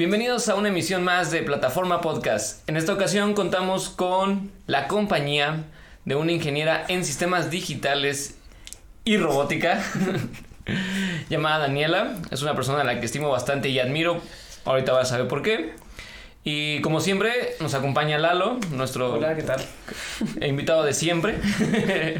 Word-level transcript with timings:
Bienvenidos 0.00 0.48
a 0.48 0.54
una 0.54 0.70
emisión 0.70 1.04
más 1.04 1.30
de 1.30 1.42
Plataforma 1.42 2.00
Podcast. 2.00 2.66
En 2.66 2.78
esta 2.78 2.94
ocasión 2.94 3.34
contamos 3.34 3.90
con 3.90 4.50
la 4.66 4.88
compañía 4.88 5.64
de 6.06 6.14
una 6.14 6.32
ingeniera 6.32 6.86
en 6.88 7.04
sistemas 7.04 7.50
digitales 7.50 8.38
y 9.04 9.18
robótica 9.18 9.84
llamada 11.28 11.58
Daniela. 11.58 12.14
Es 12.30 12.40
una 12.40 12.54
persona 12.54 12.80
a 12.80 12.84
la 12.84 12.98
que 12.98 13.04
estimo 13.04 13.28
bastante 13.28 13.68
y 13.68 13.78
admiro. 13.78 14.22
Ahorita 14.64 14.92
vas 14.92 15.08
a 15.08 15.10
saber 15.10 15.28
por 15.28 15.42
qué. 15.42 15.74
Y 16.44 16.80
como 16.80 17.02
siempre, 17.02 17.56
nos 17.60 17.74
acompaña 17.74 18.16
Lalo, 18.16 18.58
nuestro 18.70 19.12
Hola, 19.12 19.36
¿qué 19.36 19.42
tal? 19.42 19.60
invitado 20.40 20.82
de 20.82 20.94
siempre. 20.94 21.34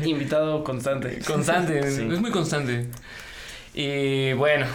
Invitado 0.05 0.65
constante. 0.65 1.21
Constante, 1.27 1.91
Sí. 1.91 2.07
es 2.13 2.21
muy 2.21 2.31
constante. 2.31 2.89
Y 3.73 4.35
bueno, 4.35 4.67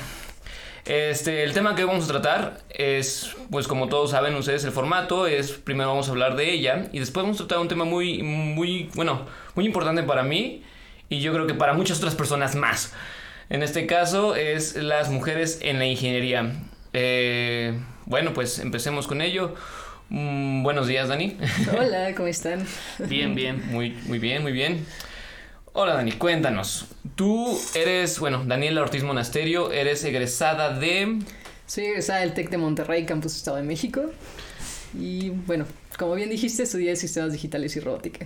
este, 0.85 1.43
el 1.43 1.53
tema 1.53 1.75
que 1.75 1.83
vamos 1.83 2.05
a 2.05 2.07
tratar 2.07 2.59
es, 2.69 3.35
pues 3.49 3.67
como 3.67 3.89
todos 3.89 4.11
saben 4.11 4.35
ustedes, 4.35 4.63
el 4.65 4.71
formato 4.71 5.25
es, 5.25 5.51
primero 5.51 5.89
vamos 5.89 6.07
a 6.07 6.11
hablar 6.11 6.35
de 6.35 6.51
ella 6.51 6.87
y 6.91 6.99
después 6.99 7.23
vamos 7.23 7.37
a 7.37 7.47
tratar 7.47 7.59
un 7.59 7.67
tema 7.67 7.85
muy, 7.85 8.21
muy, 8.21 8.89
bueno, 8.93 9.25
muy 9.55 9.65
importante 9.65 10.03
para 10.03 10.23
mí 10.23 10.63
y 11.09 11.21
yo 11.21 11.33
creo 11.33 11.47
que 11.47 11.55
para 11.55 11.73
muchas 11.73 11.97
otras 11.97 12.15
personas 12.15 12.55
más. 12.55 12.93
En 13.49 13.63
este 13.63 13.85
caso 13.87 14.35
es 14.35 14.75
las 14.75 15.09
mujeres 15.09 15.59
en 15.61 15.79
la 15.79 15.85
ingeniería. 15.85 16.51
Eh, 16.93 17.77
bueno, 18.05 18.33
pues 18.33 18.59
empecemos 18.59 19.07
con 19.07 19.21
ello. 19.21 19.55
Mm, 20.09 20.63
buenos 20.63 20.87
días, 20.87 21.07
Dani. 21.07 21.37
Hola, 21.77 22.13
¿cómo 22.15 22.27
están? 22.27 22.65
Bien, 22.99 23.33
bien. 23.33 23.63
Muy, 23.71 23.91
muy 24.05 24.19
bien, 24.19 24.43
muy 24.43 24.51
bien. 24.51 24.85
Hola 25.77 25.95
Dani, 25.95 26.13
cuéntanos. 26.13 26.85
Tú 27.15 27.59
eres, 27.75 28.17
bueno, 28.19 28.45
Daniela 28.45 28.81
Ortiz 28.81 29.03
Monasterio, 29.03 29.73
eres 29.73 30.05
egresada 30.05 30.69
de... 30.69 31.19
Soy 31.67 31.83
egresada 31.83 32.21
del 32.21 32.33
TEC 32.33 32.49
de 32.49 32.57
Monterrey, 32.57 33.05
Campus 33.05 33.35
Estado 33.35 33.57
de 33.57 33.63
México. 33.63 34.03
Y 34.97 35.31
bueno, 35.31 35.65
como 35.99 36.15
bien 36.15 36.29
dijiste, 36.29 36.63
estudié 36.63 36.95
sistemas 36.95 37.33
digitales 37.33 37.75
y 37.75 37.81
robótica. 37.81 38.25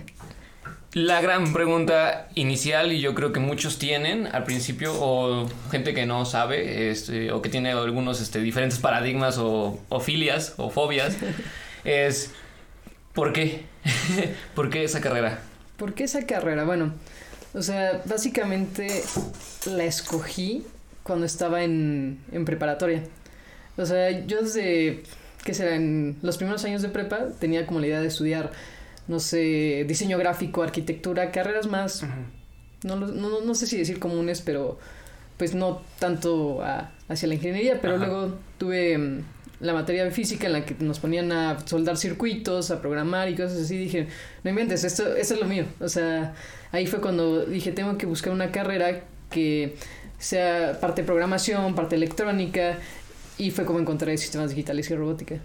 La 0.92 1.20
gran 1.20 1.52
pregunta 1.52 2.28
inicial, 2.36 2.92
y 2.92 3.00
yo 3.00 3.16
creo 3.16 3.32
que 3.32 3.40
muchos 3.40 3.80
tienen 3.80 4.28
al 4.28 4.44
principio, 4.44 4.92
o 4.94 5.50
gente 5.72 5.92
que 5.92 6.06
no 6.06 6.26
sabe, 6.26 6.92
este, 6.92 7.32
o 7.32 7.42
que 7.42 7.48
tiene 7.48 7.72
algunos 7.72 8.20
este, 8.20 8.38
diferentes 8.38 8.78
paradigmas 8.78 9.38
o, 9.38 9.80
o 9.88 9.98
filias 9.98 10.54
o 10.56 10.70
fobias, 10.70 11.16
es 11.82 12.30
¿por 13.12 13.32
qué? 13.32 13.64
¿Por 14.54 14.70
qué 14.70 14.84
esa 14.84 15.00
carrera? 15.00 15.42
¿Por 15.76 15.94
qué 15.94 16.04
esa 16.04 16.26
carrera? 16.26 16.62
Bueno, 16.62 16.92
o 17.54 17.62
sea, 17.62 18.02
básicamente 18.04 19.02
la 19.66 19.84
escogí 19.84 20.64
cuando 21.02 21.26
estaba 21.26 21.62
en, 21.64 22.18
en 22.32 22.44
preparatoria. 22.44 23.02
O 23.76 23.86
sea, 23.86 24.26
yo 24.26 24.42
desde, 24.42 25.02
¿qué 25.44 25.54
será? 25.54 25.74
En 25.76 26.16
los 26.22 26.36
primeros 26.36 26.64
años 26.64 26.82
de 26.82 26.88
prepa 26.88 27.28
tenía 27.38 27.66
como 27.66 27.80
la 27.80 27.86
idea 27.86 28.00
de 28.00 28.08
estudiar, 28.08 28.52
no 29.08 29.18
sé, 29.20 29.84
diseño 29.88 30.18
gráfico, 30.18 30.62
arquitectura, 30.62 31.30
carreras 31.32 31.66
más 31.66 32.02
no, 32.82 32.96
lo- 32.96 33.08
no, 33.08 33.40
no 33.42 33.54
sé 33.54 33.66
si 33.66 33.76
decir 33.78 33.98
comunes, 33.98 34.40
pero 34.40 34.78
pues 35.36 35.54
no 35.54 35.82
tanto 35.98 36.62
a- 36.62 36.92
hacia 37.08 37.28
la 37.28 37.34
ingeniería, 37.34 37.80
pero 37.80 37.96
luego 37.98 38.38
tuve 38.58 38.96
mm, 38.98 39.24
la 39.60 39.72
materia 39.74 40.04
de 40.04 40.10
física 40.10 40.46
en 40.46 40.54
la 40.54 40.64
que 40.64 40.74
nos 40.80 40.98
ponían 40.98 41.30
a 41.32 41.58
soldar 41.66 41.96
circuitos, 41.96 42.70
a 42.70 42.80
programar 42.80 43.28
y 43.28 43.36
cosas 43.36 43.58
así, 43.58 43.76
dije, 43.76 44.08
no 44.42 44.50
inventes, 44.50 44.84
esto, 44.84 45.14
esto 45.14 45.34
es 45.34 45.40
lo 45.40 45.46
mío. 45.46 45.66
O 45.80 45.88
sea, 45.88 46.34
ahí 46.72 46.86
fue 46.86 47.00
cuando 47.00 47.44
dije, 47.44 47.72
tengo 47.72 47.98
que 47.98 48.06
buscar 48.06 48.32
una 48.32 48.50
carrera 48.50 49.02
que 49.30 49.76
sea 50.18 50.78
parte 50.80 51.02
programación, 51.02 51.74
parte 51.74 51.96
electrónica, 51.96 52.78
y 53.38 53.50
fue 53.50 53.64
como 53.64 53.78
encontré 53.78 54.16
sistemas 54.18 54.50
digitales 54.50 54.90
y 54.90 54.94
robótica. 54.94 55.36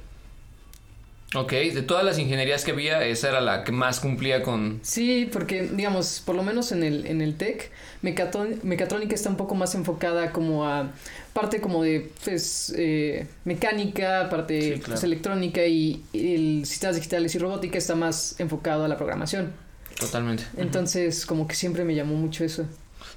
Ok, 1.36 1.52
de 1.52 1.82
todas 1.82 2.04
las 2.06 2.18
ingenierías 2.18 2.64
que 2.64 2.72
había, 2.72 3.04
esa 3.06 3.30
era 3.30 3.42
la 3.42 3.64
que 3.64 3.72
más 3.72 4.00
cumplía 4.00 4.42
con... 4.44 4.80
Sí, 4.84 5.30
porque 5.32 5.64
digamos, 5.64 6.22
por 6.26 6.36
lo 6.36 6.44
menos 6.44 6.72
en 6.72 6.84
el, 6.84 7.06
en 7.08 7.22
el 7.22 7.36
TEC, 7.36 7.72
mecatrón- 8.04 8.62
mecatrónica 8.64 9.16
está 9.16 9.30
un 9.30 9.36
poco 9.38 9.54
más 9.56 9.76
enfocada 9.76 10.32
como 10.32 10.66
a 10.66 10.92
parte 11.34 11.60
como 11.60 11.84
de 11.84 12.12
pues, 12.24 12.74
eh, 12.78 13.28
mecánica, 13.44 14.30
parte 14.30 14.62
Sí, 14.62 14.70
claro. 14.76 14.84
pues, 14.94 15.04
electrónica 15.04 15.66
y, 15.66 16.04
y 16.14 16.36
el 16.60 16.66
sistemas 16.66 16.96
digitales 16.96 17.36
y 17.36 17.40
robótica 17.40 17.78
está 17.78 17.96
más 17.96 18.40
enfocado 18.40 18.86
a 18.86 18.88
la 18.88 18.96
programación. 18.96 19.52
Totalmente. 20.00 20.44
Entonces, 20.58 21.26
como 21.26 21.48
que 21.48 21.56
siempre 21.56 21.84
me 21.84 21.96
llamó 21.96 22.16
mucho 22.16 22.44
eso. 22.44 22.66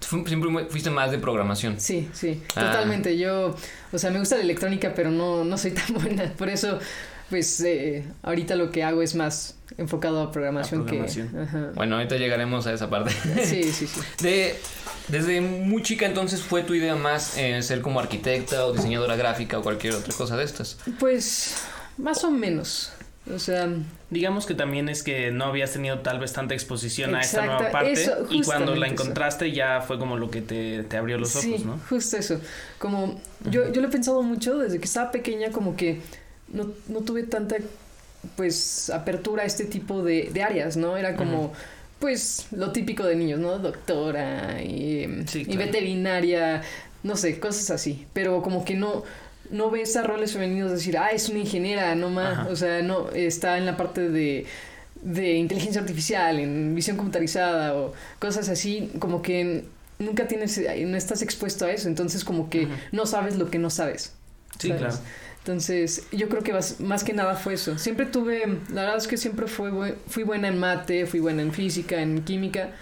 Siempre 0.01 0.49
fuiste 0.69 0.91
más 0.91 1.11
de 1.11 1.19
programación. 1.19 1.81
Sí, 1.81 2.09
sí, 2.13 2.41
Ah. 2.55 2.67
totalmente. 2.67 3.19
Yo, 3.19 3.57
o 3.93 3.99
sea, 3.99 4.11
me 4.11 4.21
gusta 4.21 4.37
la 4.37 4.43
electrónica, 4.43 4.93
pero 4.95 5.11
no, 5.11 5.45
no 5.45 5.59
soy 5.59 5.73
tan 5.73 5.93
buena. 5.95 6.33
Por 6.35 6.49
eso, 6.49 6.79
pues, 7.31 7.61
eh, 7.61 8.05
ahorita 8.23 8.57
lo 8.57 8.71
que 8.71 8.83
hago 8.85 9.03
es 9.03 9.15
más 9.15 9.57
enfocado 9.77 10.23
a 10.23 10.33
programación, 10.33 10.83
A 10.83 10.87
programación. 10.87 11.29
que... 11.29 11.39
Ajá. 11.39 11.71
Bueno, 11.75 11.97
ahorita 11.97 12.17
llegaremos 12.17 12.67
a 12.67 12.73
esa 12.73 12.89
parte. 12.91 13.11
Sí, 13.45 13.65
sí, 13.65 13.87
sí. 13.87 14.01
De, 14.23 14.57
desde 15.09 15.41
muy 15.41 15.83
chica 15.83 16.07
entonces 16.07 16.43
fue 16.43 16.63
tu 16.63 16.75
idea 16.75 16.97
más 16.97 17.37
eh, 17.37 17.63
ser 17.63 17.81
como 17.81 18.01
arquitecta 18.01 18.67
o 18.67 18.73
diseñadora 18.73 19.17
gráfica 19.17 19.59
o 19.59 19.63
cualquier 19.63 19.95
otra 19.95 20.15
cosa 20.15 20.37
de 20.37 20.45
estas. 20.45 20.79
Pues 20.99 21.63
más 21.97 22.25
o 22.25 22.31
menos. 22.31 22.93
O 23.35 23.39
sea, 23.39 23.69
Digamos 24.11 24.47
que 24.47 24.55
también 24.55 24.89
es 24.89 25.03
que 25.03 25.31
no 25.31 25.45
habías 25.45 25.73
tenido 25.73 25.99
tal 25.99 26.19
vez 26.19 26.33
tanta 26.33 26.55
exposición 26.55 27.15
a 27.15 27.21
esta 27.21 27.45
nueva 27.45 27.71
parte 27.71 27.93
eso, 27.93 28.27
y 28.31 28.41
cuando 28.43 28.75
la 28.75 28.87
eso. 28.87 28.95
encontraste 28.95 29.53
ya 29.53 29.83
fue 29.83 29.99
como 29.99 30.17
lo 30.17 30.31
que 30.31 30.41
te, 30.41 30.83
te 30.85 30.97
abrió 30.97 31.19
los 31.19 31.33
sí, 31.33 31.53
ojos, 31.53 31.67
¿no? 31.67 31.79
justo 31.91 32.17
eso. 32.17 32.41
Como 32.79 33.21
yo, 33.51 33.71
yo 33.71 33.83
lo 33.83 33.89
he 33.89 33.91
pensado 33.91 34.23
mucho 34.23 34.57
desde 34.57 34.79
que 34.79 34.87
estaba 34.87 35.11
pequeña, 35.11 35.51
como 35.51 35.77
que 35.77 36.01
no, 36.53 36.73
no 36.89 37.01
tuve 37.01 37.25
tanta 37.25 37.57
pues 38.37 38.91
apertura 38.91 39.45
a 39.45 39.47
este 39.47 39.65
tipo 39.65 40.03
de, 40.03 40.31
de 40.33 40.43
áreas, 40.43 40.77
¿no? 40.77 40.97
Era 40.97 41.17
como 41.17 41.53
pues 41.99 42.47
lo 42.53 42.73
típico 42.73 43.05
de 43.05 43.17
niños, 43.17 43.41
¿no? 43.41 43.59
Doctora 43.59 44.63
y, 44.63 45.05
em, 45.05 45.25
y 45.35 45.57
veterinaria, 45.57 46.63
no 47.03 47.17
sé, 47.17 47.39
cosas 47.41 47.71
así. 47.71 48.07
Pero 48.13 48.43
como 48.43 48.65
que 48.65 48.75
no 48.75 49.05
no 49.51 49.71
ves 49.71 49.97
a 49.97 50.03
roles 50.03 50.33
femeninos 50.33 50.71
decir, 50.71 50.99
ah, 50.99 51.11
es 51.11 51.29
una 51.29 51.39
ingeniera, 51.39 51.95
no 51.95 52.11
más. 52.11 52.49
O 52.49 52.57
sea, 52.57 52.83
no, 52.83 53.11
está 53.11 53.57
en 53.59 53.67
la 53.67 53.77
parte 53.77 54.09
de, 54.09 54.47
de 55.03 55.35
inteligencia 55.37 55.81
artificial, 55.81 56.39
en 56.39 56.75
visión 56.75 56.97
computarizada 56.97 57.75
o 57.77 57.93
cosas 58.19 58.49
así, 58.49 58.91
como 58.99 59.23
que 59.23 59.65
nunca 59.99 60.29
tienes, 60.29 60.61
no 60.87 60.97
estás 60.97 61.23
expuesto 61.23 61.65
a 61.65 61.73
eso, 61.73 61.89
entonces 61.89 62.25
como 62.25 62.51
que 62.51 62.69
no 62.93 63.07
sabes 63.07 63.37
lo 63.37 63.51
que 63.51 63.59
no 63.59 63.71
sabes. 63.71 64.13
Sí, 64.59 64.69
¿sabes? 64.69 64.83
claro. 64.83 64.99
Entonces, 65.49 66.07
yo 66.13 66.29
creo 66.29 66.43
que 66.43 66.53
más, 66.53 66.79
más 66.79 67.03
que 67.03 67.15
nada 67.15 67.35
fue 67.35 67.55
eso. 67.55 67.79
Siempre 67.79 68.05
tuve, 68.05 68.47
la 68.71 68.83
verdad 68.83 68.99
es 68.99 69.09
que 69.09 69.17
siempre 69.17 69.47
fue, 69.47 69.95
fui 70.07 70.23
buena 70.23 70.49
en 70.49 70.59
mate, 70.59 71.07
fui 71.07 71.21
buena 71.21 71.41
en 71.41 71.53
física, 71.55 72.03
en 72.03 72.23
química, 72.23 72.73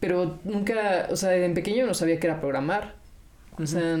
pero 0.00 0.40
nunca, 0.42 1.06
o 1.10 1.16
sea, 1.16 1.36
en 1.36 1.54
pequeño 1.54 1.86
no 1.86 1.94
sabía 1.94 2.18
qué 2.18 2.26
era 2.26 2.40
programar. 2.40 2.96
O 3.56 3.66
sea, 3.68 3.96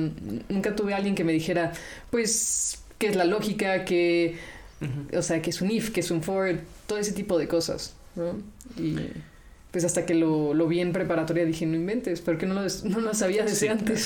nunca 0.48 0.74
tuve 0.74 0.94
a 0.94 0.96
alguien 0.96 1.14
que 1.14 1.22
me 1.22 1.32
dijera, 1.32 1.72
pues, 2.10 2.82
qué 2.98 3.06
es 3.06 3.14
la 3.14 3.24
lógica, 3.24 3.84
qué, 3.84 4.36
Ujú. 4.80 5.16
o 5.16 5.22
sea, 5.22 5.40
qué 5.40 5.50
es 5.50 5.62
un 5.62 5.70
if, 5.70 5.90
qué 5.90 6.00
es 6.00 6.10
un 6.10 6.24
for, 6.24 6.58
todo 6.88 6.98
ese 6.98 7.12
tipo 7.12 7.38
de 7.38 7.46
cosas, 7.46 7.94
¿no? 8.16 8.36
Y 8.76 8.96
pues 9.70 9.84
hasta 9.84 10.04
que 10.04 10.14
lo, 10.14 10.54
lo 10.54 10.66
vi 10.66 10.80
en 10.80 10.92
preparatoria 10.92 11.44
dije, 11.44 11.66
no 11.66 11.76
inventes, 11.76 12.20
¿por 12.20 12.36
qué 12.36 12.46
no 12.46 12.54
lo, 12.54 12.62
no 12.84 13.00
lo 13.00 13.14
sabía 13.14 13.44
desde 13.44 13.56
Sí, 13.56 13.68
claro. 13.68 14.00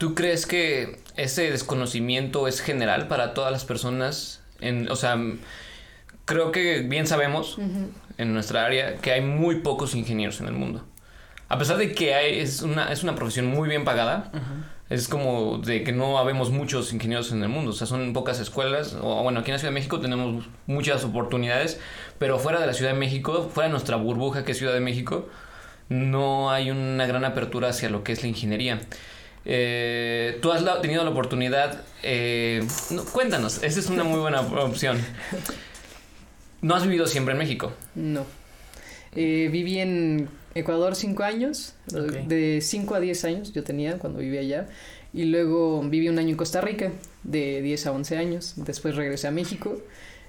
¿Tú 0.00 0.14
crees 0.14 0.46
que 0.46 0.98
ese 1.16 1.50
desconocimiento 1.50 2.48
es 2.48 2.62
general 2.62 3.06
para 3.06 3.34
todas 3.34 3.52
las 3.52 3.66
personas? 3.66 4.40
En, 4.62 4.90
o 4.90 4.96
sea, 4.96 5.18
creo 6.24 6.52
que 6.52 6.80
bien 6.80 7.06
sabemos 7.06 7.58
en 8.16 8.32
nuestra 8.32 8.64
área 8.64 8.96
que 8.96 9.12
hay 9.12 9.20
muy 9.20 9.56
pocos 9.56 9.94
ingenieros 9.94 10.40
en 10.40 10.46
el 10.46 10.54
mundo. 10.54 10.86
A 11.50 11.58
pesar 11.58 11.76
de 11.76 11.92
que 11.92 12.14
hay, 12.14 12.40
es, 12.40 12.62
una, 12.62 12.90
es 12.90 13.02
una 13.02 13.14
profesión 13.14 13.44
muy 13.44 13.68
bien 13.68 13.84
pagada, 13.84 14.32
es 14.88 15.06
como 15.06 15.58
de 15.58 15.84
que 15.84 15.92
no 15.92 16.16
habemos 16.18 16.48
muchos 16.48 16.94
ingenieros 16.94 17.30
en 17.32 17.42
el 17.42 17.50
mundo. 17.50 17.72
O 17.72 17.74
sea, 17.74 17.86
son 17.86 18.14
pocas 18.14 18.40
escuelas. 18.40 18.96
O 19.02 19.22
bueno, 19.22 19.40
aquí 19.40 19.50
en 19.50 19.56
la 19.56 19.58
Ciudad 19.58 19.70
de 19.70 19.78
México 19.78 20.00
tenemos 20.00 20.46
muchas 20.66 21.04
oportunidades, 21.04 21.78
pero 22.18 22.38
fuera 22.38 22.58
de 22.58 22.66
la 22.66 22.72
Ciudad 22.72 22.94
de 22.94 22.98
México, 22.98 23.50
fuera 23.52 23.66
de 23.66 23.72
nuestra 23.72 23.96
burbuja 23.96 24.46
que 24.46 24.52
es 24.52 24.56
Ciudad 24.58 24.72
de 24.72 24.80
México, 24.80 25.28
no 25.90 26.50
hay 26.50 26.70
una 26.70 27.04
gran 27.04 27.26
apertura 27.26 27.68
hacia 27.68 27.90
lo 27.90 28.02
que 28.02 28.12
es 28.12 28.22
la 28.22 28.28
ingeniería. 28.28 28.80
Eh, 29.44 30.38
Tú 30.42 30.52
has 30.52 30.62
la- 30.62 30.80
tenido 30.80 31.02
la 31.04 31.10
oportunidad, 31.10 31.82
eh, 32.02 32.62
no, 32.90 33.04
cuéntanos, 33.04 33.62
esa 33.62 33.80
es 33.80 33.86
una 33.88 34.04
muy 34.04 34.20
buena 34.20 34.40
opción. 34.42 34.98
No 36.62 36.74
has 36.74 36.82
vivido 36.84 37.06
siempre 37.06 37.32
en 37.32 37.38
México. 37.38 37.72
No. 37.94 38.24
Eh, 39.16 39.48
viví 39.50 39.78
en 39.78 40.28
Ecuador 40.54 40.94
cinco 40.94 41.22
años, 41.22 41.74
de 41.86 42.60
5 42.60 42.94
a 42.94 43.00
10 43.00 43.24
años 43.24 43.52
yo 43.52 43.64
tenía 43.64 43.98
cuando 43.98 44.18
vivía 44.20 44.40
allá. 44.40 44.68
Y 45.12 45.24
luego 45.24 45.82
viví 45.82 46.08
un 46.08 46.18
año 46.18 46.28
en 46.30 46.36
Costa 46.36 46.60
Rica, 46.60 46.92
de 47.24 47.62
10 47.62 47.86
a 47.86 47.92
11 47.92 48.16
años. 48.16 48.52
Después 48.56 48.94
regresé 48.94 49.26
a 49.26 49.30
México 49.32 49.80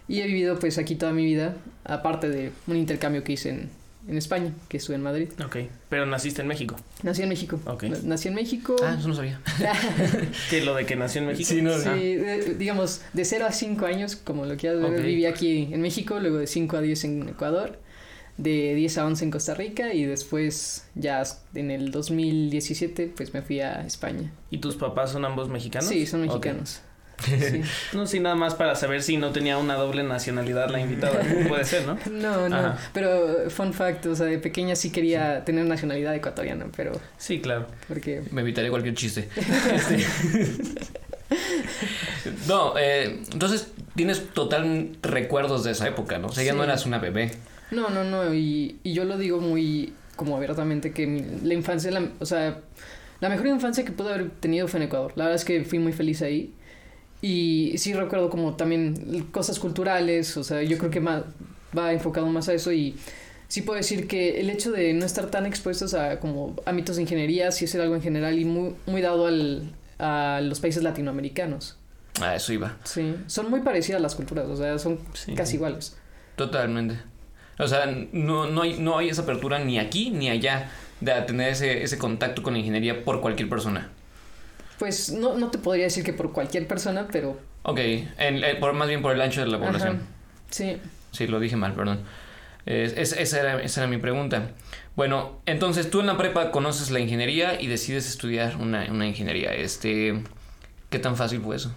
y 0.07 0.21
he 0.21 0.25
vivido 0.27 0.57
pues 0.57 0.77
aquí 0.79 0.95
toda 0.95 1.11
mi 1.11 1.23
vida, 1.25 1.55
aparte 1.83 2.29
de 2.29 2.51
un 2.65 2.77
intercambio 2.77 3.23
que 3.23 3.33
hice 3.33 3.49
en, 3.49 3.69
en 4.07 4.17
España, 4.17 4.53
que 4.67 4.77
estuve 4.77 4.95
en 4.95 5.03
Madrid. 5.03 5.29
Ok, 5.45 5.57
pero 5.89 6.05
naciste 6.05 6.41
en 6.41 6.47
México. 6.47 6.75
Nací 7.03 7.21
en 7.21 7.29
México. 7.29 7.59
Ok. 7.65 7.83
Na- 7.83 7.97
Nací 8.03 8.27
en 8.27 8.33
México. 8.35 8.75
Ah, 8.83 8.95
eso 8.99 9.07
no 9.07 9.15
sabía. 9.15 9.39
¿Qué, 10.49 10.61
lo 10.63 10.73
de 10.75 10.85
que 10.85 10.95
nació 10.95 11.21
en 11.21 11.27
México? 11.27 11.49
Sí, 11.49 11.61
no, 11.61 11.77
Sí, 11.77 12.15
de- 12.15 12.55
digamos, 12.57 13.01
de 13.13 13.25
0 13.25 13.45
a 13.47 13.51
5 13.51 13.85
años, 13.85 14.15
como 14.15 14.45
lo 14.45 14.57
quieras 14.57 14.81
ver, 14.81 14.99
Ok. 14.99 15.05
viví 15.05 15.25
aquí 15.25 15.69
en 15.71 15.81
México, 15.81 16.19
luego 16.19 16.37
de 16.37 16.47
5 16.47 16.77
a 16.77 16.81
10 16.81 17.03
en 17.05 17.29
Ecuador, 17.29 17.79
de 18.37 18.73
10 18.75 18.97
a 18.97 19.05
11 19.05 19.25
en 19.25 19.31
Costa 19.31 19.53
Rica 19.53 19.93
y 19.93 20.05
después 20.05 20.85
ya 20.95 21.21
en 21.53 21.69
el 21.69 21.91
2017 21.91 23.11
pues 23.15 23.33
me 23.33 23.41
fui 23.41 23.59
a 23.59 23.85
España. 23.85 24.31
¿Y 24.49 24.57
tus 24.59 24.75
papás 24.75 25.11
son 25.11 25.25
ambos 25.25 25.49
mexicanos? 25.49 25.89
Sí, 25.89 26.05
son 26.07 26.21
mexicanos. 26.21 26.81
Sí. 27.23 27.61
No, 27.93 28.07
sí, 28.07 28.19
nada 28.19 28.35
más 28.35 28.55
para 28.55 28.75
saber 28.75 29.01
si 29.03 29.17
no 29.17 29.31
tenía 29.31 29.57
una 29.57 29.75
doble 29.75 30.03
nacionalidad 30.03 30.69
la 30.69 30.79
invitada. 30.79 31.21
Puede 31.47 31.65
ser, 31.65 31.85
¿no? 31.85 31.97
No, 32.11 32.49
no, 32.49 32.55
Ajá. 32.55 32.77
pero 32.93 33.49
fun 33.49 33.73
fact, 33.73 34.05
o 34.07 34.15
sea, 34.15 34.25
de 34.25 34.37
pequeña 34.39 34.75
sí 34.75 34.89
quería 34.91 35.43
tener 35.45 35.65
nacionalidad 35.65 36.15
ecuatoriana, 36.15 36.65
pero 36.75 36.93
Sí, 37.17 37.39
claro. 37.41 37.67
porque... 37.87 38.21
Me 38.31 38.41
evitaré 38.41 38.69
cualquier 38.69 38.95
chiste. 38.95 39.27
Este, 39.73 40.05
no, 42.47 42.77
eh, 42.77 43.19
entonces 43.31 43.71
tienes 43.95 44.27
total 44.33 44.97
recuerdos 45.01 45.63
de 45.63 45.71
esa 45.71 45.87
época, 45.87 46.17
¿no? 46.17 46.27
O 46.27 46.31
sea, 46.31 46.43
ya 46.43 46.53
no 46.53 46.63
eras 46.63 46.85
una 46.85 46.99
bebé. 46.99 47.31
No, 47.71 47.89
no, 47.89 48.03
no, 48.03 48.33
y, 48.33 48.79
y 48.83 48.93
yo 48.93 49.05
lo 49.05 49.17
digo 49.17 49.39
muy 49.39 49.93
como 50.15 50.35
abiertamente 50.35 50.91
que 50.91 51.07
mi- 51.07 51.23
la 51.43 51.53
infancia, 51.53 51.89
la- 51.91 52.09
o 52.19 52.25
sea, 52.25 52.59
la 53.21 53.29
mejor 53.29 53.47
infancia 53.47 53.85
que 53.85 53.91
pude 53.91 54.13
haber 54.13 54.29
tenido 54.29 54.67
fue 54.67 54.79
en 54.81 54.87
Ecuador. 54.87 55.13
La 55.15 55.25
verdad 55.25 55.37
es 55.37 55.45
que 55.45 55.63
fui 55.63 55.79
muy 55.79 55.93
feliz 55.93 56.21
ahí. 56.21 56.53
Y 57.21 57.73
sí 57.77 57.93
recuerdo 57.93 58.29
como 58.29 58.55
también 58.55 59.27
cosas 59.31 59.59
culturales, 59.59 60.35
o 60.37 60.43
sea, 60.43 60.63
yo 60.63 60.77
creo 60.77 60.89
que 60.89 60.99
más, 60.99 61.23
va 61.77 61.93
enfocado 61.93 62.25
más 62.27 62.49
a 62.49 62.53
eso 62.53 62.71
y 62.71 62.95
sí 63.47 63.61
puedo 63.61 63.77
decir 63.77 64.07
que 64.07 64.39
el 64.39 64.49
hecho 64.49 64.71
de 64.71 64.93
no 64.93 65.05
estar 65.05 65.27
tan 65.27 65.45
expuestos 65.45 65.93
a 65.93 66.19
como 66.19 66.55
ámbitos 66.65 66.95
de 66.95 67.03
ingeniería 67.03 67.51
sí 67.51 67.65
es 67.65 67.75
algo 67.75 67.95
en 67.95 68.01
general 68.01 68.39
y 68.39 68.45
muy, 68.45 68.73
muy 68.87 69.01
dado 69.01 69.27
al, 69.27 69.71
a 69.99 70.39
los 70.43 70.59
países 70.59 70.81
latinoamericanos. 70.81 71.77
Ah, 72.19 72.35
eso 72.35 72.53
iba. 72.53 72.77
Sí, 72.83 73.15
son 73.27 73.49
muy 73.49 73.61
parecidas 73.61 74.01
las 74.01 74.15
culturas, 74.15 74.47
o 74.47 74.57
sea, 74.57 74.77
son 74.79 74.99
Sí. 75.13 75.33
casi 75.35 75.55
iguales. 75.57 75.95
Totalmente. 76.35 76.97
O 77.59 77.67
sea, 77.67 77.85
no, 78.11 78.47
no, 78.47 78.63
hay, 78.63 78.79
no 78.79 78.97
hay 78.97 79.09
esa 79.09 79.21
apertura 79.21 79.59
ni 79.59 79.77
aquí 79.77 80.09
ni 80.09 80.29
allá 80.29 80.71
de 80.99 81.13
tener 81.21 81.49
ese, 81.49 81.83
ese 81.83 81.97
contacto 81.99 82.41
con 82.41 82.53
la 82.53 82.59
ingeniería 82.59 83.03
por 83.03 83.21
cualquier 83.21 83.47
persona. 83.47 83.89
Pues 84.81 85.11
no, 85.11 85.37
no 85.37 85.51
te 85.51 85.59
podría 85.59 85.83
decir 85.83 86.03
que 86.03 86.11
por 86.11 86.31
cualquier 86.33 86.65
persona, 86.65 87.07
pero... 87.11 87.37
Ok, 87.61 87.77
en- 88.17 88.59
por, 88.59 88.73
más 88.73 88.87
bien 88.87 89.03
por 89.03 89.11
el 89.13 89.21
ancho 89.21 89.41
de 89.41 89.45
la 89.45 89.59
población. 89.59 89.97
Ajá, 89.97 90.05
sí. 90.49 90.77
Sí, 91.11 91.27
lo 91.27 91.39
dije 91.39 91.55
mal, 91.55 91.75
perdón. 91.75 92.01
Es- 92.65 92.93
es- 92.97 93.13
esa, 93.13 93.39
era, 93.41 93.61
esa 93.61 93.81
era 93.81 93.87
mi 93.87 93.97
pregunta. 93.97 94.49
Bueno, 94.95 95.39
entonces 95.45 95.91
tú 95.91 95.99
en 95.99 96.07
la 96.07 96.17
prepa 96.17 96.49
conoces 96.49 96.89
la 96.89 96.99
ingeniería 96.99 97.61
y 97.61 97.67
decides 97.67 98.07
estudiar 98.09 98.55
una, 98.55 98.87
una 98.89 99.05
ingeniería. 99.05 99.53
Este, 99.53 100.23
¿Qué 100.89 100.97
tan 100.97 101.15
fácil 101.15 101.41
fue 101.41 101.57
eso? 101.57 101.71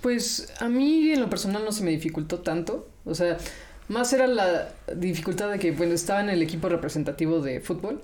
Pues 0.00 0.52
a 0.60 0.68
mí 0.68 1.10
en 1.10 1.20
lo 1.20 1.28
personal 1.28 1.64
no 1.64 1.72
se 1.72 1.82
me 1.82 1.90
dificultó 1.90 2.38
tanto. 2.38 2.88
O 3.04 3.16
sea, 3.16 3.38
más 3.88 4.12
era 4.12 4.28
la 4.28 4.68
dificultad 4.94 5.50
de 5.50 5.58
que, 5.58 5.72
bueno, 5.72 5.94
estaba 5.94 6.20
en 6.20 6.30
el 6.30 6.42
equipo 6.42 6.68
representativo 6.68 7.40
de 7.40 7.58
fútbol. 7.60 8.00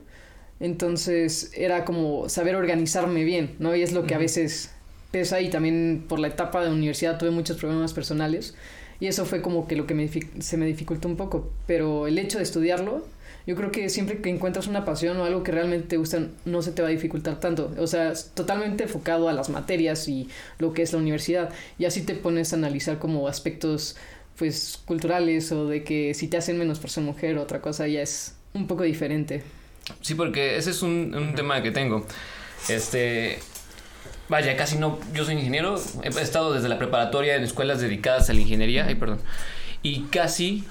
Entonces 0.60 1.50
era 1.54 1.84
como 1.86 2.28
saber 2.28 2.54
organizarme 2.54 3.24
bien, 3.24 3.56
¿no? 3.58 3.74
Y 3.74 3.82
es 3.82 3.92
lo 3.92 4.04
que 4.04 4.14
a 4.14 4.18
veces 4.18 4.70
pesa 5.10 5.40
y 5.40 5.50
también 5.50 6.04
por 6.08 6.18
la 6.18 6.28
etapa 6.28 6.62
de 6.62 6.70
universidad 6.70 7.18
tuve 7.18 7.30
muchos 7.30 7.56
problemas 7.56 7.92
personales. 7.92 8.54
Y 9.00 9.06
eso 9.06 9.24
fue 9.24 9.40
como 9.40 9.66
que 9.66 9.76
lo 9.76 9.86
que 9.86 9.94
me 9.94 10.08
se 10.40 10.56
me 10.58 10.66
dificultó 10.66 11.08
un 11.08 11.16
poco. 11.16 11.50
Pero 11.66 12.06
el 12.06 12.18
hecho 12.18 12.36
de 12.36 12.44
estudiarlo, 12.44 13.06
yo 13.46 13.56
creo 13.56 13.72
que 13.72 13.88
siempre 13.88 14.18
que 14.18 14.28
encuentras 14.28 14.66
una 14.66 14.84
pasión 14.84 15.16
o 15.16 15.24
algo 15.24 15.42
que 15.42 15.52
realmente 15.52 15.88
te 15.88 15.96
gusta, 15.96 16.28
no 16.44 16.60
se 16.60 16.72
te 16.72 16.82
va 16.82 16.88
a 16.88 16.90
dificultar 16.90 17.40
tanto. 17.40 17.72
O 17.78 17.86
sea, 17.86 18.12
es 18.12 18.30
totalmente 18.34 18.84
enfocado 18.84 19.30
a 19.30 19.32
las 19.32 19.48
materias 19.48 20.06
y 20.08 20.28
lo 20.58 20.74
que 20.74 20.82
es 20.82 20.92
la 20.92 20.98
universidad. 20.98 21.50
Y 21.78 21.86
así 21.86 22.02
te 22.02 22.14
pones 22.14 22.52
a 22.52 22.56
analizar 22.56 22.98
como 22.98 23.26
aspectos, 23.26 23.96
pues, 24.36 24.78
culturales 24.84 25.50
o 25.52 25.66
de 25.66 25.82
que 25.82 26.12
si 26.12 26.28
te 26.28 26.36
hacen 26.36 26.58
menos 26.58 26.78
por 26.78 26.90
ser 26.90 27.02
mujer 27.02 27.38
o 27.38 27.42
otra 27.42 27.62
cosa 27.62 27.88
ya 27.88 28.02
es 28.02 28.34
un 28.52 28.66
poco 28.66 28.82
diferente. 28.82 29.42
Sí, 30.00 30.14
porque 30.14 30.56
ese 30.56 30.70
es 30.70 30.82
un, 30.82 31.14
un 31.14 31.34
tema 31.34 31.62
que 31.62 31.70
tengo. 31.70 32.06
Este. 32.68 33.38
Vaya, 34.28 34.56
casi 34.56 34.76
no. 34.76 34.98
Yo 35.12 35.24
soy 35.24 35.34
ingeniero. 35.34 35.80
He 36.02 36.08
estado 36.20 36.52
desde 36.52 36.68
la 36.68 36.78
preparatoria 36.78 37.34
en 37.36 37.42
escuelas 37.42 37.80
dedicadas 37.80 38.30
a 38.30 38.32
la 38.32 38.40
ingeniería. 38.40 38.86
Ay, 38.86 38.94
perdón. 38.94 39.20
Y 39.82 40.02
casi 40.04 40.64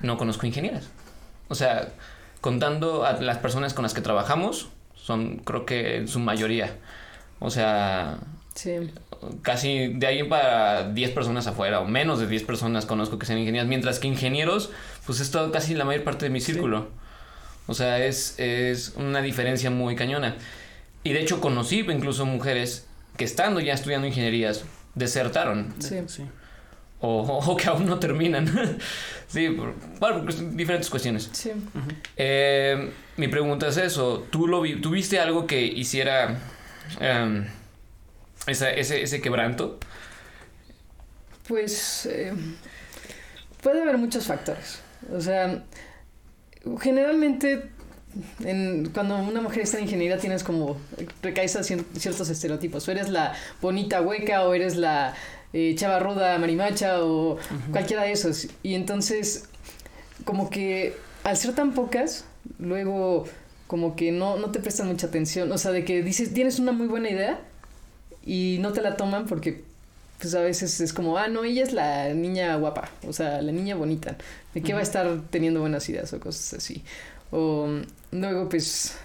no 0.00 0.18
conozco 0.18 0.46
ingenieras. 0.46 0.90
O 1.48 1.54
sea, 1.54 1.88
contando 2.40 3.04
a 3.06 3.14
las 3.14 3.38
personas 3.38 3.72
con 3.74 3.84
las 3.84 3.94
que 3.94 4.00
trabajamos, 4.02 4.68
son 4.94 5.36
creo 5.38 5.64
que 5.64 5.96
en 5.96 6.08
su 6.08 6.18
mayoría. 6.18 6.74
O 7.38 7.50
sea, 7.50 8.18
Sí. 8.54 8.90
casi 9.42 9.88
de 9.94 10.06
ahí 10.06 10.22
para 10.24 10.90
10 10.90 11.10
personas 11.12 11.46
afuera 11.46 11.80
o 11.80 11.86
menos 11.86 12.18
de 12.18 12.26
10 12.26 12.42
personas 12.44 12.86
conozco 12.86 13.18
que 13.18 13.26
sean 13.26 13.38
ingenieros, 13.38 13.68
mientras 13.68 13.98
que 13.98 14.08
ingenieros, 14.08 14.70
pues 15.06 15.20
es 15.20 15.30
todo 15.30 15.52
casi 15.52 15.74
la 15.74 15.84
mayor 15.84 16.04
parte 16.04 16.24
de 16.26 16.30
mi 16.30 16.40
círculo. 16.40 16.88
O 17.66 17.74
sea, 17.74 18.04
es, 18.04 18.34
es 18.38 18.94
una 18.96 19.22
diferencia 19.22 19.70
muy 19.70 19.96
cañona. 19.96 20.36
Y 21.02 21.12
de 21.12 21.20
hecho 21.20 21.40
conocí 21.40 21.80
incluso 21.80 22.24
mujeres 22.26 22.86
que 23.16 23.24
estando 23.24 23.60
ya 23.60 23.74
estudiando 23.74 24.06
ingenierías, 24.06 24.64
desertaron 24.94 25.74
Sí. 25.78 26.00
Sí. 26.06 26.22
o, 27.00 27.20
o 27.22 27.56
que 27.56 27.68
aún 27.68 27.86
no 27.86 27.98
terminan. 27.98 28.78
sí, 29.28 29.48
por, 29.50 29.74
bueno, 30.00 30.22
por 30.22 30.26
cuest- 30.34 30.50
diferentes 30.50 30.90
cuestiones. 30.90 31.28
Sí. 31.32 31.52
Eh, 32.16 32.90
mi 33.16 33.28
pregunta 33.28 33.68
es 33.68 33.76
eso. 33.76 34.26
¿Tú 34.30 34.46
lo 34.48 34.60
vi- 34.62 34.80
tuviste 34.80 35.18
algo 35.20 35.46
que 35.46 35.62
hiciera 35.62 36.38
em, 37.00 37.46
esa- 38.46 38.70
ese, 38.70 39.02
ese 39.02 39.20
quebranto? 39.20 39.78
Pues 41.48 42.06
eh, 42.06 42.32
puede 43.62 43.82
haber 43.82 43.98
muchos 43.98 44.26
factores. 44.26 44.80
O 45.12 45.20
sea, 45.20 45.62
generalmente 46.80 47.70
en- 48.44 48.90
cuando 48.94 49.18
una 49.18 49.40
mujer 49.40 49.62
está 49.62 49.78
en 49.78 49.84
ingeniería 49.84 50.18
tienes 50.18 50.42
como 50.42 50.76
recaes 51.22 51.54
a 51.56 51.60
cier- 51.60 51.84
ciertos 51.98 52.28
estereotipos. 52.30 52.86
O 52.88 52.90
eres 52.90 53.08
la 53.08 53.34
bonita 53.60 54.00
hueca 54.00 54.46
o 54.46 54.54
eres 54.54 54.76
la 54.76 55.14
eh, 55.52 55.74
chava 55.76 55.98
ruda 56.00 56.36
marimacha 56.38 57.02
o 57.04 57.38
cualquiera 57.70 58.02
de 58.02 58.12
esos. 58.12 58.48
Y 58.62 58.74
entonces 58.74 59.44
como 60.24 60.50
que 60.50 60.94
al 61.24 61.36
ser 61.36 61.54
tan 61.54 61.72
pocas, 61.72 62.24
luego 62.58 63.24
como 63.66 63.96
que 63.96 64.12
no, 64.12 64.36
no 64.38 64.50
te 64.50 64.60
prestan 64.60 64.86
mucha 64.88 65.06
atención. 65.08 65.50
O 65.52 65.58
sea, 65.58 65.72
de 65.72 65.84
que 65.84 66.02
dices, 66.02 66.32
tienes 66.34 66.58
una 66.58 66.72
muy 66.72 66.86
buena 66.86 67.10
idea 67.10 67.40
y 68.24 68.58
no 68.60 68.72
te 68.72 68.80
la 68.82 68.96
toman 68.96 69.26
porque 69.26 69.62
pues 70.18 70.34
a 70.34 70.40
veces 70.40 70.80
es 70.80 70.92
como, 70.92 71.18
ah, 71.18 71.28
no, 71.28 71.44
ella 71.44 71.62
es 71.62 71.72
la 71.72 72.12
niña 72.14 72.56
guapa, 72.56 72.90
o 73.06 73.12
sea, 73.12 73.42
la 73.42 73.52
niña 73.52 73.74
bonita, 73.74 74.16
de 74.54 74.62
que 74.62 74.72
va 74.72 74.80
a 74.80 74.82
estar 74.82 75.20
teniendo 75.30 75.60
buenas 75.60 75.88
ideas 75.88 76.12
o 76.12 76.20
cosas 76.20 76.54
así. 76.54 76.82
O 77.30 77.68
luego, 78.12 78.48
pues, 78.48 78.96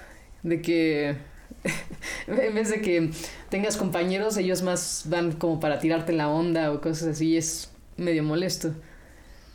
de 0.44 0.62
que 0.62 1.15
en 2.27 2.56
vez 2.56 2.70
de 2.70 2.82
que 2.82 3.12
tengas 3.50 3.77
compañeros, 3.77 4.38
ellos 4.38 4.62
más 4.62 5.03
van 5.06 5.34
como 5.34 5.60
para 5.60 5.80
tirarte 5.80 6.13
la 6.13 6.30
onda 6.30 6.72
o 6.72 6.82
cosas 6.82 7.10
así, 7.10 7.38
es 7.38 7.70
medio 7.98 8.24
molesto. 8.24 8.74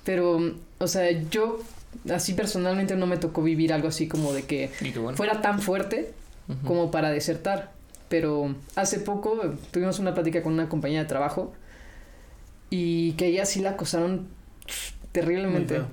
Pero, 0.05 0.55
o 0.79 0.87
sea, 0.87 1.11
yo 1.31 1.61
así 2.13 2.35
personalmente 2.35 2.95
no 2.97 3.07
me 3.07 3.17
tocó 3.17 3.43
vivir 3.43 3.73
algo 3.73 3.89
así 3.89 4.07
como 4.07 4.33
de 4.33 4.45
que 4.45 4.71
qué 4.79 4.93
fuera 5.15 5.41
tan 5.41 5.61
fuerte 5.61 6.13
como 6.65 6.91
para 6.91 7.11
desertar. 7.11 7.73
Pero 8.09 8.55
hace 8.77 9.01
poco 9.01 9.41
tuvimos 9.73 9.99
una 9.99 10.15
plática 10.15 10.43
con 10.43 10.53
una 10.53 10.69
compañía 10.69 11.01
de 11.01 11.07
trabajo 11.07 11.53
y 12.71 13.13
que 13.13 13.27
ella 13.27 13.45
sí 13.47 13.61
la 13.61 13.71
acosaron 13.71 14.29
terriblemente. 15.13 15.75
Feo. 15.75 15.87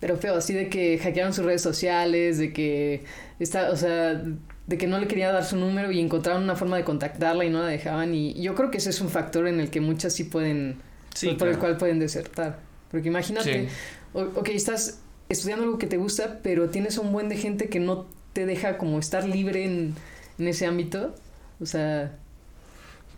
Pero 0.00 0.16
feo, 0.16 0.34
así 0.36 0.54
de 0.54 0.68
que 0.68 0.98
hackearon 0.98 1.32
sus 1.34 1.44
redes 1.44 1.60
sociales, 1.62 2.38
de 2.38 2.52
que 2.52 3.04
está, 3.38 3.70
o 3.70 3.76
sea, 3.76 4.22
de 4.66 4.78
que 4.78 4.86
no 4.86 4.98
le 4.98 5.06
quería 5.06 5.30
dar 5.30 5.44
su 5.44 5.56
número 5.56 5.90
y 5.90 6.00
encontraron 6.00 6.42
una 6.42 6.56
forma 6.56 6.76
de 6.78 6.84
contactarla 6.84 7.44
y 7.44 7.50
no 7.50 7.60
la 7.60 7.66
dejaban. 7.68 8.14
Y 8.14 8.34
yo 8.40 8.54
creo 8.54 8.70
que 8.70 8.78
ese 8.78 8.90
es 8.90 9.00
un 9.00 9.10
factor 9.10 9.46
en 9.46 9.60
el 9.60 9.68
que 9.70 9.80
muchas 9.80 10.14
sí 10.14 10.24
pueden, 10.24 10.76
Sí, 11.14 11.30
por 11.32 11.48
el 11.48 11.58
cual 11.58 11.76
pueden 11.76 11.98
desertar. 11.98 12.60
Porque 12.90 13.08
imagínate, 13.08 13.68
Sí. 13.68 13.74
o- 14.14 14.22
ok, 14.40 14.48
estás 14.50 15.00
estudiando 15.28 15.64
algo 15.64 15.78
que 15.78 15.86
te 15.86 15.96
gusta, 15.98 16.40
pero 16.42 16.70
tienes 16.70 16.96
un 16.98 17.12
buen 17.12 17.28
de 17.28 17.36
gente 17.36 17.68
que 17.68 17.78
no 17.80 18.06
te 18.32 18.46
deja 18.46 18.78
como 18.78 18.98
estar 18.98 19.24
libre 19.24 19.64
en, 19.64 19.94
en 20.38 20.48
ese 20.48 20.64
ámbito. 20.66 21.14
O 21.60 21.66
sea, 21.66 22.18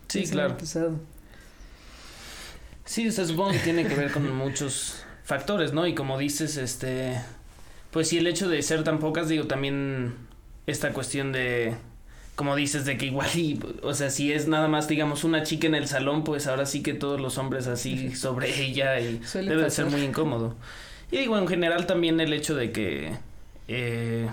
Sí, 0.08 0.28
claro. 0.28 0.56
pesado. 0.56 1.00
Sí, 2.84 3.11
se 3.11 3.26
supone 3.26 3.56
que 3.58 3.64
tiene 3.64 3.87
que 3.87 3.94
ver 3.94 4.11
con 4.11 4.30
muchos 4.34 5.04
factores, 5.25 5.72
¿no? 5.72 5.87
Y 5.87 5.94
como 5.94 6.18
dices, 6.18 6.56
este, 6.56 7.20
pues 7.90 8.08
sí, 8.08 8.18
el 8.18 8.26
hecho 8.26 8.49
de 8.49 8.61
ser 8.62 8.84
tan 8.84 8.99
pocas, 8.99 9.28
digo, 9.28 9.46
también 9.46 10.14
esta 10.66 10.92
cuestión 10.92 11.32
de, 11.32 11.76
como 12.34 12.56
dices, 12.56 12.84
de 12.84 12.99
que 12.99 13.06
igual, 13.06 13.28
y, 13.34 13.61
o 13.82 13.94
sea, 13.94 14.11
si 14.11 14.32
es 14.32 14.49
nada 14.49 14.68
más, 14.68 14.88
digamos, 14.88 15.25
una 15.25 15.42
chica 15.44 15.66
en 15.68 15.75
el 15.75 15.87
salón, 15.88 16.25
pues 16.25 16.46
ahora 16.46 16.66
sí 16.66 16.82
que 16.82 16.94
todos 16.94 17.20
los 17.20 17.38
hombres 17.38 17.66
así 17.68 18.14
sobre 18.16 18.62
ella 18.62 18.99
y 19.00 19.22
Suele 19.25 19.50
debe 19.50 19.62
de 19.64 19.70
ser 19.70 19.87
muy 19.87 20.02
incómodo. 20.02 20.56
Y 21.11 21.18
digo, 21.18 21.38
en 21.38 21.46
general 21.46 21.87
también 21.87 22.20
el 22.20 22.32
hecho 22.32 22.54
de 22.56 22.72
que 22.72 23.12
eh, 23.68 24.28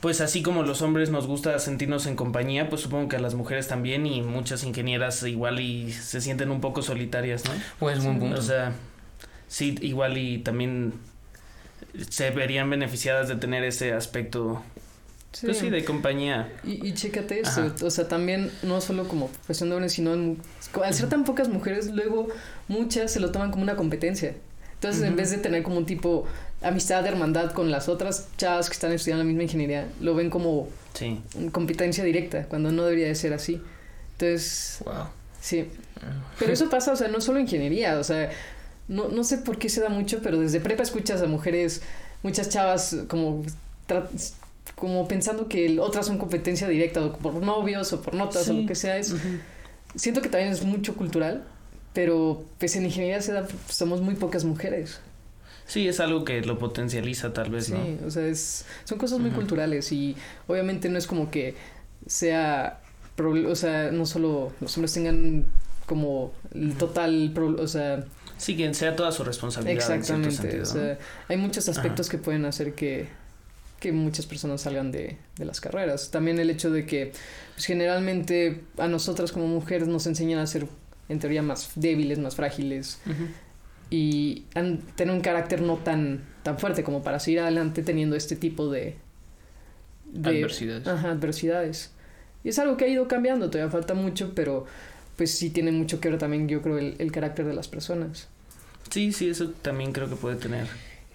pues 0.00 0.20
así 0.20 0.42
como 0.42 0.62
los 0.62 0.82
hombres 0.82 1.10
nos 1.10 1.26
gusta 1.26 1.58
sentirnos 1.58 2.06
en 2.06 2.16
compañía, 2.16 2.68
pues 2.68 2.82
supongo 2.82 3.08
que 3.08 3.16
a 3.16 3.20
las 3.20 3.34
mujeres 3.34 3.66
también 3.68 4.06
y 4.06 4.22
muchas 4.22 4.62
ingenieras 4.64 5.22
igual 5.22 5.58
y 5.60 5.92
se 5.92 6.20
sienten 6.20 6.50
un 6.50 6.60
poco 6.60 6.82
solitarias, 6.82 7.44
¿no? 7.46 7.52
Pues 7.78 8.04
buen 8.04 8.18
punto. 8.18 8.38
O 8.38 8.42
sea, 8.42 8.72
sí, 9.48 9.74
igual 9.80 10.18
y 10.18 10.38
también 10.38 10.92
se 12.10 12.30
verían 12.30 12.68
beneficiadas 12.70 13.28
de 13.28 13.36
tener 13.36 13.64
ese 13.64 13.92
aspecto, 13.92 14.62
Sí. 15.32 15.46
pues 15.46 15.58
sí, 15.58 15.68
de 15.70 15.84
compañía. 15.84 16.50
Y, 16.64 16.86
y 16.86 16.94
chécate 16.94 17.42
Ajá. 17.44 17.74
o 17.82 17.90
sea, 17.90 18.08
también 18.08 18.50
no 18.62 18.80
solo 18.80 19.06
como 19.08 19.28
profesión 19.28 19.68
de 19.70 19.74
hombres, 19.76 19.92
sino 19.92 20.14
en- 20.14 20.40
al 20.82 20.94
ser 20.94 21.08
tan 21.08 21.24
pocas 21.24 21.48
mujeres, 21.48 21.90
luego 21.90 22.28
muchas 22.68 23.12
se 23.12 23.20
lo 23.20 23.30
toman 23.32 23.50
como 23.50 23.62
una 23.62 23.76
competencia. 23.76 24.34
Entonces, 24.74 25.02
en 25.02 25.16
vez 25.16 25.30
de 25.30 25.38
tener 25.38 25.62
como 25.62 25.76
un 25.78 25.86
tipo 25.86 26.26
amistad, 26.62 27.06
hermandad 27.06 27.52
con 27.52 27.70
las 27.70 27.88
otras 27.88 28.28
chavas 28.38 28.68
que 28.68 28.74
están 28.74 28.92
estudiando 28.92 29.24
la 29.24 29.28
misma 29.28 29.42
ingeniería, 29.44 29.88
lo 30.00 30.14
ven 30.14 30.30
como 30.30 30.68
Sí. 30.94 31.20
competencia 31.52 32.02
directa, 32.04 32.44
cuando 32.44 32.72
no 32.72 32.84
debería 32.84 33.06
de 33.08 33.14
ser 33.14 33.32
así. 33.34 33.60
Entonces, 34.12 34.78
Wow. 34.84 34.94
sí. 35.40 35.68
Pero 36.38 36.52
eso 36.52 36.68
pasa, 36.70 36.92
o 36.92 36.96
sea, 36.96 37.08
no 37.08 37.20
solo 37.20 37.38
en 37.38 37.44
ingeniería, 37.44 37.98
o 37.98 38.04
sea, 38.04 38.30
no, 38.88 39.08
no 39.08 39.24
sé 39.24 39.38
por 39.38 39.58
qué 39.58 39.68
se 39.68 39.80
da 39.80 39.88
mucho, 39.88 40.20
pero 40.22 40.38
desde 40.38 40.60
prepa 40.60 40.82
escuchas 40.82 41.20
a 41.22 41.26
mujeres, 41.26 41.82
muchas 42.22 42.48
chavas 42.48 42.96
como, 43.08 43.44
como 44.74 45.08
pensando 45.08 45.48
que 45.48 45.78
otras 45.80 46.06
son 46.06 46.18
competencia 46.18 46.68
directa, 46.68 47.04
o 47.04 47.12
por 47.16 47.34
novios, 47.34 47.92
o 47.92 48.02
por 48.02 48.14
notas, 48.14 48.48
o 48.48 48.52
lo 48.52 48.66
que 48.66 48.74
sea. 48.74 48.96
Es, 48.98 49.14
siento 49.94 50.20
que 50.22 50.28
también 50.28 50.52
es 50.52 50.64
mucho 50.64 50.94
cultural, 50.96 51.44
pero 51.92 52.44
pues 52.58 52.76
en 52.76 52.84
ingeniería 52.84 53.20
se 53.22 53.32
da, 53.32 53.46
somos 53.68 54.00
muy 54.00 54.14
pocas 54.14 54.44
mujeres. 54.44 55.00
Sí, 55.66 55.88
es 55.88 55.98
algo 56.00 56.24
que 56.24 56.40
lo 56.42 56.58
potencializa 56.58 57.32
tal 57.32 57.50
vez, 57.50 57.66
Sí, 57.66 57.72
¿no? 57.72 58.06
o 58.06 58.10
sea, 58.10 58.26
es, 58.26 58.64
son 58.84 58.98
cosas 58.98 59.18
muy 59.18 59.30
culturales 59.30 59.90
y 59.92 60.16
obviamente 60.46 60.88
no 60.88 60.96
es 60.98 61.06
como 61.06 61.30
que 61.30 61.54
sea, 62.06 62.80
o 63.18 63.54
sea, 63.56 63.90
no 63.90 64.06
solo 64.06 64.52
los 64.60 64.76
hombres 64.76 64.92
tengan 64.92 65.44
como 65.86 66.32
el 66.54 66.74
total, 66.74 67.30
pro- 67.34 67.56
o 67.60 67.66
sea, 67.68 68.04
Sí, 68.38 68.56
que 68.56 68.72
sea 68.74 68.94
toda 68.94 69.10
su 69.12 69.24
responsabilidad. 69.24 69.90
en 69.90 69.98
exactamente, 70.00 70.36
sentido, 70.36 70.62
o 70.62 70.66
¿no? 70.66 70.72
sea, 70.72 70.98
hay 71.28 71.36
muchos 71.36 71.68
aspectos 71.68 72.08
que 72.08 72.18
pueden 72.18 72.44
hacer 72.44 72.74
que, 72.74 73.08
que 73.80 73.92
muchas 73.92 74.26
personas 74.26 74.60
salgan 74.60 74.92
de, 74.92 75.16
de 75.36 75.44
las 75.46 75.60
carreras. 75.60 76.10
También 76.10 76.38
el 76.38 76.50
hecho 76.50 76.70
de 76.70 76.84
que 76.86 77.12
pues, 77.54 77.64
generalmente 77.66 78.60
a 78.78 78.88
nosotras 78.88 79.32
como 79.32 79.46
mujeres 79.48 79.88
nos 79.88 80.06
enseñan 80.06 80.38
a 80.40 80.46
ser 80.46 80.66
en 81.08 81.18
teoría 81.18 81.42
más 81.42 81.70
débiles, 81.76 82.18
más 82.18 82.34
frágiles 82.36 82.98
Ujú. 83.06 83.26
Y 83.90 84.44
han, 84.54 84.78
tener 84.78 85.14
un 85.14 85.20
carácter 85.20 85.62
no 85.62 85.76
tan, 85.76 86.24
tan 86.42 86.58
fuerte 86.58 86.82
como 86.82 87.02
para 87.02 87.20
seguir 87.20 87.40
adelante 87.40 87.82
teniendo 87.82 88.16
este 88.16 88.36
tipo 88.36 88.70
de, 88.70 88.96
de 90.12 90.28
Adversidades. 90.30 90.86
Ajá, 90.86 91.10
adversidades. 91.10 91.92
Y 92.44 92.48
es 92.50 92.58
algo 92.58 92.76
que 92.76 92.84
ha 92.84 92.88
ido 92.88 93.08
cambiando, 93.08 93.50
todavía 93.50 93.70
falta 93.70 93.94
mucho, 93.94 94.32
pero 94.34 94.66
pues 95.16 95.36
sí 95.36 95.50
tiene 95.50 95.72
mucho 95.72 96.00
que 96.00 96.10
ver 96.10 96.18
también, 96.18 96.48
yo 96.48 96.62
creo, 96.62 96.78
el, 96.78 96.94
el 96.98 97.10
carácter 97.12 97.46
de 97.46 97.54
las 97.54 97.68
personas. 97.68 98.28
Sí, 98.90 99.12
sí, 99.12 99.28
eso 99.28 99.50
también 99.62 99.92
creo 99.92 100.08
que 100.08 100.16
puede 100.16 100.36
tener. 100.36 100.66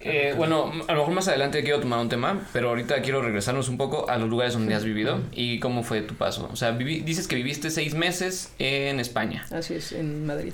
Eh, 0.04 0.34
bueno, 0.36 0.72
a 0.88 0.94
lo 0.94 1.00
mejor 1.00 1.14
más 1.14 1.28
adelante 1.28 1.62
quiero 1.64 1.80
tomar 1.80 2.00
un 2.00 2.10
tema, 2.10 2.48
pero 2.52 2.70
ahorita 2.70 3.02
quiero 3.04 3.22
regresarnos 3.22 3.70
un 3.70 3.78
poco 3.78 4.10
a 4.10 4.18
los 4.18 4.30
lugares 4.30 4.54
donde 4.54 4.74
has 4.74 4.84
vivido 4.84 5.22
y 5.32 5.60
cómo 5.60 5.84
fue 5.84 6.02
tu 6.02 6.16
paso. 6.16 6.50
O 6.52 6.56
sea, 6.56 6.76
vivi- 6.76 7.04
dices 7.04 7.28
que 7.28 7.36
viviste 7.36 7.70
seis 7.70 7.94
meses 7.94 8.52
en 8.58 9.00
España. 9.00 9.46
Así 9.52 9.76
es, 9.76 9.92
en 9.92 10.26
Madrid. 10.26 10.54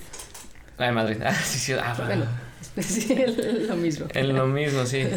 Ah, 0.77 0.87
en 0.87 0.93
Madrid. 0.93 1.17
Ah, 1.23 1.33
sí, 1.33 1.59
sí. 1.59 1.73
Ah, 1.73 1.95
Bueno, 2.05 2.25
sí, 2.79 3.15
lo 3.67 3.75
mismo. 3.75 4.07
En 4.13 4.35
lo 4.35 4.45
mismo, 4.47 4.85
sí. 4.85 5.03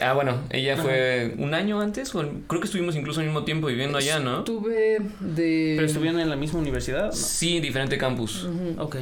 Ah, 0.00 0.14
bueno, 0.14 0.40
ella 0.50 0.76
fue 0.78 1.34
un 1.38 1.54
año 1.54 1.80
antes, 1.80 2.12
o 2.16 2.26
creo 2.48 2.60
que 2.60 2.64
estuvimos 2.66 2.96
incluso 2.96 3.20
al 3.20 3.26
mismo 3.26 3.44
tiempo 3.44 3.68
viviendo 3.68 3.98
allá, 3.98 4.18
¿no? 4.18 4.38
Estuve 4.38 4.98
de... 5.20 5.74
¿Pero 5.76 5.86
estuvieron 5.86 6.18
en 6.18 6.28
la 6.28 6.34
misma 6.34 6.58
universidad? 6.58 7.06
No. 7.06 7.12
Sí, 7.12 7.60
diferente 7.60 7.98
campus. 7.98 8.42
Ujú, 8.44 8.80
Ok. 8.82 8.96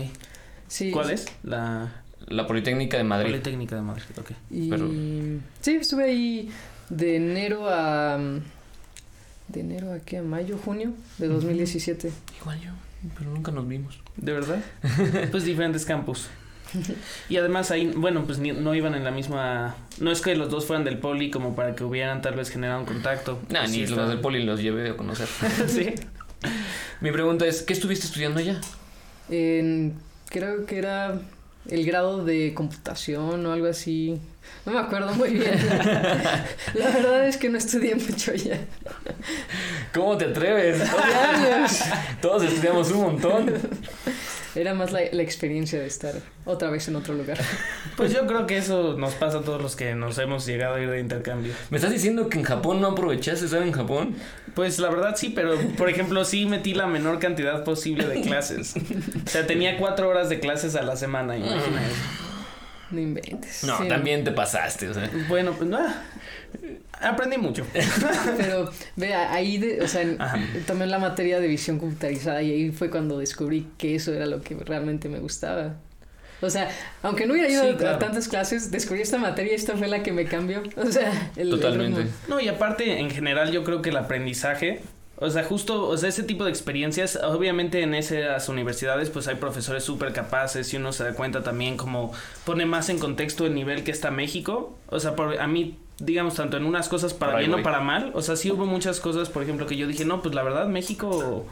Sí. 0.68 0.90
¿Cuál 0.90 1.10
es? 1.10 1.26
La 1.42 2.02
La 2.26 2.46
Politécnica 2.46 2.98
de 2.98 3.04
Madrid. 3.04 3.30
Politécnica 3.30 3.76
de 3.76 3.82
Madrid. 3.82 4.02
Ok. 4.18 4.32
Y... 4.50 4.68
Pero- 4.68 4.90
Sí, 5.62 5.76
estuve 5.76 6.04
ahí 6.04 6.50
de 6.90 7.16
enero 7.16 7.66
a... 7.70 8.18
¿De 9.48 9.60
enero 9.60 9.92
a 9.94 10.00
qué? 10.00 10.18
¿A 10.18 10.22
mayo, 10.22 10.58
junio 10.62 10.92
de 11.18 11.28
2017? 11.28 12.10
Igual 12.42 12.60
yo, 12.60 12.70
pero 13.18 13.30
nunca 13.30 13.50
nos 13.52 13.66
vimos. 13.68 13.98
¿De 14.16 14.32
verdad? 14.32 14.60
pues 15.30 15.44
diferentes 15.44 15.84
campus. 15.84 16.28
Y 17.28 17.36
además 17.36 17.70
ahí, 17.72 17.92
bueno, 17.96 18.24
pues 18.24 18.38
ni- 18.38 18.52
no 18.52 18.74
iban 18.74 18.94
en 18.94 19.02
la 19.02 19.10
misma... 19.10 19.74
No 19.98 20.12
es 20.12 20.20
que 20.20 20.36
los 20.36 20.50
dos 20.50 20.66
fueran 20.66 20.84
del 20.84 20.98
poli 20.98 21.30
como 21.30 21.56
para 21.56 21.74
que 21.74 21.82
hubieran 21.82 22.22
tal 22.22 22.34
vez 22.36 22.48
generado 22.50 22.78
un 22.80 22.86
contacto. 22.86 23.40
Nah, 23.48 23.60
Pues 23.60 23.72
ni 23.72 23.86
sí 23.86 23.92
los 23.94 24.08
del 24.08 24.20
poli 24.20 24.44
los 24.44 24.60
llevé 24.60 24.90
a 24.90 24.96
conocer. 24.96 25.26
sí. 25.66 25.94
Mi 27.00 27.10
pregunta 27.10 27.44
es, 27.46 27.62
¿qué 27.62 27.72
estuviste 27.72 28.06
estudiando 28.06 28.38
allá? 28.40 28.60
En, 29.30 29.94
creo 30.28 30.64
que 30.66 30.78
era 30.78 31.20
el 31.68 31.84
grado 31.84 32.24
de 32.24 32.54
computación 32.54 33.44
o 33.46 33.52
algo 33.52 33.66
así. 33.66 34.18
No 34.66 34.72
me 34.72 34.78
acuerdo 34.78 35.14
muy 35.14 35.30
bien. 35.30 35.58
La 36.74 36.90
verdad 36.90 37.26
es 37.26 37.36
que 37.36 37.48
no 37.48 37.58
estudié 37.58 37.94
mucho 37.94 38.34
ya. 38.34 38.58
¿Cómo 39.94 40.16
te 40.16 40.26
atreves? 40.26 40.82
Todos 42.20 42.44
estudiamos 42.44 42.90
un 42.90 43.02
montón. 43.02 43.52
Era 44.54 44.74
más 44.74 44.90
la, 44.92 45.00
la 45.12 45.22
experiencia 45.22 45.78
de 45.78 45.86
estar 45.86 46.14
otra 46.44 46.70
vez 46.70 46.88
en 46.88 46.96
otro 46.96 47.14
lugar. 47.14 47.38
Pues 47.96 48.14
yo 48.14 48.26
creo 48.26 48.46
que 48.46 48.56
eso 48.56 48.96
nos 48.96 49.12
pasa 49.14 49.38
a 49.38 49.42
todos 49.42 49.60
los 49.60 49.76
que 49.76 49.94
nos 49.94 50.16
hemos 50.18 50.46
llegado 50.46 50.76
a 50.76 50.80
ir 50.80 50.88
de 50.88 51.00
intercambio. 51.00 51.52
¿Me 51.68 51.76
estás 51.76 51.92
diciendo 51.92 52.30
que 52.30 52.38
en 52.38 52.44
Japón 52.44 52.80
no 52.80 52.88
aprovechaste 52.88 53.44
estar 53.44 53.62
en 53.62 53.72
Japón? 53.72 54.16
Pues 54.54 54.78
la 54.78 54.88
verdad 54.88 55.16
sí, 55.16 55.28
pero 55.28 55.58
por 55.76 55.90
ejemplo 55.90 56.24
sí 56.24 56.46
metí 56.46 56.72
la 56.72 56.86
menor 56.86 57.18
cantidad 57.18 57.62
posible 57.62 58.06
de 58.06 58.22
clases. 58.22 58.74
O 58.76 59.28
sea, 59.28 59.46
tenía 59.46 59.76
cuatro 59.76 60.08
horas 60.08 60.30
de 60.30 60.40
clases 60.40 60.76
a 60.76 60.82
la 60.82 60.96
semana, 60.96 61.36
imagina 61.36 61.86
eso. 61.86 62.30
No 62.90 63.00
inventes. 63.00 63.64
No, 63.64 63.78
Sí, 63.78 63.88
también 63.88 64.24
te 64.24 64.32
pasaste, 64.32 64.88
o 64.88 64.94
sea. 64.94 65.10
Bueno, 65.28 65.52
pues 65.52 65.70
ah, 65.74 66.02
aprendí 67.00 67.38
mucho. 67.38 67.66
Pero 68.36 68.70
vea, 68.96 69.32
ahí, 69.32 69.58
de, 69.58 69.82
o 69.82 69.88
sea, 69.88 70.04
tomé 70.66 70.86
la 70.86 70.98
materia 70.98 71.40
de 71.40 71.46
visión 71.48 71.78
computarizada 71.78 72.42
y 72.42 72.50
ahí 72.52 72.70
fue 72.70 72.90
cuando 72.90 73.18
descubrí 73.18 73.66
que 73.78 73.94
eso 73.94 74.12
era 74.12 74.26
lo 74.26 74.42
que 74.42 74.54
realmente 74.56 75.08
me 75.08 75.18
gustaba. 75.18 75.74
O 76.42 76.48
sea, 76.48 76.70
aunque 77.02 77.26
no 77.26 77.34
hubiera 77.34 77.50
ido 77.50 77.62
Sí, 77.78 77.84
a- 77.84 77.98
tantas 77.98 78.26
clases, 78.28 78.70
descubrí 78.70 79.02
esta 79.02 79.18
materia 79.18 79.52
y 79.52 79.56
esta 79.56 79.76
fue 79.76 79.88
la 79.88 80.02
que 80.02 80.12
me 80.12 80.24
cambió. 80.24 80.62
O 80.76 80.86
sea, 80.90 81.30
el, 81.36 81.50
Totalmente. 81.50 82.06
No, 82.28 82.40
y 82.40 82.48
aparte, 82.48 82.98
en 82.98 83.10
general, 83.10 83.52
yo 83.52 83.62
creo 83.62 83.82
que 83.82 83.90
el 83.90 83.96
aprendizaje, 83.98 84.80
o 85.16 85.28
sea, 85.28 85.44
justo, 85.44 85.86
o 85.86 85.98
sea, 85.98 86.08
ese 86.08 86.22
tipo 86.22 86.44
de 86.44 86.50
experiencias, 86.50 87.16
obviamente 87.22 87.82
en 87.82 87.92
esas 87.94 88.48
universidades, 88.48 89.10
pues 89.10 89.28
hay 89.28 89.34
profesores 89.34 89.84
súper 89.84 90.14
capaces 90.14 90.72
y 90.72 90.78
uno 90.78 90.94
se 90.94 91.04
da 91.04 91.12
cuenta 91.12 91.42
también 91.42 91.76
como 91.76 92.10
pone 92.46 92.64
más 92.64 92.88
en 92.88 92.98
contexto 92.98 93.44
el 93.44 93.54
nivel 93.54 93.84
que 93.84 93.90
está 93.90 94.10
México. 94.10 94.78
O 94.86 94.98
sea, 94.98 95.14
por, 95.16 95.38
a 95.38 95.46
mí, 95.46 95.76
digamos, 96.00 96.34
tanto 96.34 96.56
en 96.56 96.64
unas 96.64 96.88
cosas 96.88 97.14
para 97.14 97.36
bien 97.38 97.52
o 97.52 97.62
para 97.62 97.80
mal, 97.80 98.10
o 98.14 98.22
sea, 98.22 98.36
sí 98.36 98.50
hubo 98.50 98.66
muchas 98.66 99.00
cosas, 99.00 99.28
por 99.28 99.42
ejemplo, 99.42 99.66
que 99.66 99.76
yo 99.76 99.86
dije, 99.86 100.04
no, 100.04 100.22
pues 100.22 100.34
la 100.34 100.42
verdad, 100.42 100.66
México 100.66 101.46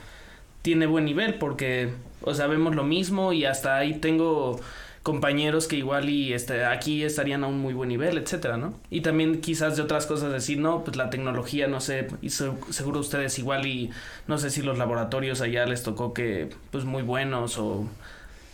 tiene 0.63 0.87
buen 0.87 1.05
nivel 1.05 1.35
porque, 1.35 1.91
o 2.23 2.35
sea, 2.35 2.47
vemos 2.47 2.75
lo 2.75 2.83
mismo 2.85 3.33
y 3.33 3.45
hasta 3.45 3.77
ahí 3.77 3.95
tengo 3.95 4.61
compañeros 5.03 5.69
que 5.69 5.77
igual 5.77 6.11
y 6.11 6.35
este, 6.35 6.65
aquí 6.67 7.03
estarían 7.03 7.43
a 7.45 7.47
un 7.47 7.59
muy 7.61 7.73
buen 7.73 7.89
nivel, 7.89 8.19
etcétera, 8.19 8.57
¿no? 8.59 8.75
Y 8.91 9.01
también 9.01 9.41
quizás 9.41 9.77
de 9.77 9.83
otras 9.83 10.05
cosas 10.07 10.33
decir, 10.33 10.59
no, 10.59 10.85
pues 10.85 10.97
la 10.99 11.09
tecnología, 11.09 11.67
no 11.67 11.81
sé, 11.81 12.09
y 12.21 12.29
se- 12.31 12.51
seguro 12.71 13.01
ustedes 13.01 13.39
igual 13.39 13.65
y 13.67 13.91
no 14.27 14.37
sé 14.37 14.51
si 14.51 14.61
los 14.61 14.77
laboratorios 14.77 15.41
allá 15.41 15.65
les 15.65 15.83
tocó 15.83 16.13
que, 16.13 16.51
pues 16.71 16.85
muy 16.85 17.03
buenos 17.03 17.57
o 17.59 17.87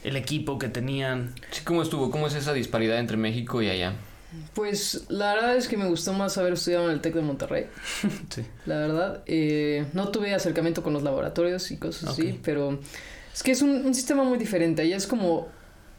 el 0.04 0.14
equipo 0.16 0.58
que 0.58 0.68
tenían. 0.68 1.32
Sí, 1.50 1.62
¿Cómo 1.64 1.82
estuvo? 1.82 2.10
¿Cómo 2.12 2.26
es 2.28 2.34
esa 2.34 2.52
disparidad 2.52 2.98
entre 2.98 3.16
México 3.16 3.60
y 3.62 3.70
allá? 3.70 3.94
Pues 4.54 5.04
la 5.08 5.34
verdad 5.34 5.56
es 5.56 5.68
que 5.68 5.76
me 5.76 5.86
gustó 5.86 6.12
más 6.12 6.38
haber 6.38 6.52
estudiado 6.54 6.84
en 6.86 6.90
el 6.92 7.00
TEC 7.00 7.14
de 7.14 7.22
Monterrey. 7.22 7.66
Sí. 8.30 8.42
La 8.66 8.76
verdad, 8.78 9.22
eh, 9.26 9.86
no 9.92 10.08
tuve 10.08 10.34
acercamiento 10.34 10.82
con 10.82 10.92
los 10.92 11.02
laboratorios 11.02 11.70
y 11.70 11.76
cosas 11.76 12.10
así, 12.10 12.40
pero 12.44 12.78
es 13.32 13.42
que 13.42 13.52
es 13.52 13.62
un, 13.62 13.70
un 13.86 13.94
sistema 13.94 14.24
muy 14.24 14.38
diferente. 14.38 14.82
Allá 14.82 14.96
es 14.96 15.06
como 15.06 15.48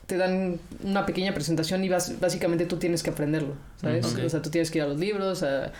te 0.07 0.17
dan 0.17 0.59
una 0.83 1.05
pequeña 1.05 1.33
presentación 1.33 1.83
y 1.83 1.89
vas, 1.89 2.19
básicamente 2.19 2.65
tú 2.65 2.77
tienes 2.77 3.01
que 3.03 3.09
aprenderlo, 3.09 3.55
¿sabes? 3.81 4.05
Ok. 4.05 4.19
O 4.25 4.29
sea, 4.29 4.41
tú 4.41 4.49
tienes 4.51 4.69
que 4.69 4.77
ir 4.77 4.83
a 4.83 4.87
los 4.87 4.99
libros, 4.99 5.41
a, 5.43 5.71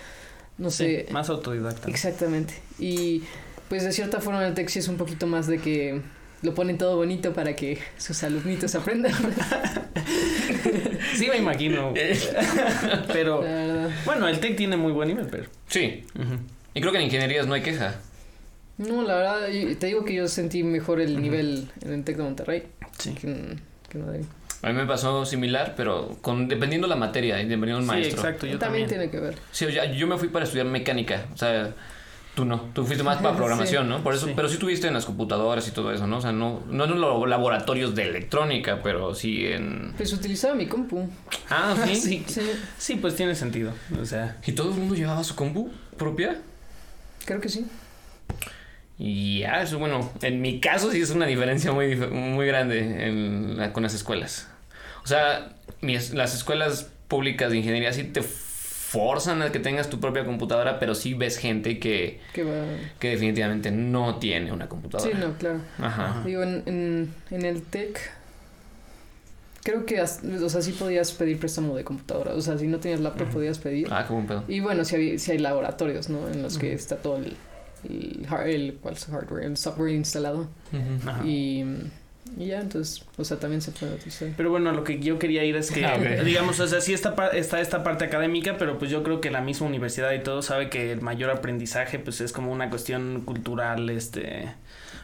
no 0.58 0.72
Sí, 0.72 0.84
sé, 0.86 1.08
más 1.12 1.30
autodidacta. 1.30 1.90
exactamente. 1.90 2.56
Y 2.80 3.24
pues 3.70 3.84
de 3.84 3.92
cierta 3.92 4.22
forma 4.22 4.46
el 4.48 4.54
TEC 4.56 4.70
sí 4.70 4.80
es 4.80 4.88
un 4.88 4.98
poquito 4.98 5.28
más 5.28 5.46
de 5.48 5.60
que 5.60 6.02
lo 6.42 6.54
ponen 6.54 6.78
todo 6.78 6.96
bonito 6.98 7.34
para 7.34 7.56
que 7.56 7.80
sus 7.98 8.24
alumnitos 8.24 8.74
aprendan. 8.76 9.14
Sí, 11.16 11.28
me 11.30 11.38
imagino. 11.38 11.94
pero, 13.14 13.44
bueno, 14.06 14.28
el 14.28 14.40
TEC 14.40 14.56
tiene 14.58 14.78
muy 14.78 14.92
buen 14.92 15.08
nivel, 15.08 15.28
pero... 15.30 15.46
Sí, 15.68 16.04
y 16.74 16.80
creo 16.82 16.92
que 16.92 16.98
en 16.98 17.06
ingenierías 17.06 17.48
no 17.48 17.54
hay 17.54 17.62
queja. 17.62 17.96
No, 18.78 19.04
la 19.04 19.16
verdad, 19.16 19.40
te 19.80 19.88
digo 19.88 20.04
que 20.04 20.14
yo 20.14 20.28
sentí 20.28 20.64
mejor 20.64 21.00
el 21.00 21.22
nivel 21.22 21.70
en 21.82 21.94
el 21.94 22.04
TEC 22.04 22.18
de 22.18 22.24
Monterrey 22.24 22.64
Sí. 23.00 23.14
que, 23.14 23.28
en- 23.28 23.62
que 23.90 23.98
en 23.98 24.06
Madrid. 24.06 24.26
A 24.62 24.68
mí 24.70 24.74
me 24.74 24.86
pasó 24.86 25.26
similar, 25.26 25.74
pero 25.78 26.18
con 26.22 26.48
dependiendo 26.48 26.88
la 26.88 26.96
materia 26.96 27.36
y 27.42 27.44
dependiendo 27.46 27.76
del 27.78 27.84
Sí, 27.86 27.88
maestro. 27.92 28.18
exacto, 28.22 28.46
yo 28.48 28.58
también, 28.58 28.88
también. 28.88 29.10
tiene 29.10 29.10
que 29.12 29.20
ver. 29.20 29.38
Sí, 29.52 29.66
o 29.66 29.72
sea, 29.72 29.86
yo 29.94 30.08
me 30.08 30.18
fui 30.18 30.28
para 30.30 30.46
estudiar 30.46 30.66
mecánica, 30.68 31.26
o 31.34 31.38
sea, 31.38 31.74
tú 32.36 32.46
no, 32.46 32.60
tú 32.74 32.86
fuiste 32.86 33.04
más 33.04 33.22
para 33.22 33.36
programación, 33.38 33.88
¿no? 33.90 34.04
Por 34.04 34.14
eso, 34.14 34.26
Sí. 34.28 34.34
pero 34.36 34.48
sí 34.50 34.58
tuviste 34.58 34.88
en 34.88 34.94
las 34.94 35.06
computadoras 35.06 35.68
y 35.68 35.72
todo 35.72 35.92
eso, 35.92 36.06
¿no? 36.06 36.18
O 36.18 36.22
sea, 36.22 36.32
no, 36.32 36.62
no 36.70 36.84
en 36.86 37.00
los 37.02 37.28
laboratorios 37.30 37.96
de 37.96 38.04
electrónica, 38.10 38.82
pero 38.84 39.16
sí 39.16 39.46
en... 39.48 39.94
Pues 39.98 40.14
utilizaba 40.14 40.54
mi 40.54 40.68
compu. 40.68 41.10
Ah, 41.50 41.76
sí. 41.86 41.96
Sí. 41.96 42.24
Sí, 42.28 42.42
Sí, 42.78 42.96
pues 42.98 43.16
tiene 43.16 43.34
sentido. 43.36 43.72
O 44.02 44.06
sea, 44.06 44.38
¿Y 44.46 44.52
todo 44.52 44.70
el 44.72 44.78
mundo 44.78 44.96
llevaba 44.96 45.24
su 45.24 45.36
compu 45.36 45.72
propia? 45.98 46.38
creo 47.26 47.42
que 47.42 47.50
sí. 47.50 47.66
Y 48.98 49.40
ya, 49.40 49.62
eso, 49.62 49.78
bueno, 49.80 50.12
en 50.22 50.42
mi 50.42 50.60
caso 50.62 50.90
sí 50.92 51.02
es 51.02 51.10
una 51.10 51.26
diferencia 51.26 51.72
muy, 51.74 51.96
muy 51.96 52.48
grande 52.48 53.08
en 53.08 53.58
la- 53.58 53.74
con 53.74 53.84
las 53.84 53.94
escuelas. 53.94 54.48
O 55.04 55.08
sea, 55.08 55.54
mis- 55.82 56.14
las 56.14 56.34
escuelas 56.34 56.90
públicas 57.10 57.52
de 57.52 57.58
ingeniería 57.58 57.92
sí 57.92 58.04
te 58.06 58.22
forzan 58.96 59.42
a 59.42 59.52
que 59.52 59.60
tengas 59.60 59.90
tu 59.90 60.00
propia 60.00 60.24
computadora, 60.26 60.80
pero 60.80 60.96
sí 60.96 61.14
ves 61.14 61.38
gente 61.38 61.80
que, 61.80 62.22
Que 62.34 62.44
va... 62.44 62.64
que 63.00 63.10
definitivamente 63.10 63.70
no 63.72 64.16
tiene 64.20 64.52
una 64.54 64.70
computadora. 64.70 65.12
Sí, 65.12 65.18
no, 65.20 65.34
claro. 65.38 65.60
Ajá. 65.80 66.22
Digo, 66.26 66.42
en, 66.44 66.64
en, 66.66 67.14
en 67.32 67.46
el 67.46 67.62
TEC, 67.64 68.00
creo 69.64 69.86
que, 69.86 70.02
o 70.02 70.50
sea, 70.50 70.62
sí 70.62 70.72
podías 70.72 71.12
pedir 71.12 71.40
préstamo 71.40 71.76
de 71.76 71.84
computadora. 71.84 72.34
O 72.34 72.42
sea, 72.42 72.58
si 72.58 72.68
no 72.68 72.80
tenías 72.80 73.00
laptop, 73.02 73.28
Ujú. 73.28 73.38
podías 73.38 73.60
pedir. 73.60 73.88
Ah, 73.92 74.06
qué 74.08 74.14
buen 74.14 74.28
pedo. 74.28 74.44
Y 74.48 74.60
bueno, 74.62 74.86
si 74.86 74.96
hay, 74.96 75.20
sí 75.20 75.32
hay 75.32 75.40
laboratorios, 75.40 76.10
¿no? 76.10 76.30
En 76.30 76.42
los 76.42 76.58
que 76.58 76.74
está 76.74 76.96
todo 76.98 77.18
el, 77.18 77.36
el, 77.84 78.26
el, 78.48 78.78
¿cuál 78.82 78.94
es 78.96 79.08
el 79.08 79.14
hardware? 79.14 79.44
El 79.44 79.58
software 79.58 79.92
instalado. 79.94 80.48
ajá. 81.04 81.26
Y, 81.26 81.64
y 82.38 82.48
ya, 82.48 82.60
entonces, 82.62 83.06
o 83.18 83.24
sea, 83.24 83.38
también 83.40 83.62
se 83.62 83.72
puede 83.72 83.94
utilizar. 83.96 84.30
Pero 84.36 84.50
bueno, 84.50 84.72
lo 84.72 84.84
que 84.84 85.00
yo 85.00 85.18
quería 85.20 85.44
ir 85.44 85.56
es 85.56 85.72
que, 85.72 85.86
Ah, 85.86 85.98
digamos, 85.98 86.60
o 86.60 86.68
sea, 86.68 86.82
sí 86.82 86.94
está, 86.94 87.16
pa- 87.16 87.28
está 87.30 87.62
esta 87.62 87.84
parte 87.84 88.06
académica, 88.06 88.58
pero 88.58 88.78
pues 88.78 88.92
yo 88.92 89.04
creo 89.04 89.22
que 89.22 89.32
la 89.32 89.42
misma 89.42 89.68
universidad 89.68 90.12
y 90.14 90.20
todo 90.20 90.42
sabe 90.42 90.70
que 90.70 90.92
el 90.92 91.02
mayor 91.02 91.30
aprendizaje 91.30 92.00
pues 92.00 92.22
es 92.22 92.32
como 92.32 92.52
una 92.52 92.70
cuestión 92.70 93.22
cultural, 93.26 93.90
este... 93.90 94.50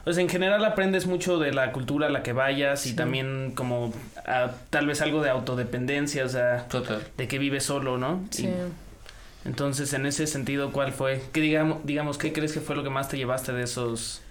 O 0.04 0.12
sea, 0.14 0.24
en 0.24 0.30
general 0.30 0.66
aprendes 0.66 1.06
mucho 1.06 1.38
de 1.38 1.54
la 1.54 1.72
cultura 1.72 2.08
a 2.08 2.10
la 2.10 2.24
que 2.24 2.34
vayas 2.34 2.88
y 2.88 2.90
Sí. 2.90 2.96
también 2.96 3.52
como 3.56 3.94
tal 4.72 4.88
vez 4.88 5.00
algo 5.04 5.22
de 5.22 5.30
autodependencia, 5.30 6.26
o 6.26 6.30
sea, 6.30 6.68
Total. 6.70 7.04
de 7.18 7.28
que 7.28 7.38
vives 7.38 7.64
solo, 7.66 8.00
¿no? 8.00 8.26
Sí. 8.32 8.48
Y 8.48 8.50
entonces, 9.48 9.94
en 9.94 10.06
ese 10.08 10.26
sentido, 10.28 10.72
¿cuál 10.72 10.92
fue? 10.92 11.22
¿Qué 11.34 11.42
digamos, 11.42 11.86
digamos, 11.86 12.18
qué 12.18 12.34
crees 12.34 12.52
que 12.54 12.62
fue 12.62 12.76
lo 12.76 12.84
que 12.84 12.90
más 12.90 13.10
te 13.10 13.18
llevaste 13.18 13.54
de 13.54 13.64
esos 13.64 14.22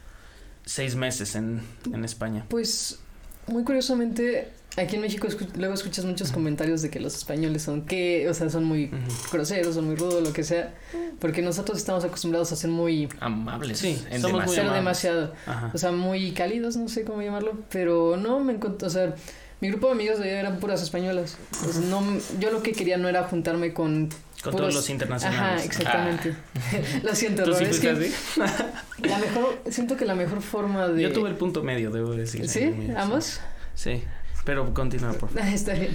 seis 0.65 0.95
meses 0.97 1.35
en, 1.35 1.61
en 1.93 2.05
España? 2.05 2.45
Pues, 2.49 2.99
muy 3.47 3.65
curiosamente, 3.65 4.49
aquí 4.77 4.97
en 4.97 5.03
México 5.03 5.27
escu- 5.27 5.49
luego 5.57 5.75
escuchas 5.75 6.05
muchos 6.05 6.31
comentarios 6.31 6.83
de 6.83 6.91
que 6.91 7.01
los 7.01 7.15
españoles 7.17 7.63
son 7.63 7.83
que, 7.87 8.29
o 8.29 8.35
sea, 8.35 8.49
son 8.51 8.65
muy 8.65 8.91
groseros, 9.33 9.75
son 9.75 9.87
muy 9.87 9.97
rudos, 9.97 10.23
lo 10.23 10.33
que 10.33 10.45
sea, 10.45 10.75
porque 11.19 11.43
nosotros 11.43 11.79
estamos 11.79 12.05
acostumbrados 12.05 12.53
a 12.53 12.57
ser 12.57 12.71
muy, 12.71 13.09
Amables. 13.21 13.79
Sí, 13.79 14.01
en 14.11 14.21
somos 14.21 14.45
muy 14.47 14.55
demasiado. 14.57 14.69
amables. 14.71 15.03
demasiado, 15.03 15.35
Ajá. 15.47 15.71
o 15.75 15.79
sea, 15.79 15.93
muy 15.93 16.33
cálidos, 16.33 16.77
no 16.77 16.89
sé 16.89 17.05
cómo 17.05 17.21
llamarlo, 17.23 17.59
pero 17.71 18.17
no 18.17 18.41
me 18.41 18.53
encontré, 18.53 18.87
o 18.87 18.91
sea, 18.91 19.15
mi 19.61 19.69
grupo 19.69 19.89
de 19.89 19.93
amigos 19.93 20.19
de 20.19 20.25
allá 20.31 20.41
eran 20.41 20.59
puras 20.61 20.83
españolas, 20.83 21.37
sea, 21.71 21.81
no, 21.83 22.03
yo 22.39 22.51
lo 22.51 22.63
que 22.63 22.73
quería 22.73 22.97
no 22.97 23.09
era 23.09 23.25
juntarme 23.25 23.75
con 23.75 24.09
Con 24.43 24.53
puros- 24.53 24.61
todos 24.61 24.75
los 24.75 24.91
internacionales. 24.91 25.41
Ajá, 25.41 25.65
exactamente. 25.65 26.35
lo 27.03 27.15
siento, 27.15 27.45
¿Tú 27.45 27.55
sí 27.55 27.65
es 27.65 27.81
que 27.81 27.91
así? 27.91 28.13
la 29.03 29.19
mejor, 29.19 29.63
siento 29.71 29.97
que 29.97 30.05
la 30.05 30.15
mejor 30.15 30.41
forma 30.43 30.89
de... 30.89 31.03
Yo 31.03 31.13
tuve 31.13 31.29
el 31.29 31.37
punto 31.37 31.63
medio, 31.63 31.91
debo 31.91 32.13
decir. 32.13 32.49
¿Sí? 32.49 32.75
¿Ambos? 32.97 33.41
Sí, 33.75 34.03
pero 34.45 34.73
continúa, 34.73 35.13
por 35.13 35.29
favor. 35.31 35.43
Ah, 35.45 35.51
Está 35.55 35.75
bien. 35.75 35.95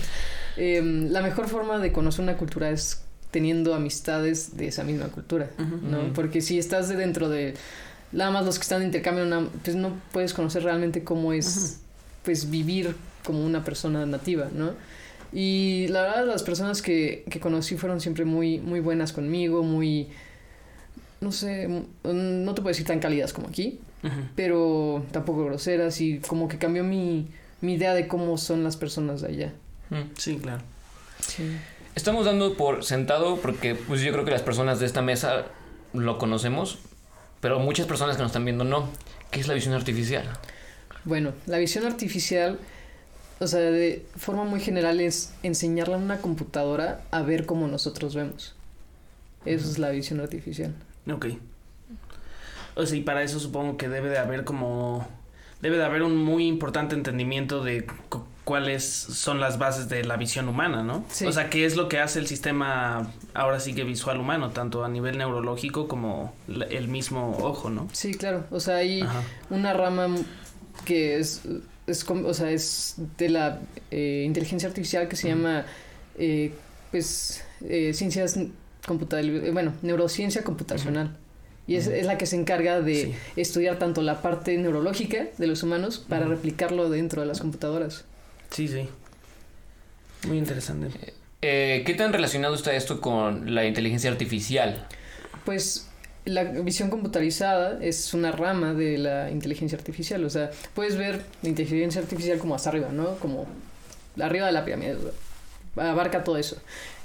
Em, 0.58 1.10
la 1.10 1.22
mejor 1.22 1.48
forma 1.48 1.80
de 1.80 1.92
conocer 1.92 2.22
una 2.24 2.38
cultura 2.38 2.70
es 2.70 3.02
teniendo 3.32 3.76
amistades 3.76 4.56
de 4.56 4.68
esa 4.68 4.84
misma 4.86 5.08
cultura, 5.08 5.50
¿no? 5.58 6.14
Porque 6.14 6.40
si 6.40 6.58
estás 6.58 6.88
de 6.88 6.96
dentro 6.96 7.28
de 7.28 7.54
nada 8.14 8.32
más 8.32 8.46
los 8.46 8.58
que 8.58 8.62
están 8.62 8.80
de 8.80 8.86
intercambio, 8.86 9.50
pues 9.62 9.76
no 9.76 9.92
puedes 10.14 10.34
conocer 10.34 10.64
realmente 10.64 11.04
cómo 11.04 11.34
es, 11.34 11.80
pues 12.24 12.50
vivir 12.50 12.96
como 13.26 13.44
una 13.44 13.66
persona 13.66 14.06
nativa, 14.06 14.48
¿no? 14.54 14.72
Y 15.36 15.88
la 15.90 16.04
verdad 16.04 16.26
las 16.26 16.44
personas 16.44 16.82
que, 16.82 17.26
que 17.30 17.42
conocí 17.42 17.76
fueron 17.76 18.00
siempre 18.00 18.24
muy, 18.24 18.60
muy 18.60 18.80
buenas 18.80 19.12
conmigo, 19.12 19.64
muy, 19.64 20.08
no 21.20 21.34
sé, 21.34 21.68
no 21.68 22.54
te 22.54 22.62
puedo 22.62 22.70
decir 22.70 22.86
tan 22.86 23.02
cálidas 23.02 23.34
como 23.34 23.50
aquí, 23.50 23.82
pero 24.38 25.04
tampoco 25.12 25.44
groseras 25.44 26.00
y 26.00 26.20
como 26.20 26.48
que 26.48 26.58
cambió 26.58 26.86
mi, 26.86 27.28
mi 27.60 27.74
idea 27.74 27.94
de 27.94 28.08
cómo 28.08 28.38
son 28.38 28.64
las 28.64 28.78
personas 28.78 29.20
de 29.20 29.28
allá. 29.28 29.54
Mm. 29.90 30.14
Sí, 30.18 30.38
claro. 30.38 30.62
Sí. 31.20 31.44
Estamos 31.96 32.26
dando 32.26 32.56
por 32.56 32.86
sentado 32.86 33.36
porque 33.42 33.76
pues 33.76 34.00
yo 34.02 34.14
creo 34.14 34.24
que 34.24 34.32
las 34.32 34.42
personas 34.42 34.80
de 34.80 34.86
esta 34.86 35.02
mesa 35.02 35.48
lo 35.92 36.18
conocemos, 36.18 36.80
pero 37.42 37.60
muchas 37.60 37.88
personas 37.88 38.16
que 38.16 38.22
nos 38.22 38.30
están 38.30 38.46
viendo 38.46 38.64
no. 38.64 38.88
¿Qué 39.32 39.42
es 39.42 39.50
la 39.50 39.54
visión 39.54 39.74
artificial? 39.74 40.24
Bueno, 41.04 41.34
la 41.46 41.58
visión 41.58 41.86
artificial, 41.86 42.58
o 43.40 43.48
sea, 43.48 43.60
de 43.60 44.06
forma 44.16 44.44
muy 44.44 44.60
general 44.60 45.00
es 45.00 45.34
enseñarle 45.44 45.96
a 45.96 45.98
una 45.98 46.18
computadora 46.20 47.02
a 47.12 47.22
ver 47.22 47.46
como 47.46 47.68
nosotros 47.68 48.16
vemos. 48.16 48.56
Eso 49.46 49.70
es 49.70 49.78
la 49.78 49.90
visión 49.90 50.20
artificial. 50.20 50.74
Ok. 51.12 51.28
O 52.76 52.86
sea, 52.86 52.98
y 52.98 53.02
para 53.02 53.24
eso 53.24 53.40
supongo 53.40 53.78
que 53.78 53.90
debe 53.90 54.10
de 54.10 54.18
haber 54.18 54.44
como... 54.44 55.08
Debe 55.62 55.78
de 55.78 55.86
haber 55.86 56.04
un 56.04 56.18
muy 56.18 56.46
importante 56.48 56.96
entendimiento 56.96 57.64
de 57.64 57.86
cu- 58.10 58.26
cuáles 58.44 58.84
son 58.84 59.40
las 59.40 59.58
bases 59.58 59.88
de 59.90 60.04
la 60.04 60.18
visión 60.18 60.50
humana, 60.50 60.84
¿no? 60.84 61.06
Sí. 61.10 61.26
O 61.26 61.32
sea, 61.32 61.50
qué 61.50 61.66
es 61.66 61.76
lo 61.78 61.88
que 61.88 62.00
hace 62.00 62.20
el 62.20 62.28
sistema 62.28 63.12
ahora 63.34 63.60
sí 63.60 63.74
que 63.74 63.84
visual 63.84 64.20
humano, 64.20 64.52
tanto 64.52 64.84
a 64.84 64.90
nivel 64.90 65.18
neurológico 65.18 65.88
como 65.88 66.34
el 66.70 66.88
mismo 66.90 67.38
ojo, 67.42 67.70
¿no? 67.70 67.88
Sí, 67.94 68.14
claro. 68.14 68.46
O 68.52 68.60
sea, 68.60 68.76
hay 68.78 69.02
Ajá. 69.02 69.22
una 69.50 69.74
rama 69.74 70.08
que 70.84 71.18
es, 71.18 71.42
es, 71.88 72.06
o 72.10 72.34
sea, 72.34 72.52
es 72.52 72.96
de 73.18 73.30
la 73.30 73.60
eh, 73.92 74.24
inteligencia 74.26 74.68
artificial 74.70 75.08
que 75.08 75.16
se 75.16 75.28
llama, 75.30 75.66
eh, 76.18 76.52
pues, 76.92 77.44
eh, 77.68 77.94
ciencias 77.94 78.38
computacionales, 78.86 79.54
bueno, 79.54 79.74
neurociencia 79.82 80.44
computacional. 80.44 81.18
Y 81.68 81.76
es, 81.78 81.88
es 81.88 82.06
la 82.06 82.18
que 82.18 82.28
se 82.28 82.36
encarga 82.36 82.80
de 82.82 82.96
Sí. 82.96 83.16
estudiar 83.36 83.80
tanto 83.80 84.04
la 84.04 84.22
parte 84.22 84.56
neurológica 84.58 85.26
de 85.38 85.48
los 85.48 85.64
humanos 85.64 85.98
para 86.08 86.28
replicarlo 86.28 86.90
dentro 86.92 87.22
de 87.22 87.28
las 87.28 87.40
computadoras. 87.40 88.06
Sí, 88.52 88.68
sí. 88.68 88.88
Muy 90.28 90.38
interesante. 90.38 90.90
Eh, 91.42 91.84
¿Qué 91.86 91.94
tan 91.96 92.14
relacionado 92.14 92.54
está 92.56 92.74
esto 92.76 93.02
con 93.02 93.54
la 93.56 93.66
inteligencia 93.66 94.10
artificial? 94.12 94.88
Pues 95.44 95.88
la 96.26 96.44
visión 96.44 96.90
computarizada 96.90 97.78
es 97.82 98.14
una 98.14 98.32
rama 98.32 98.74
de 98.74 98.98
la 98.98 99.32
inteligencia 99.32 99.78
artificial. 99.78 100.24
O 100.26 100.30
sea, 100.30 100.52
puedes 100.74 100.98
ver 100.98 101.24
la 101.44 101.50
inteligencia 101.50 102.02
artificial 102.02 102.38
como 102.40 102.56
hasta 102.56 102.70
arriba, 102.70 102.90
¿no? 102.92 103.16
Como 103.20 103.46
arriba 104.20 104.48
de 104.48 104.52
la 104.52 104.66
pirámide. 104.66 104.98
Abarca 105.76 106.24
todo 106.24 106.38
eso. 106.38 106.58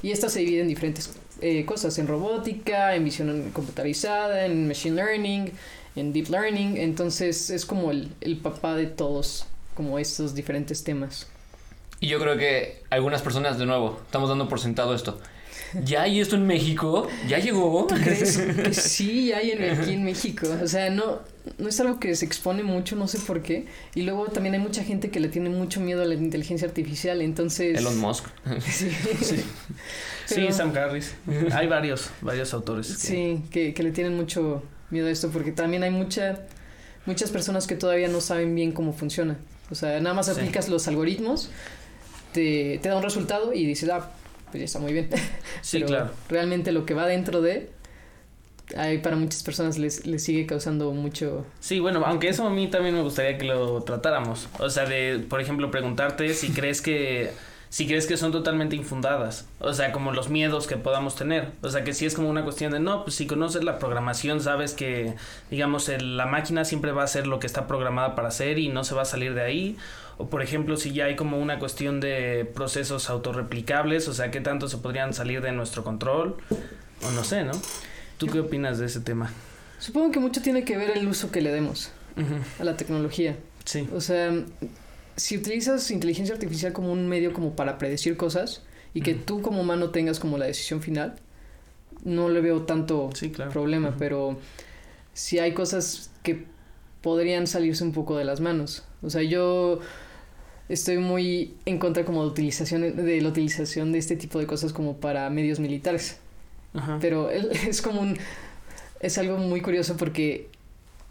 Y 0.03 0.11
esta 0.11 0.29
se 0.29 0.41
divide 0.41 0.63
en 0.63 0.69
diferentes 0.69 1.13
eh, 1.41 1.65
cosas, 1.67 1.99
en 1.99 2.07
robótica, 2.07 2.95
en 2.95 3.05
visión 3.05 3.51
computarizada, 3.53 4.47
en 4.47 4.69
machine 4.69 4.97
learning, 4.97 5.53
en 5.97 6.13
deep 6.13 6.29
learning. 6.29 6.77
Entonces 6.79 7.51
es 7.51 7.67
como 7.67 7.91
el, 7.91 8.11
el 8.21 8.39
papá 8.39 8.75
de 8.75 8.87
todos, 8.87 9.47
como 9.75 9.99
estos 9.99 10.35
diferentes 10.35 10.83
temas. 10.83 11.27
Y 12.01 12.09
yo 12.09 12.19
creo 12.19 12.39
que 12.39 12.83
algunas 12.89 13.21
personas, 13.21 13.59
de 13.59 13.67
nuevo, 13.67 14.01
estamos 14.07 14.31
dando 14.31 14.49
por 14.49 14.61
sentado 14.61 14.95
esto. 14.95 15.21
¿Ya 15.85 16.03
hay 16.03 16.21
esto 16.21 16.37
en 16.37 16.47
México? 16.47 17.07
¿Ya 17.29 17.39
llegó? 17.39 17.87
¿Crees 17.87 18.39
que 18.39 18.75
sí 18.75 19.33
hay 19.33 19.53
en, 19.53 19.79
aquí 19.79 19.93
en 19.93 20.05
México? 20.05 20.47
O 20.63 20.67
sea, 20.67 20.91
no, 20.91 21.21
no 21.59 21.69
es 21.69 21.79
algo 21.81 22.01
que 22.01 22.15
se 22.17 22.25
expone 22.25 22.63
mucho, 22.63 22.97
no 22.97 23.07
sé 23.09 23.19
por 23.19 23.43
qué. 23.43 23.67
Y 23.95 24.03
luego 24.03 24.27
también 24.27 24.55
hay 24.55 24.61
mucha 24.61 24.83
gente 24.83 25.11
que 25.11 25.21
le 25.21 25.29
tiene 25.29 25.49
mucho 25.51 25.81
miedo 25.81 26.03
a 26.03 26.05
la 26.07 26.15
inteligencia 26.15 26.67
artificial, 26.67 27.23
entonces... 27.23 27.79
Elon 27.79 27.99
Musk. 27.99 28.25
Sí, 28.61 28.91
Sí. 29.21 29.45
Pero- 30.29 30.47
Sí, 30.47 30.53
Sam 30.53 30.73
Harris. 30.77 31.15
Hay 31.53 31.67
varios, 31.67 32.11
varios 32.21 32.53
autores. 32.55 32.89
que- 32.89 32.95
sí 32.95 33.43
que, 33.51 33.75
que 33.75 33.83
le 33.83 33.91
tienen 33.91 34.15
mucho 34.17 34.63
miedo 34.91 35.07
a 35.09 35.11
esto 35.11 35.29
porque 35.31 35.51
también 35.53 35.83
hay 35.83 35.91
mucha, 35.91 36.41
muchas 37.07 37.31
personas 37.31 37.67
que 37.67 37.75
todavía 37.77 38.09
no 38.09 38.21
saben 38.21 38.55
bien 38.55 38.73
cómo 38.73 38.93
funciona. 38.93 39.39
O 39.71 39.75
sea, 39.75 40.01
nada 40.01 40.15
más 40.15 40.27
Sí. 40.27 40.33
aplicas 40.33 40.69
los 40.69 40.87
algoritmos, 40.89 41.51
te, 42.33 42.79
te 42.83 42.89
da 42.89 42.97
un 42.97 43.03
resultado 43.03 43.53
y 43.53 43.67
dices, 43.67 43.89
ah, 43.91 44.11
pues 44.51 44.61
ya 44.61 44.65
está 44.65 44.79
muy 44.79 44.93
bien. 44.93 45.09
Sí, 45.63 45.79
Pero 45.79 45.87
claro. 45.87 46.11
Realmente 46.29 46.73
lo 46.73 46.87
que 46.87 46.95
va 46.95 47.07
dentro 47.07 47.41
de... 47.41 47.71
Hay, 48.77 48.99
para 48.99 49.17
muchas 49.17 49.43
personas 49.43 49.79
les, 49.79 50.07
les 50.07 50.23
sigue 50.23 50.47
causando 50.47 50.93
mucho 50.93 51.45
Sí, 51.59 51.81
bueno, 51.81 52.05
aunque 52.07 52.29
eso 52.29 52.47
a 52.47 52.51
mí 52.51 52.69
también 52.69 52.95
me 52.95 53.03
gustaría 53.03 53.37
que 53.37 53.45
lo 53.45 53.83
tratáramos. 53.83 54.49
O 54.61 54.71
sea, 54.71 54.87
de, 54.87 55.25
por 55.29 55.41
ejemplo, 55.41 55.73
preguntarte 55.73 56.35
si 56.35 56.51
crees 56.51 56.81
que 56.81 57.33
si 57.71 57.87
crees 57.87 58.07
que 58.07 58.17
son 58.17 58.33
totalmente 58.33 58.75
infundadas, 58.75 59.47
o 59.61 59.73
sea, 59.73 59.93
como 59.93 60.13
los 60.13 60.29
miedos 60.29 60.67
que 60.67 60.77
podamos 60.77 61.15
tener, 61.15 61.53
o 61.63 61.71
sea, 61.71 61.85
que 61.85 61.95
si 61.95 62.05
es 62.05 62.15
como 62.15 62.29
una 62.29 62.43
cuestión 62.43 62.73
de, 62.73 62.81
no, 62.81 63.05
pues 63.05 63.15
si 63.15 63.29
conoces 63.29 63.63
la 63.63 63.79
programación, 63.79 64.41
sabes 64.41 64.75
que, 64.75 65.15
digamos, 65.51 65.89
el, 65.89 66.17
la 66.17 66.27
máquina 66.27 66.65
siempre 66.65 66.91
va 66.91 67.03
a 67.03 67.05
hacer 67.05 67.29
lo 67.29 67.39
que 67.39 67.47
está 67.47 67.69
programada 67.69 68.17
para 68.17 68.29
hacer 68.29 68.59
y 68.59 68.69
no 68.69 68.83
se 68.83 68.97
va 68.97 69.03
a 69.03 69.05
salir 69.05 69.35
de 69.35 69.43
ahí, 69.43 69.77
o 70.19 70.29
por 70.29 70.43
ejemplo, 70.43 70.77
si 70.77 70.93
ya 70.93 71.05
hay 71.05 71.15
como 71.15 71.39
una 71.39 71.61
cuestión 71.61 72.01
de 72.01 72.45
procesos 72.55 73.09
autorreplicables, 73.09 74.09
o 74.09 74.13
sea, 74.15 74.33
qué 74.33 74.41
tanto 74.41 74.69
se 74.69 74.79
podrían 74.79 75.15
salir 75.15 75.41
de 75.41 75.53
nuestro 75.53 75.85
control, 75.85 76.37
o 77.07 77.11
no 77.13 77.23
sé, 77.23 77.45
¿no? 77.45 77.53
¿Tú 78.19 78.27
qué 78.27 78.41
opinas 78.41 78.79
de 78.79 78.87
ese 78.87 79.01
tema? 79.01 79.33
Supongo 79.79 80.11
que 80.11 80.19
mucho 80.19 80.43
tiene 80.43 80.65
que 80.65 80.77
ver 80.77 80.91
el 80.99 81.07
uso 81.07 81.31
que 81.31 81.41
le 81.41 81.53
demos 81.53 81.93
Ujú, 82.17 82.35
a 82.59 82.65
la 82.65 82.77
tecnología. 82.77 83.37
Sí. 83.65 83.89
O 83.95 84.01
sea, 84.01 84.31
si 85.21 85.37
utilizas 85.37 85.91
inteligencia 85.91 86.35
artificial 86.35 86.73
como 86.73 86.91
un 86.91 87.07
medio 87.07 87.33
como 87.35 87.55
para 87.55 87.77
predecir 87.77 88.17
cosas 88.17 88.63
y 88.95 89.03
que 89.03 89.15
tú 89.15 89.43
como 89.43 89.61
humano 89.61 89.91
tengas 89.91 90.19
como 90.19 90.39
la 90.39 90.47
decisión 90.47 90.81
final, 90.81 91.17
no 92.05 92.31
le 92.31 92.41
veo 92.41 92.63
tanto 92.63 93.11
Sí, 93.15 93.31
claro. 93.31 93.51
problema, 93.51 93.97
pero 93.99 94.39
si 95.13 95.39
hay 95.39 95.53
cosas 95.53 96.11
que 96.23 96.47
podrían 97.03 97.47
salirse 97.47 97.85
un 97.85 97.93
poco 97.93 98.17
de 98.17 98.25
las 98.25 98.41
manos. 98.41 98.85
O 99.03 99.11
sea, 99.11 99.23
yo 99.23 99.81
estoy 100.71 100.97
muy 100.97 101.55
en 101.67 101.79
contra 101.79 102.05
como 102.07 102.23
de 102.23 102.29
utilización 102.31 102.97
de 102.97 103.21
la 103.21 103.29
utilización 103.29 103.93
de 103.93 103.99
este 103.99 104.17
tipo 104.17 104.39
de 104.39 104.47
cosas 104.47 104.73
como 104.73 104.97
para 104.97 105.29
medios 105.29 105.61
militares. 105.61 106.19
Ajá. 106.73 106.99
Pero 107.01 107.31
es 107.69 107.83
como 107.83 108.01
un... 108.01 108.17
Es 109.01 109.19
algo 109.19 109.37
muy 109.37 109.61
curioso 109.61 109.97
porque 109.99 110.49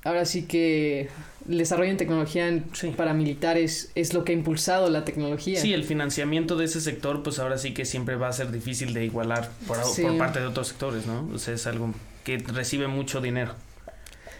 ahora 0.03 0.25
sí 0.25 0.43
que 0.43 1.09
el 1.49 1.57
desarrollo 1.57 1.89
en 1.91 1.97
tecnología 1.97 2.47
en 2.47 2.65
Sí. 2.73 2.89
paramilitares 2.95 3.91
es 3.95 4.13
lo 4.13 4.23
que 4.23 4.33
ha 4.33 4.35
impulsado 4.35 4.89
la 4.89 5.03
tecnología. 5.05 5.59
Sí, 5.59 5.73
el 5.73 5.83
financiamiento 5.83 6.55
de 6.57 6.65
ese 6.65 6.79
sector, 6.81 7.23
pues 7.23 7.39
ahora 7.39 7.57
sí 7.57 7.73
que 7.73 7.85
siempre 7.85 8.15
va 8.15 8.27
a 8.27 8.33
ser 8.33 8.51
difícil 8.51 8.93
de 8.93 9.05
igualar 9.05 9.49
por, 9.67 9.83
Sí. 9.83 10.03
por 10.03 10.17
parte 10.17 10.39
de 10.39 10.45
otros 10.47 10.67
sectores, 10.67 11.05
¿no? 11.07 11.27
O 11.33 11.39
sea, 11.39 11.53
es 11.55 11.65
algo 11.67 11.93
que 12.23 12.37
recibe 12.37 12.87
mucho 12.87 13.19
dinero, 13.21 13.55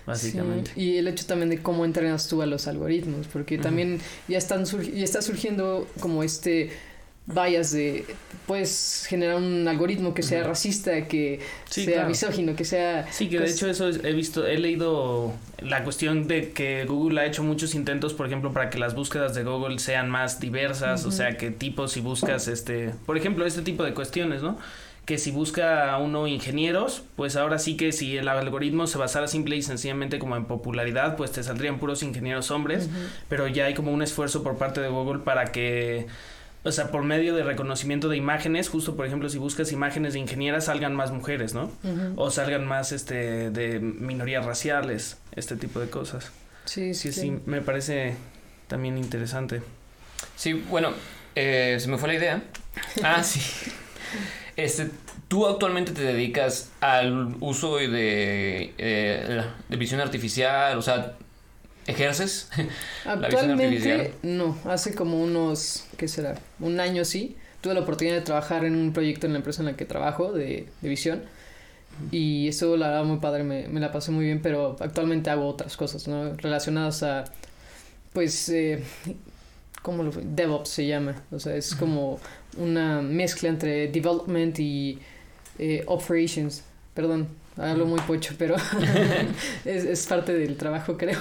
básicamente. 0.06 0.72
Sí, 0.76 0.82
Y 0.82 0.98
el 0.98 1.08
hecho 1.08 1.26
también 1.26 1.50
de 1.50 1.60
cómo 1.62 1.86
entrenas 1.86 2.28
tú 2.28 2.42
a 2.42 2.46
los 2.46 2.68
algoritmos, 2.68 3.28
porque 3.28 3.58
también 3.58 4.00
ya 4.28 4.38
están 4.38 4.66
ya 4.66 5.04
está 5.04 5.22
surgiendo 5.22 5.88
como 6.00 6.24
este 6.24 6.72
bias 7.34 7.72
de 7.72 8.06
puedes 8.48 9.06
generar 9.08 9.36
un 9.36 9.68
algoritmo 9.68 10.16
que 10.16 10.24
sea 10.24 10.44
racista, 10.44 11.08
que 11.08 11.40
Sí, 11.70 11.86
sea 11.86 11.94
claro. 11.94 12.10
misógino, 12.10 12.56
que 12.56 12.66
sea 12.66 13.08
Sí, 13.12 13.30
que 13.30 13.40
de 13.40 13.50
hecho 13.52 13.70
eso 13.70 13.88
es- 13.88 14.04
he 14.04 14.12
visto, 14.14 14.48
he 14.48 14.58
leído 14.58 15.34
la 15.60 15.84
cuestión 15.84 16.28
de 16.28 16.50
que 16.52 16.86
Google 16.86 17.22
ha 17.22 17.26
hecho 17.28 17.44
muchos 17.44 17.76
intentos, 17.76 18.16
por 18.16 18.26
ejemplo, 18.26 18.52
para 18.52 18.72
que 18.72 18.80
las 18.80 18.96
búsquedas 18.96 19.36
de 19.36 19.44
Google 19.44 19.78
sean 19.78 20.10
más 20.10 20.40
diversas, 20.40 21.06
o 21.06 21.12
sea, 21.12 21.38
que 21.38 21.52
tipo 21.52 21.88
si 21.88 22.02
buscas, 22.02 22.48
este, 22.48 22.92
por 23.06 23.18
ejemplo, 23.18 23.46
este 23.46 23.62
tipo 23.62 23.84
de 23.84 23.94
cuestiones, 23.94 24.42
¿no? 24.42 24.58
Que 25.06 25.18
si 25.20 25.30
busca 25.32 25.92
a 25.94 25.98
uno 26.00 26.26
ingenieros, 26.28 27.04
pues 27.16 27.36
ahora 27.36 27.60
sí 27.60 27.78
que 27.78 27.92
si 27.92 28.18
el 28.18 28.28
algoritmo 28.28 28.88
se 28.88 28.98
basara 28.98 29.28
simple 29.28 29.56
y 29.56 29.62
sencillamente 29.62 30.18
como 30.18 30.36
en 30.36 30.46
popularidad, 30.46 31.16
pues 31.18 31.32
te 31.32 31.44
saldrían 31.44 31.78
puros 31.80 32.02
ingenieros 32.02 32.50
hombres, 32.52 32.90
pero 33.28 33.48
ya 33.48 33.66
hay 33.66 33.76
como 33.76 33.92
un 33.92 34.02
esfuerzo 34.02 34.42
por 34.44 34.58
parte 34.58 34.82
de 34.82 34.88
Google 34.88 35.20
para 35.24 35.52
que, 35.52 36.08
o 36.64 36.72
sea, 36.72 36.92
por 36.92 37.04
medio 37.04 37.36
de 37.36 37.44
reconocimiento 37.44 38.10
de 38.10 38.18
imágenes, 38.18 38.70
justo 38.70 38.96
por 38.96 39.06
ejemplo 39.06 39.30
si 39.30 39.38
buscas 39.38 39.72
imágenes 39.72 40.14
de 40.14 40.20
ingenieras 40.20 40.66
salgan 40.66 40.94
más 40.96 41.12
mujeres, 41.12 41.54
¿no? 41.54 41.72
O 42.16 42.32
salgan 42.32 42.66
más 42.68 42.92
este 42.92 43.50
de 43.50 43.80
minorías 43.80 44.46
raciales, 44.46 45.18
este 45.36 45.56
tipo 45.56 45.80
de 45.80 45.90
cosas. 45.90 46.32
Sí, 46.66 46.94
Sí, 46.94 47.12
sí, 47.12 47.22
sí, 47.22 47.38
me 47.46 47.62
parece 47.62 48.16
también 48.68 48.98
interesante. 48.98 49.62
Sí, 50.36 50.54
bueno, 50.70 50.92
eh, 51.36 51.78
se 51.80 51.88
me 51.88 51.98
fue 51.98 52.10
la 52.10 52.16
idea. 52.16 52.44
Ah, 53.04 53.24
sí. 53.24 53.42
Este, 54.56 54.90
tú 55.30 55.48
actualmente 55.48 55.94
te 55.94 56.02
dedicas 56.02 56.70
al 56.82 57.36
uso 57.40 57.78
de, 57.78 58.74
eh, 58.78 59.44
de 59.70 59.78
visión 59.78 60.02
artificial, 60.02 60.78
o 60.78 60.82
sea, 60.82 61.16
ejerces. 61.90 62.50
visión 62.56 62.70
Actualmente 63.06 63.64
artificial. 63.66 64.12
no, 64.24 64.58
hace 64.66 64.94
como 64.96 65.22
unos, 65.22 65.86
¿qué 65.98 66.08
será? 66.08 66.36
Un 66.60 66.80
año 66.80 67.06
sí. 67.06 67.36
Tuve 67.62 67.74
la 67.74 67.82
oportunidad 67.82 68.16
de 68.16 68.22
trabajar 68.22 68.64
en 68.64 68.76
un 68.76 68.94
proyecto 68.94 69.28
en 69.28 69.34
la 69.34 69.40
empresa 69.40 69.62
en 69.62 69.66
la 69.66 69.76
que 69.76 69.84
trabajo 69.86 70.32
de, 70.32 70.68
de 70.82 70.90
visión. 70.90 71.24
Y 72.12 72.48
eso 72.48 72.78
la 72.78 72.90
verdad 72.90 73.04
muy 73.04 73.20
padre, 73.20 73.44
me, 73.44 73.68
me 73.68 73.80
la 73.80 73.92
pasé 73.92 74.12
muy 74.12 74.26
bien, 74.26 74.42
pero 74.42 74.78
actualmente 74.80 75.30
hago 75.30 75.48
otras 75.48 75.76
cosas, 75.76 76.08
¿no? 76.08 76.34
Relacionadas 76.38 77.04
a, 77.04 77.26
pues, 78.14 78.48
eh, 78.50 78.84
¿cómo 79.82 80.04
lo 80.04 80.12
DevOps 80.12 80.70
se 80.70 80.88
llama. 80.88 81.22
O 81.32 81.40
sea, 81.40 81.56
es 81.56 81.76
como 81.76 82.20
una 82.58 83.02
mezcla 83.02 83.50
entre 83.50 83.88
development 83.90 84.60
y 84.60 85.00
eh, 85.58 85.84
operations. 85.88 86.64
Perdón, 86.94 87.28
hablo 87.60 87.86
muy 87.86 88.00
pocho, 88.02 88.34
pero 88.38 88.56
es, 89.66 89.84
es 89.86 90.06
parte 90.08 90.34
del 90.34 90.56
trabajo, 90.58 90.98
creo. 90.98 91.20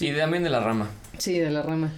Y 0.00 0.12
también 0.12 0.42
de 0.44 0.50
la 0.50 0.60
rama. 0.60 0.88
Sí, 1.18 1.38
de 1.38 1.50
la 1.50 1.62
rama. 1.62 1.92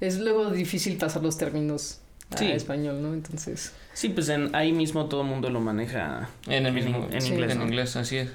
Es 0.00 0.18
luego 0.18 0.50
difícil 0.50 0.96
pasar 0.96 1.22
los 1.22 1.36
términos 1.36 1.98
a 2.30 2.38
Sí. 2.38 2.50
español, 2.50 3.02
¿no? 3.02 3.12
Entonces, 3.14 3.72
Sí, 3.92 4.08
pues 4.08 4.28
en, 4.28 4.54
ahí 4.56 4.72
mismo 4.72 5.06
todo 5.06 5.20
el 5.22 5.28
mundo 5.28 5.50
lo 5.50 5.60
maneja. 5.60 6.28
En 6.48 6.66
el 6.66 6.72
mismo. 6.72 7.06
in- 7.08 7.14
en 7.14 7.20
Sí. 7.22 7.28
inglés. 7.32 7.52
En 7.52 7.58
¿no? 7.58 7.64
inglés, 7.66 7.96
así 7.96 8.16
es. 8.18 8.30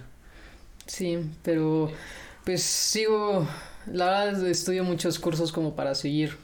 sí, 0.86 1.18
pero 1.44 1.92
pues 2.46 2.64
sigo, 2.64 3.48
la 3.92 4.06
verdad 4.06 4.48
estudio 4.48 4.84
muchos 4.84 5.20
cursos 5.20 5.52
como 5.52 5.76
para 5.76 5.94
seguir 5.96 6.36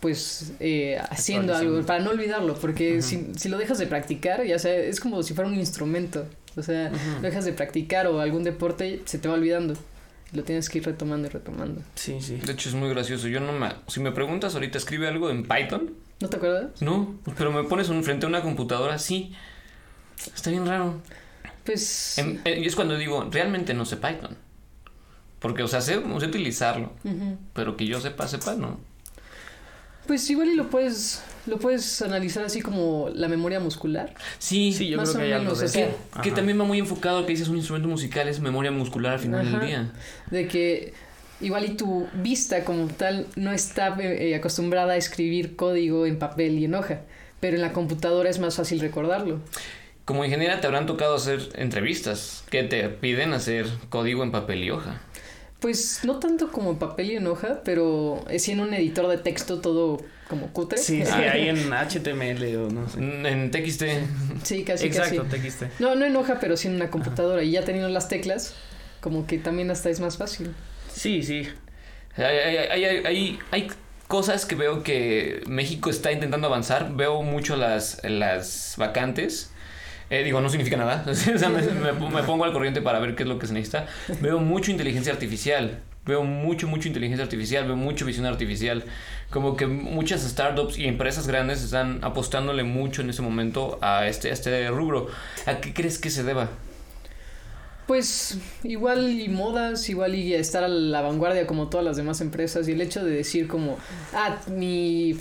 pues 0.00 0.52
eh, 0.60 0.98
haciendo 1.10 1.54
algo, 1.56 1.84
para 1.84 1.98
no 2.04 2.10
olvidarlo, 2.10 2.54
porque 2.54 3.02
si, 3.02 3.32
si 3.36 3.48
lo 3.48 3.58
dejas 3.58 3.78
de 3.78 3.86
practicar, 3.86 4.44
ya 4.44 4.58
sea, 4.58 4.74
es 4.76 5.00
como 5.00 5.22
si 5.22 5.34
fuera 5.34 5.50
un 5.50 5.56
instrumento, 5.56 6.26
o 6.56 6.62
sea, 6.62 6.90
lo 6.90 7.20
dejas 7.20 7.44
de 7.44 7.52
practicar 7.52 8.06
o 8.06 8.20
algún 8.20 8.42
deporte, 8.42 9.02
se 9.04 9.18
te 9.18 9.28
va 9.28 9.34
olvidando, 9.34 9.74
lo 10.32 10.42
tienes 10.42 10.68
que 10.68 10.78
ir 10.78 10.86
retomando 10.86 11.28
y 11.28 11.30
retomando. 11.30 11.82
Sí, 11.94 12.20
sí. 12.20 12.36
De 12.36 12.52
hecho, 12.52 12.68
es 12.68 12.74
muy 12.74 12.88
gracioso. 12.88 13.28
Yo 13.28 13.40
no 13.40 13.52
me. 13.52 13.68
Si 13.86 14.00
me 14.00 14.12
preguntas 14.12 14.54
ahorita, 14.54 14.78
escribe 14.78 15.08
algo 15.08 15.30
en 15.30 15.42
Python. 15.44 15.94
¿No 16.20 16.28
te 16.28 16.36
acuerdas? 16.36 16.80
No, 16.80 17.14
pero 17.36 17.52
me 17.52 17.64
pones 17.64 17.88
un, 17.90 18.02
frente 18.02 18.26
a 18.26 18.28
una 18.28 18.42
computadora, 18.42 18.98
sí. 18.98 19.34
Está 20.34 20.50
bien 20.50 20.66
raro. 20.66 21.00
Pues... 21.64 22.18
Em- 22.18 22.40
eh, 22.44 22.60
y 22.60 22.66
es 22.66 22.74
cuando 22.74 22.96
digo, 22.96 23.28
realmente 23.30 23.74
no 23.74 23.84
sé 23.84 23.96
Python. 23.96 24.36
Porque, 25.38 25.62
o 25.62 25.68
sea, 25.68 25.80
sé, 25.80 26.00
sé 26.00 26.26
utilizarlo. 26.26 26.92
Pero 27.52 27.76
que 27.76 27.86
yo 27.86 28.00
sepa, 28.00 28.26
sepa, 28.26 28.54
no. 28.54 28.80
Pues 30.06 30.28
igual 30.30 30.48
y 30.48 30.54
lo 30.54 30.70
puedes, 30.70 31.22
lo 31.46 31.58
puedes 31.58 32.02
analizar 32.02 32.44
así 32.44 32.60
como 32.60 33.08
la 33.14 33.28
memoria 33.28 33.60
muscular. 33.60 34.14
Sí, 34.38 34.72
Sí, 34.72 34.88
yo 34.88 34.96
Más 34.96 35.10
creo 35.10 35.16
o 35.16 35.20
que 35.20 35.26
hay 35.26 35.32
algo 35.32 35.44
menos, 35.44 35.58
de 35.60 35.66
o 35.66 35.68
sea, 35.68 35.86
eso. 35.86 36.20
que 36.22 36.30
también 36.32 36.58
va 36.60 36.64
muy 36.64 36.78
enfocado 36.78 37.18
a 37.20 37.26
que 37.26 37.32
dices 37.32 37.48
un 37.48 37.56
instrumento 37.56 37.88
musical, 37.88 38.28
es 38.28 38.40
memoria 38.40 38.70
muscular 38.70 39.14
al 39.14 39.18
final 39.20 39.46
Ajá. 39.46 39.58
del 39.58 39.66
día. 39.66 39.92
de 40.30 40.48
que 40.48 40.92
igual 41.40 41.64
y 41.66 41.70
tu 41.76 42.06
vista 42.14 42.64
como 42.64 42.86
tal 42.88 43.26
no 43.36 43.52
está 43.52 43.96
eh, 44.00 44.34
acostumbrada 44.34 44.94
a 44.94 44.96
escribir 44.96 45.54
código 45.56 46.06
en 46.06 46.18
papel 46.18 46.58
y 46.58 46.64
en 46.64 46.74
hoja, 46.74 47.00
pero 47.40 47.56
en 47.56 47.62
la 47.62 47.72
computadora 47.72 48.30
es 48.30 48.38
más 48.38 48.56
fácil 48.56 48.80
recordarlo. 48.80 49.40
Como 50.04 50.24
ingeniera 50.24 50.60
te 50.60 50.66
habrán 50.66 50.86
tocado 50.86 51.16
hacer 51.16 51.40
entrevistas 51.56 52.44
que 52.48 52.62
te 52.62 52.88
piden 52.88 53.32
hacer 53.34 53.66
código 53.88 54.22
en 54.22 54.30
papel 54.30 54.62
y 54.64 54.70
hoja. 54.70 55.00
Pues 55.60 56.00
no 56.04 56.18
tanto 56.20 56.52
como 56.52 56.70
en 56.70 56.76
papel 56.78 57.10
y 57.10 57.16
en 57.16 57.26
hoja, 57.26 57.60
pero 57.64 58.24
es 58.30 58.44
sí 58.44 58.52
en 58.52 58.60
un 58.60 58.72
editor 58.72 59.08
de 59.08 59.18
texto 59.18 59.58
todo 59.60 59.98
como 60.28 60.52
cutre. 60.52 60.78
Sí, 60.78 61.04
sí, 61.04 61.12
ahí 61.12 61.48
en 61.48 61.72
HTML 61.72 62.56
o 62.56 62.70
no 62.70 62.88
sé. 62.88 62.98
En 62.98 63.50
TXT. 63.50 63.84
Sí, 64.44 64.64
casi 64.64 64.86
Exacto, 64.86 65.24
casi. 65.30 65.48
TXT. 65.48 65.80
No, 65.80 65.94
no 65.94 66.04
en 66.04 66.16
hoja, 66.16 66.38
pero 66.40 66.56
sí 66.56 66.68
en 66.68 66.74
una 66.74 66.90
computadora 66.90 67.42
y 67.42 67.52
ya 67.52 67.62
teniendo 67.64 67.88
las 67.88 68.08
teclas, 68.08 68.54
como 69.00 69.26
que 69.26 69.38
también 69.38 69.70
hasta 69.70 69.88
es 69.90 70.00
más 70.00 70.16
fácil. 70.16 70.54
Sí, 70.92 71.22
sí. 71.22 71.48
Hay, 72.16 72.24
hay, 72.24 72.56
hay, 72.56 72.84
hay- 72.84 73.06
hay- 73.06 73.38
hay 73.50 73.68
cosas 74.08 74.46
que 74.46 74.54
veo 74.54 74.82
que 74.82 75.42
México 75.46 75.90
está 75.90 76.12
intentando 76.12 76.46
avanzar. 76.46 76.94
Veo 76.94 77.22
mucho 77.22 77.56
las, 77.56 78.00
las 78.04 78.74
vacantes. 78.78 79.50
Eh, 80.08 80.22
digo, 80.24 80.40
no 80.40 80.48
significa 80.48 80.76
nada. 80.76 81.04
O 81.08 81.14
sea, 81.14 81.48
me, 81.48 81.60
me- 81.62 81.92
me 81.92 82.22
pongo 82.22 82.44
al 82.44 82.52
corriente 82.52 82.80
para 82.80 82.98
ver 83.00 83.14
qué 83.16 83.24
es 83.24 83.28
lo 83.28 83.38
que 83.38 83.46
se 83.46 83.52
necesita. 83.52 83.86
Veo 84.20 84.38
mucho 84.38 84.70
inteligencia 84.70 85.12
artificial. 85.12 85.80
Veo 86.06 86.22
mucho, 86.22 86.68
mucho 86.68 86.88
inteligencia 86.88 87.24
artificial. 87.24 87.66
Veo 87.66 87.76
mucho 87.76 88.06
visión 88.06 88.26
artificial. 88.26 88.84
Como 89.30 89.56
que 89.56 89.66
muchas 89.66 90.22
startups 90.22 90.78
y 90.78 90.86
empresas 90.86 91.26
grandes 91.26 91.62
están 91.62 92.02
apostándole 92.02 92.62
mucho 92.62 93.02
en 93.02 93.10
ese 93.10 93.22
momento 93.22 93.78
a 93.82 94.06
este, 94.06 94.30
a 94.30 94.32
este 94.32 94.68
rubro. 94.70 95.08
¿A 95.46 95.58
qué 95.58 95.74
crees 95.74 95.98
que 95.98 96.10
se 96.10 96.22
deba? 96.22 96.48
Pues 97.86 98.38
igual 98.64 99.20
y 99.20 99.28
modas, 99.28 99.88
igual 99.88 100.16
y 100.16 100.34
estar 100.34 100.64
a 100.64 100.68
la 100.68 101.02
vanguardia 101.02 101.46
como 101.46 101.68
todas 101.68 101.86
las 101.86 101.96
demás 101.96 102.20
empresas 102.20 102.66
y 102.66 102.72
el 102.72 102.80
hecho 102.80 103.04
de 103.04 103.12
decir 103.12 103.46
como, 103.46 103.78
ah, 104.12 104.38
mi, 104.48 105.16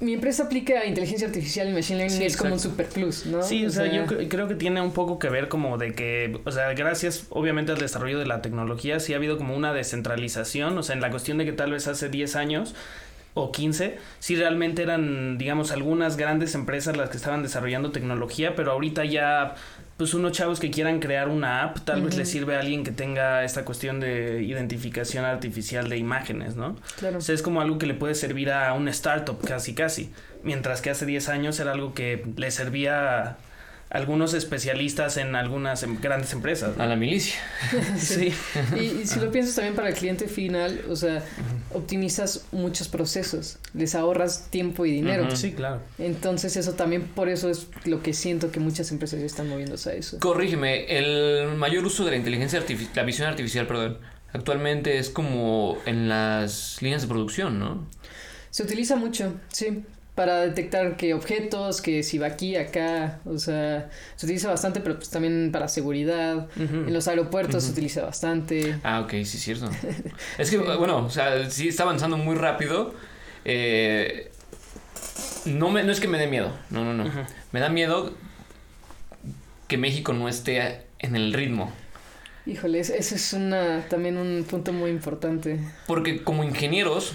mi 0.00 0.12
empresa 0.12 0.44
aplica 0.44 0.84
inteligencia 0.84 1.26
artificial 1.26 1.68
y 1.68 1.72
machine 1.72 1.98
learning 1.98 2.18
Sí, 2.18 2.24
es 2.24 2.36
como 2.36 2.50
un 2.52 2.58
exacto. 2.58 2.70
super 2.84 2.86
plus, 2.88 3.26
¿no? 3.26 3.42
Sí, 3.42 3.64
o 3.64 3.70
sea, 3.70 3.86
yo 3.90 4.04
cre- 4.04 4.28
creo 4.28 4.46
que 4.46 4.54
tiene 4.54 4.80
un 4.82 4.92
poco 4.92 5.18
que 5.18 5.30
ver 5.30 5.48
como 5.48 5.78
de 5.78 5.94
que, 5.94 6.38
o 6.44 6.52
sea, 6.52 6.72
gracias 6.74 7.26
obviamente 7.30 7.72
al 7.72 7.78
desarrollo 7.78 8.18
de 8.18 8.26
la 8.26 8.42
tecnología, 8.42 9.00
sí 9.00 9.14
ha 9.14 9.16
habido 9.16 9.38
como 9.38 9.56
una 9.56 9.72
descentralización, 9.72 10.76
o 10.76 10.82
sea, 10.82 10.94
en 10.94 11.00
la 11.00 11.10
cuestión 11.10 11.38
de 11.38 11.44
que 11.46 11.52
tal 11.52 11.72
vez 11.72 11.86
hace 11.88 12.08
10 12.10 12.36
años 12.36 12.74
o 13.34 13.52
15, 13.52 13.98
sí 14.18 14.36
realmente 14.36 14.82
eran, 14.82 15.38
digamos, 15.38 15.70
algunas 15.72 16.16
grandes 16.16 16.54
empresas 16.54 16.96
las 16.96 17.10
que 17.10 17.16
estaban 17.18 17.42
desarrollando 17.42 17.90
tecnología, 17.92 18.54
pero 18.54 18.72
ahorita 18.72 19.04
ya, 19.04 19.54
pues 19.96 20.12
unos 20.12 20.32
chavos 20.32 20.60
que 20.60 20.70
quieran 20.70 21.00
crear 21.00 21.28
una 21.28 21.62
app, 21.62 21.78
tal 21.84 22.02
vez 22.02 22.16
les 22.16 22.28
sirve 22.28 22.56
a 22.56 22.60
alguien 22.60 22.84
que 22.84 22.90
tenga 22.90 23.44
esta 23.44 23.64
cuestión 23.64 23.98
de 23.98 24.42
identificación 24.42 25.24
artificial 25.24 25.88
de 25.88 25.96
imágenes, 25.96 26.54
¿no? 26.54 26.76
Claro. 26.98 27.18
O 27.18 27.20
sea, 27.22 27.34
es 27.34 27.40
como 27.40 27.62
algo 27.62 27.78
que 27.78 27.86
le 27.86 27.94
puede 27.94 28.14
servir 28.14 28.50
a 28.50 28.72
una 28.74 28.90
startup 28.90 29.40
casi 29.42 29.74
casi, 29.74 30.10
mientras 30.42 30.82
que 30.82 30.90
hace 30.90 31.06
10 31.06 31.30
años 31.30 31.60
era 31.60 31.72
algo 31.72 31.94
que 31.94 32.26
le 32.36 32.50
servía 32.50 33.38
algunos 33.88 34.34
especialistas 34.34 35.16
en 35.16 35.36
algunas 35.36 35.82
em- 35.82 36.00
grandes 36.00 36.32
empresas. 36.32 36.76
¿no? 36.76 36.82
A 36.82 36.86
la 36.86 36.96
milicia. 36.96 37.40
Sí. 37.96 38.32
Y, 38.76 38.80
y 39.02 39.06
si 39.06 39.20
lo 39.20 39.30
piensas 39.30 39.54
también 39.54 39.74
para 39.74 39.88
el 39.88 39.94
cliente 39.94 40.26
final, 40.28 40.82
o 40.88 40.96
sea, 40.96 41.22
optimizas 41.72 42.46
muchos 42.52 42.88
procesos, 42.88 43.58
les 43.74 43.94
ahorras 43.94 44.48
tiempo 44.50 44.86
y 44.86 44.90
dinero. 44.92 45.34
Sí, 45.34 45.52
claro. 45.52 45.80
Entonces 45.98 46.56
eso 46.56 46.74
también 46.74 47.02
por 47.02 47.28
eso 47.28 47.48
es 47.48 47.68
lo 47.84 48.02
que 48.02 48.12
siento 48.12 48.50
que 48.50 48.60
muchas 48.60 48.90
empresas 48.90 49.20
ya 49.20 49.26
están 49.26 49.48
moviéndose 49.48 49.90
a 49.90 49.92
eso. 49.94 50.18
Corrígeme, 50.18 50.86
el 50.98 51.54
mayor 51.56 51.84
uso 51.84 52.04
de 52.04 52.10
la 52.12 52.16
inteligencia 52.16 52.58
artificial, 52.58 52.92
la 52.96 53.02
visión 53.04 53.28
artificial, 53.28 53.66
perdón, 53.66 53.98
actualmente 54.32 54.98
es 54.98 55.10
como 55.10 55.78
en 55.86 56.08
las 56.08 56.78
líneas 56.80 57.02
de 57.02 57.08
producción, 57.08 57.58
¿no? 57.58 57.86
Se 58.50 58.62
utiliza 58.62 58.96
mucho, 58.96 59.34
sí, 59.48 59.82
para 60.16 60.40
detectar 60.40 60.96
qué 60.96 61.14
objetos, 61.14 61.80
que 61.80 62.02
si 62.02 62.18
va 62.18 62.26
aquí, 62.26 62.56
acá, 62.56 63.20
o 63.24 63.38
sea, 63.38 63.88
se 64.16 64.26
utiliza 64.26 64.48
bastante, 64.48 64.80
pero 64.80 64.96
pues 64.96 65.10
también 65.10 65.50
para 65.52 65.68
seguridad. 65.68 66.48
En 66.56 66.92
los 66.92 67.06
aeropuertos 67.06 67.62
se 67.64 67.70
utiliza 67.72 68.02
bastante. 68.02 68.78
Ah, 68.82 69.00
ok, 69.02 69.10
sí, 69.10 69.20
es 69.36 69.40
cierto. 69.42 69.70
Es 70.38 70.50
que, 70.50 70.58
bueno, 70.58 71.04
o 71.06 71.10
sea, 71.10 71.48
sí 71.50 71.68
está 71.68 71.84
avanzando 71.84 72.16
muy 72.16 72.34
rápido. 72.34 72.94
Eh, 73.44 74.32
no, 75.44 75.70
me, 75.70 75.84
no 75.84 75.92
es 75.92 76.00
que 76.00 76.08
me 76.08 76.18
dé 76.18 76.26
miedo, 76.26 76.50
no, 76.70 76.82
no, 76.84 76.92
no. 76.92 77.08
Me 77.52 77.60
da 77.60 77.68
miedo 77.68 78.12
que 79.68 79.76
México 79.78 80.12
no 80.12 80.28
esté 80.28 80.86
en 80.98 81.14
el 81.16 81.32
ritmo. 81.32 81.72
Híjole, 82.46 82.78
es- 82.80 82.90
ese 82.90 83.16
es 83.16 83.32
una, 83.32 83.84
también 83.88 84.16
un 84.16 84.44
punto 84.48 84.72
muy 84.72 84.90
importante. 84.90 85.58
Porque 85.86 86.22
como 86.22 86.44
ingenieros, 86.44 87.12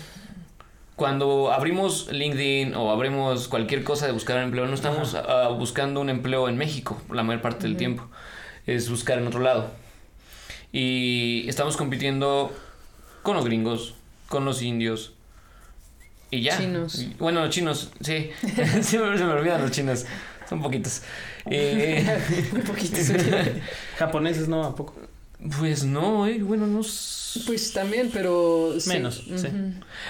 cuando 1.02 1.52
abrimos 1.52 2.10
LinkedIn 2.12 2.76
o 2.76 2.92
abrimos 2.92 3.48
cualquier 3.48 3.84
cosa 3.84 4.06
de 4.06 4.12
buscar 4.12 4.38
empleo, 4.38 4.68
no 4.68 4.76
estamos 4.76 5.16
ah, 5.16 5.48
buscando 5.48 6.00
un 6.00 6.12
empleo 6.12 6.48
en 6.48 6.58
México 6.58 7.02
la 7.12 7.24
mayor 7.24 7.42
parte 7.42 7.64
del 7.64 7.76
tiempo. 7.76 8.08
Es 8.68 8.88
buscar 8.88 9.18
en 9.18 9.26
otro 9.26 9.40
lado. 9.40 9.72
Y 10.72 11.50
estamos 11.50 11.76
compitiendo 11.76 12.56
con 13.24 13.36
los 13.36 13.46
gringos, 13.46 13.96
con 14.28 14.46
los 14.46 14.62
indios. 14.62 15.14
Y 16.30 16.44
ya. 16.44 16.60
Chinos. 16.60 17.00
Y- 17.00 17.16
Bueno, 17.18 17.42
los 17.42 17.50
chinos, 17.50 17.90
sí. 18.02 18.30
Siempre 18.84 19.18
se 19.18 19.26
me 19.26 19.34
olvidan 19.34 19.60
los 19.60 19.72
chinos. 19.72 20.06
Son 20.48 20.62
poquitos. 20.62 21.02
Eh, 21.48 22.06
un 22.54 22.62
poquito. 22.62 22.98
Japoneses 23.98 24.48
no, 24.48 24.64
¿a 24.66 24.76
poco? 24.76 24.94
Pues 25.58 25.84
no, 25.84 26.28
eh, 26.28 26.42
bueno, 26.42 26.68
no. 26.68 26.82
Pues 27.46 27.74
también, 27.74 28.10
pero... 28.12 28.74
sí. 28.80 28.90
Menos, 28.90 29.24
sí. 29.26 29.48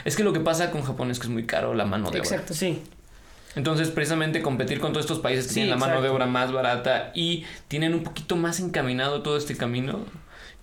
Es 0.06 0.15
que 0.15 0.24
lo 0.24 0.34
que 0.34 0.39
pasa 0.39 0.72
con 0.72 0.82
Japón 0.82 1.12
es 1.12 1.20
que 1.20 1.28
es 1.28 1.32
muy 1.32 1.46
caro 1.46 1.74
la 1.74 1.86
mano 1.86 2.10
de 2.10 2.20
obra. 2.20 2.30
Exacto. 2.30 2.54
Sí. 2.54 2.82
Entonces, 3.56 3.89
precisamente 3.89 4.41
competir 4.41 4.80
con 4.80 4.94
todos 4.94 5.06
estos 5.06 5.20
países 5.20 5.46
que 5.46 5.50
Sí, 5.50 5.56
tienen 5.56 5.72
la 5.72 5.78
mano 5.78 6.02
de 6.02 6.10
obra 6.10 6.26
más 6.26 6.52
barata 6.52 7.12
y 7.13 7.46
tienen 7.67 7.94
un 7.94 8.04
poquito 8.04 8.36
más 8.36 8.60
encaminado 8.60 9.22
todo 9.22 9.38
este 9.38 9.58
camino, 9.58 10.06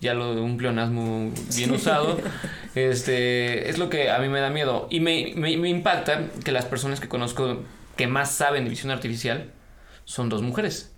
ya 0.01 0.13
lo 0.13 0.33
de 0.33 0.41
un 0.41 0.57
pleonasmo 0.57 1.31
bien 1.55 1.71
usado, 1.71 2.19
este, 2.75 3.69
es 3.69 3.77
lo 3.77 3.89
que 3.89 4.09
a 4.09 4.19
mí 4.19 4.27
me 4.27 4.39
da 4.39 4.49
miedo. 4.49 4.87
Y 4.89 4.99
me, 5.01 5.33
me, 5.35 5.55
me 5.57 5.69
impacta 5.69 6.29
que 6.43 6.51
las 6.51 6.65
personas 6.65 6.99
que 6.99 7.07
conozco 7.07 7.63
que 7.95 8.07
más 8.07 8.31
saben 8.31 8.63
de 8.63 8.71
visión 8.71 8.91
artificial 8.91 9.51
son 10.05 10.29
dos 10.29 10.41
mujeres. 10.41 10.91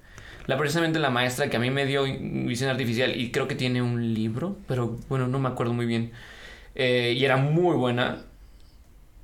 La 0.48 0.58
precisamente 0.58 1.00
la 1.00 1.10
maestra 1.10 1.50
que 1.50 1.58
a 1.58 1.60
mí 1.60 1.70
me 1.70 1.86
dio 1.86 2.04
visión 2.04 2.70
artificial 2.70 3.16
y 3.20 3.32
creo 3.32 3.48
que 3.48 3.56
tiene 3.56 3.82
un 3.82 4.14
libro, 4.14 4.58
pero 4.68 5.00
bueno, 5.08 5.28
no 5.28 5.40
me 5.40 5.48
acuerdo 5.50 5.74
muy 5.74 5.86
bien. 5.86 6.12
eh, 6.76 7.14
y 7.18 7.24
era 7.26 7.38
muy 7.38 7.76
buena. 7.76 8.24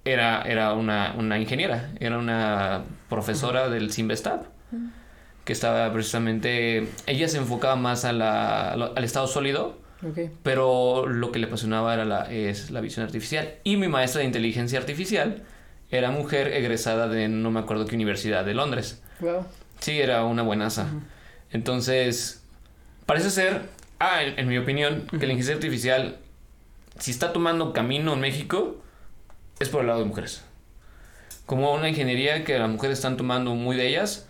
Era, 0.06 0.42
era 0.44 0.74
una, 0.74 1.16
una 1.18 1.38
ingeniera, 1.38 1.92
era 2.00 2.18
una 2.18 2.84
profesora 3.10 3.68
del 3.68 3.92
Simvestab, 3.92 4.44
que 5.44 5.52
estaba 5.54 5.92
precisamente, 5.92 6.88
ella 7.08 7.28
se 7.28 7.38
enfocaba 7.38 7.76
más 7.76 8.06
a 8.06 8.14
la- 8.14 8.72
al 8.72 9.04
estado 9.04 9.28
sólido, 9.28 9.78
pero 10.44 11.08
lo 11.08 11.32
que 11.34 11.40
le 11.40 11.48
apasionaba 11.48 11.94
era 11.94 12.06
la, 12.06 12.32
es 12.32 12.72
la 12.72 12.80
visión 12.80 13.06
artificial. 13.06 13.56
Y 13.66 13.76
mi 13.76 13.90
maestra 13.90 14.20
de 14.20 14.28
inteligencia 14.28 14.80
artificial 14.80 15.44
era 15.90 16.10
mujer 16.12 16.48
egresada 16.54 17.10
de 17.10 17.28
no 17.28 17.52
me 17.52 17.60
acuerdo 17.60 17.86
qué 17.86 17.96
universidad 17.96 18.46
de 18.46 18.54
Londres. 18.54 19.02
Wow. 19.20 19.46
Sí, 19.80 20.00
era 20.00 20.24
una 20.26 20.44
buenaza. 20.44 20.88
Entonces, 21.52 22.44
parece 23.06 23.30
ser, 23.30 23.62
ah, 24.00 24.24
en, 24.24 24.40
en 24.40 24.48
mi 24.48 24.58
opinión, 24.58 25.02
que 25.02 25.12
la 25.12 25.16
inteligencia 25.16 25.56
artificial, 25.56 26.18
si 27.00 27.12
está 27.12 27.34
tomando 27.34 27.74
camino 27.74 28.14
en 28.14 28.20
México, 28.20 28.82
es 29.60 29.70
por 29.70 29.82
el 29.82 29.88
lado 29.88 30.00
de 30.00 30.06
mujeres. 30.06 30.44
Como 31.46 31.74
una 31.74 31.90
ingeniería 31.90 32.44
que 32.44 32.60
las 32.60 32.70
mujeres 32.70 32.98
están 32.98 33.18
tomando 33.18 33.56
muy 33.56 33.76
de 33.78 33.88
ellas. 33.88 34.28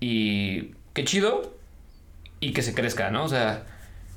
Y 0.00 0.74
qué 0.92 1.04
chido. 1.04 1.54
Y 2.40 2.52
que 2.52 2.62
se 2.62 2.74
crezca, 2.74 3.10
¿no? 3.10 3.24
O 3.24 3.28
sea, 3.28 3.64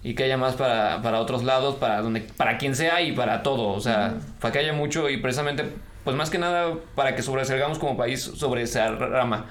y 0.04 0.14
que 0.14 0.24
haya 0.24 0.38
más 0.38 0.56
para, 0.56 1.02
para 1.02 1.20
otros 1.20 1.44
lados, 1.44 1.76
para 1.76 2.02
donde, 2.02 2.22
para 2.22 2.58
quien 2.58 2.76
sea 2.76 3.02
y 3.02 3.14
para 3.14 3.42
todo. 3.42 3.70
O 3.70 3.82
sea, 3.82 4.16
para 4.40 4.52
que 4.52 4.60
haya 4.60 4.74
mucho 4.74 5.10
y 5.10 5.18
precisamente, 5.18 5.66
pues 6.04 6.16
más 6.16 6.30
que 6.30 6.38
nada, 6.38 6.76
para 6.96 7.16
que 7.16 7.24
sobresalgamos 7.24 7.80
como 7.80 7.98
país 7.98 8.22
sobre 8.22 8.62
esa 8.62 8.90
rama. 8.90 9.48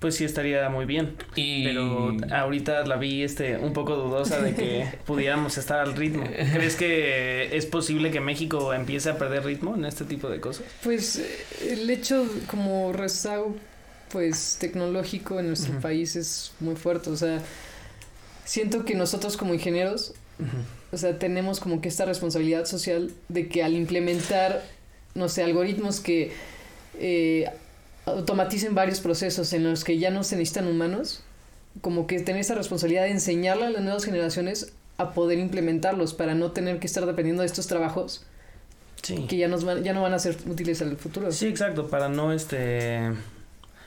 Pues 0.00 0.14
sí 0.16 0.24
estaría 0.24 0.68
muy 0.68 0.84
bien. 0.84 1.16
Y... 1.34 1.64
Pero 1.64 2.16
ahorita 2.32 2.86
la 2.86 2.96
vi 2.96 3.22
este 3.22 3.56
un 3.56 3.72
poco 3.72 3.96
dudosa 3.96 4.40
de 4.40 4.54
que 4.54 4.88
pudiéramos 5.06 5.58
estar 5.58 5.80
al 5.80 5.96
ritmo. 5.96 6.24
¿Crees 6.24 6.76
que 6.76 7.56
es 7.56 7.66
posible 7.66 8.10
que 8.10 8.20
México 8.20 8.72
empiece 8.72 9.10
a 9.10 9.18
perder 9.18 9.44
ritmo 9.44 9.74
en 9.74 9.84
este 9.84 10.04
tipo 10.04 10.28
de 10.28 10.40
cosas? 10.40 10.64
Pues 10.82 11.16
eh, 11.16 11.72
el 11.72 11.90
hecho 11.90 12.26
como 12.48 12.92
rezago 12.92 13.56
pues 14.10 14.56
tecnológico 14.60 15.38
en 15.38 15.48
nuestro 15.48 15.78
país 15.80 16.16
es 16.16 16.52
muy 16.60 16.76
fuerte, 16.76 17.10
o 17.10 17.16
sea, 17.16 17.42
siento 18.44 18.84
que 18.84 18.94
nosotros 18.94 19.36
como 19.36 19.54
ingenieros, 19.54 20.14
o 20.92 20.96
sea, 20.96 21.18
tenemos 21.18 21.60
como 21.60 21.80
que 21.80 21.88
esta 21.88 22.04
responsabilidad 22.04 22.64
social 22.64 23.12
de 23.28 23.48
que 23.48 23.62
al 23.62 23.74
implementar, 23.74 24.64
no 25.14 25.28
sé, 25.28 25.42
algoritmos 25.42 26.00
que 26.00 26.32
eh, 26.98 27.50
automaticen 28.08 28.74
varios 28.74 29.00
procesos 29.00 29.52
en 29.52 29.64
los 29.64 29.84
que 29.84 29.98
ya 29.98 30.10
no 30.10 30.22
se 30.24 30.36
necesitan 30.36 30.66
humanos, 30.68 31.22
como 31.80 32.06
que 32.06 32.20
tener 32.20 32.40
esa 32.40 32.54
responsabilidad 32.54 33.04
de 33.04 33.10
enseñarle 33.10 33.66
a 33.66 33.70
las 33.70 33.82
nuevas 33.82 34.04
generaciones 34.04 34.72
a 34.96 35.12
poder 35.12 35.38
implementarlos 35.38 36.12
para 36.14 36.34
no 36.34 36.50
tener 36.50 36.80
que 36.80 36.86
estar 36.86 37.06
dependiendo 37.06 37.42
de 37.42 37.46
estos 37.46 37.66
trabajos 37.66 38.24
Sí. 39.02 39.26
que 39.28 39.36
ya, 39.36 39.46
nos 39.46 39.64
van, 39.64 39.84
ya 39.84 39.92
no 39.92 40.02
van 40.02 40.12
a 40.12 40.18
ser 40.18 40.36
útiles 40.46 40.80
en 40.80 40.88
el 40.88 40.96
futuro. 40.96 41.30
Sí, 41.30 41.46
exacto, 41.46 41.86
para 41.88 42.08
no 42.08 42.32
este 42.32 43.12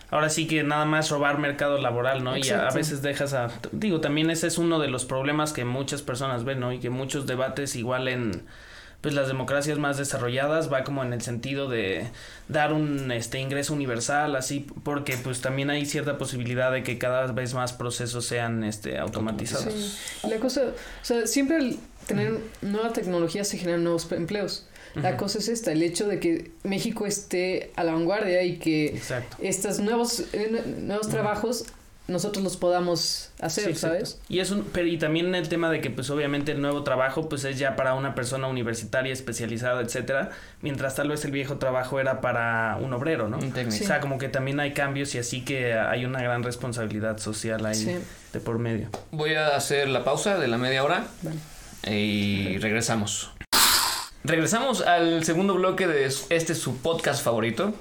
ahora 0.10 0.30
sí 0.30 0.48
que 0.48 0.64
nada 0.64 0.86
más 0.86 1.10
robar 1.10 1.38
mercado 1.38 1.78
laboral, 1.80 2.24
¿no? 2.24 2.38
Y 2.38 2.50
a, 2.50 2.68
a 2.68 2.72
veces 2.72 3.02
dejas 3.02 3.34
a 3.34 3.50
digo, 3.74 4.00
también 4.00 4.30
ese 4.30 4.48
es 4.48 4.58
uno 4.58 4.80
de 4.80 4.88
los 4.88 5.04
problemas 5.06 5.52
que 5.52 5.66
muchas 5.66 6.02
personas 6.02 6.46
ven, 6.46 6.62
¿no? 6.62 6.72
Y 6.72 6.80
que 6.80 6.90
muchos 6.90 7.28
debates 7.28 7.76
igual 7.76 8.08
en 8.08 8.42
pues 9.02 9.16
las 9.16 9.28
democracias 9.28 9.80
más 9.80 9.98
desarrolladas 9.98 10.72
va 10.72 10.84
como 10.84 11.04
en 11.04 11.12
el 11.12 11.22
sentido 11.22 11.68
de 11.68 12.08
dar 12.48 12.72
un 12.72 13.12
este 13.12 13.40
ingreso 13.40 13.74
universal 13.74 14.36
así 14.36 14.68
porque 14.84 15.18
pues 15.18 15.42
también 15.42 15.72
hay 15.72 15.86
cierta 15.86 16.18
posibilidad 16.18 16.72
de 16.72 16.84
que 16.84 16.98
cada 16.98 17.32
vez 17.32 17.54
más 17.56 17.74
procesos 17.74 18.26
sean 18.26 18.64
este 18.64 19.00
automatizados. 19.00 19.74
Sí. 19.74 20.28
La 20.30 20.38
cosa, 20.38 20.62
o 20.62 21.06
sea, 21.06 21.26
siempre 21.26 21.58
al 21.58 21.78
tener 22.06 22.40
nueva 22.62 22.94
tecnología 22.94 23.44
se 23.44 23.58
generan 23.58 23.84
nuevos 23.84 24.12
empleos. 24.12 24.68
La 24.96 25.16
cosa 25.16 25.40
es 25.40 25.48
esta, 25.48 25.72
el 25.72 25.82
hecho 25.84 26.06
de 26.06 26.20
que 26.20 26.52
México 26.64 27.06
esté 27.06 27.72
a 27.78 27.86
la 27.86 27.94
vanguardia 27.94 28.44
y 28.44 28.58
que 28.58 28.88
Exacto. 28.88 29.38
estos 29.42 29.80
nuevos, 29.80 30.26
eh, 30.34 30.64
nuevos 30.82 31.08
trabajos 31.08 31.64
nosotros 32.08 32.44
los 32.44 32.58
podamos 32.58 33.30
hacer, 33.40 33.74
Sí. 33.74 33.76
¿sabes? 33.80 34.20
Y 34.28 34.40
es 34.40 34.52
un, 34.52 34.64
pero 34.74 34.88
y 34.88 34.98
también 34.98 35.34
el 35.36 35.48
tema 35.48 35.70
de 35.70 35.80
que 35.82 35.90
pues 35.90 36.10
obviamente 36.10 36.52
el 36.52 36.62
nuevo 36.62 36.84
trabajo 36.84 37.30
pues 37.30 37.46
es 37.46 37.58
ya 37.58 37.76
para 37.76 37.94
una 37.94 38.16
persona 38.16 38.48
universitaria 38.48 39.14
especializada, 39.14 39.82
etcétera, 39.82 40.32
mientras 40.62 40.96
tal 40.96 41.10
vez 41.10 41.24
el 41.26 41.32
viejo 41.32 41.58
trabajo 41.58 42.00
era 42.00 42.20
para 42.20 42.78
un 42.82 42.92
obrero, 42.94 43.30
¿no? 43.30 43.38
Un 43.38 43.52
técnico. 43.54 43.78
Sí. 43.78 43.84
O 43.86 43.88
sea, 43.88 44.00
como 44.02 44.18
que 44.18 44.28
también 44.30 44.60
hay 44.60 44.74
cambios 44.74 45.16
y 45.16 45.20
así 45.20 45.42
que 45.46 45.74
hay 45.74 46.04
una 46.06 46.22
gran 46.22 46.44
responsabilidad 46.44 47.18
social 47.20 47.66
ahí 47.66 47.76
Sí. 47.76 47.96
de 48.34 48.40
por 48.40 48.60
medio. 48.60 48.90
Voy 49.12 49.36
a 49.36 49.56
hacer 49.56 49.88
la 49.88 50.04
pausa 50.04 50.38
de 50.38 50.48
la 50.48 50.58
media 50.58 50.84
hora 50.84 51.06
Vale. 51.22 51.38
y 51.96 52.58
regresamos. 52.58 53.32
Regresamos 54.24 54.82
al 54.82 55.24
segundo 55.24 55.56
bloque 55.56 55.88
de 55.88 56.06
este 56.30 56.54
su 56.54 56.78
podcast 56.78 57.24
favorito, 57.24 57.74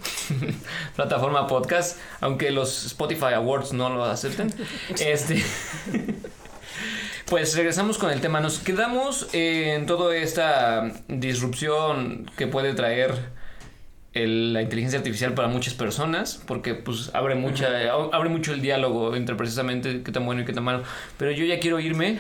plataforma 0.97 1.47
podcast, 1.47 1.99
aunque 2.21 2.51
los 2.51 2.87
Spotify 2.87 3.35
Awards 3.35 3.73
no 3.75 3.91
lo 3.91 4.05
acepten. 4.05 4.53
Este, 5.01 5.43
Pues 7.27 7.55
regresamos 7.55 7.97
con 7.97 8.11
el 8.11 8.21
tema. 8.21 8.41
Nos 8.41 8.59
quedamos 8.59 9.29
en 9.33 9.87
toda 9.87 10.17
esta 10.17 10.91
disrupción 11.07 12.29
que 12.37 12.49
puede 12.49 12.75
traer 12.75 13.15
el- 14.15 14.53
la 14.53 14.63
inteligencia 14.63 14.99
artificial 14.99 15.35
para 15.35 15.47
muchas 15.47 15.75
personas, 15.75 16.43
porque 16.47 16.75
pues 16.75 17.11
abre 17.15 17.37
mucha, 17.37 17.69
abre 18.13 18.31
mucho 18.31 18.53
el 18.53 18.61
diálogo 18.63 19.15
entre 19.15 19.37
precisamente 19.37 20.03
qué 20.03 20.11
tan 20.11 20.27
bueno 20.27 20.43
y 20.43 20.45
qué 20.45 20.53
tan 20.53 20.65
malo. 20.65 20.83
Pero 21.19 21.31
yo 21.31 21.45
ya 21.45 21.61
quiero 21.61 21.79
irme 21.79 22.19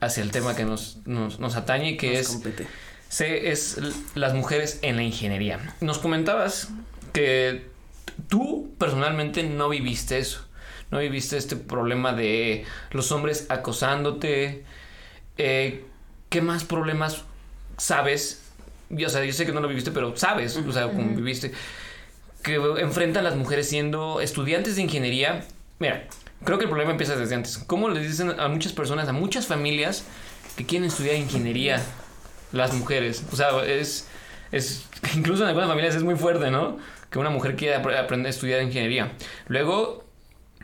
hacia 0.00 0.22
el 0.22 0.30
tema 0.30 0.56
que 0.56 0.64
nos, 0.64 0.98
nos, 1.04 1.38
nos 1.40 1.56
atañe, 1.56 1.98
que 1.98 2.12
Nos 2.12 2.18
es 2.20 2.28
compete. 2.28 2.66
Se- 3.08 3.50
es 3.50 3.78
las 4.14 4.34
mujeres 4.34 4.78
en 4.82 4.96
la 4.96 5.02
ingeniería. 5.02 5.74
Nos 5.80 5.98
comentabas 5.98 6.68
que 7.12 7.66
tú 8.28 8.74
personalmente 8.78 9.42
no 9.42 9.68
viviste 9.68 10.18
eso. 10.18 10.44
No 10.90 10.98
viviste 10.98 11.36
este 11.36 11.56
problema 11.56 12.12
de 12.12 12.64
los 12.92 13.12
hombres 13.12 13.46
acosándote. 13.50 14.64
Eh, 15.36 15.84
¿Qué 16.30 16.40
más 16.42 16.64
problemas 16.64 17.22
sabes? 17.76 18.42
Y, 18.90 19.04
O 19.04 19.08
sea, 19.10 19.24
yo 19.24 19.32
sé 19.32 19.44
que 19.46 19.52
no 19.52 19.60
lo 19.60 19.68
viviste, 19.68 19.90
pero 19.90 20.16
sabes, 20.16 20.56
o 20.56 20.72
sea, 20.72 20.88
como 20.88 21.14
viviste, 21.14 21.52
que 22.42 22.54
enfrentan 22.80 23.24
las 23.24 23.36
mujeres 23.36 23.68
siendo 23.68 24.20
estudiantes 24.22 24.76
de 24.76 24.82
ingeniería. 24.82 25.44
Mira, 25.78 26.06
creo 26.44 26.56
que 26.58 26.64
el 26.64 26.70
problema 26.70 26.92
empieza 26.92 27.14
desde 27.16 27.34
antes. 27.34 27.58
¿Cómo 27.58 27.88
le 27.90 28.00
dicen 28.00 28.38
a 28.40 28.48
muchas 28.48 28.72
personas, 28.72 29.08
a 29.08 29.12
muchas 29.12 29.46
familias 29.46 30.04
que 30.56 30.64
quieren 30.64 30.88
estudiar 30.88 31.16
ingeniería 31.16 31.82
las 32.52 32.72
mujeres? 32.74 33.24
O 33.32 33.36
sea, 33.36 33.50
es, 33.64 34.06
es 34.52 34.84
incluso 35.16 35.42
en 35.42 35.48
algunas 35.50 35.68
familias 35.68 35.94
es 35.94 36.02
muy 36.02 36.16
fuerte, 36.16 36.50
¿no? 36.50 36.78
Que 37.10 37.18
una 37.18 37.30
mujer 37.30 37.56
quiera 37.56 37.82
apre- 37.82 37.98
aprender 37.98 38.26
a 38.28 38.30
estudiar 38.30 38.62
ingeniería. 38.62 39.12
Luego 39.46 40.04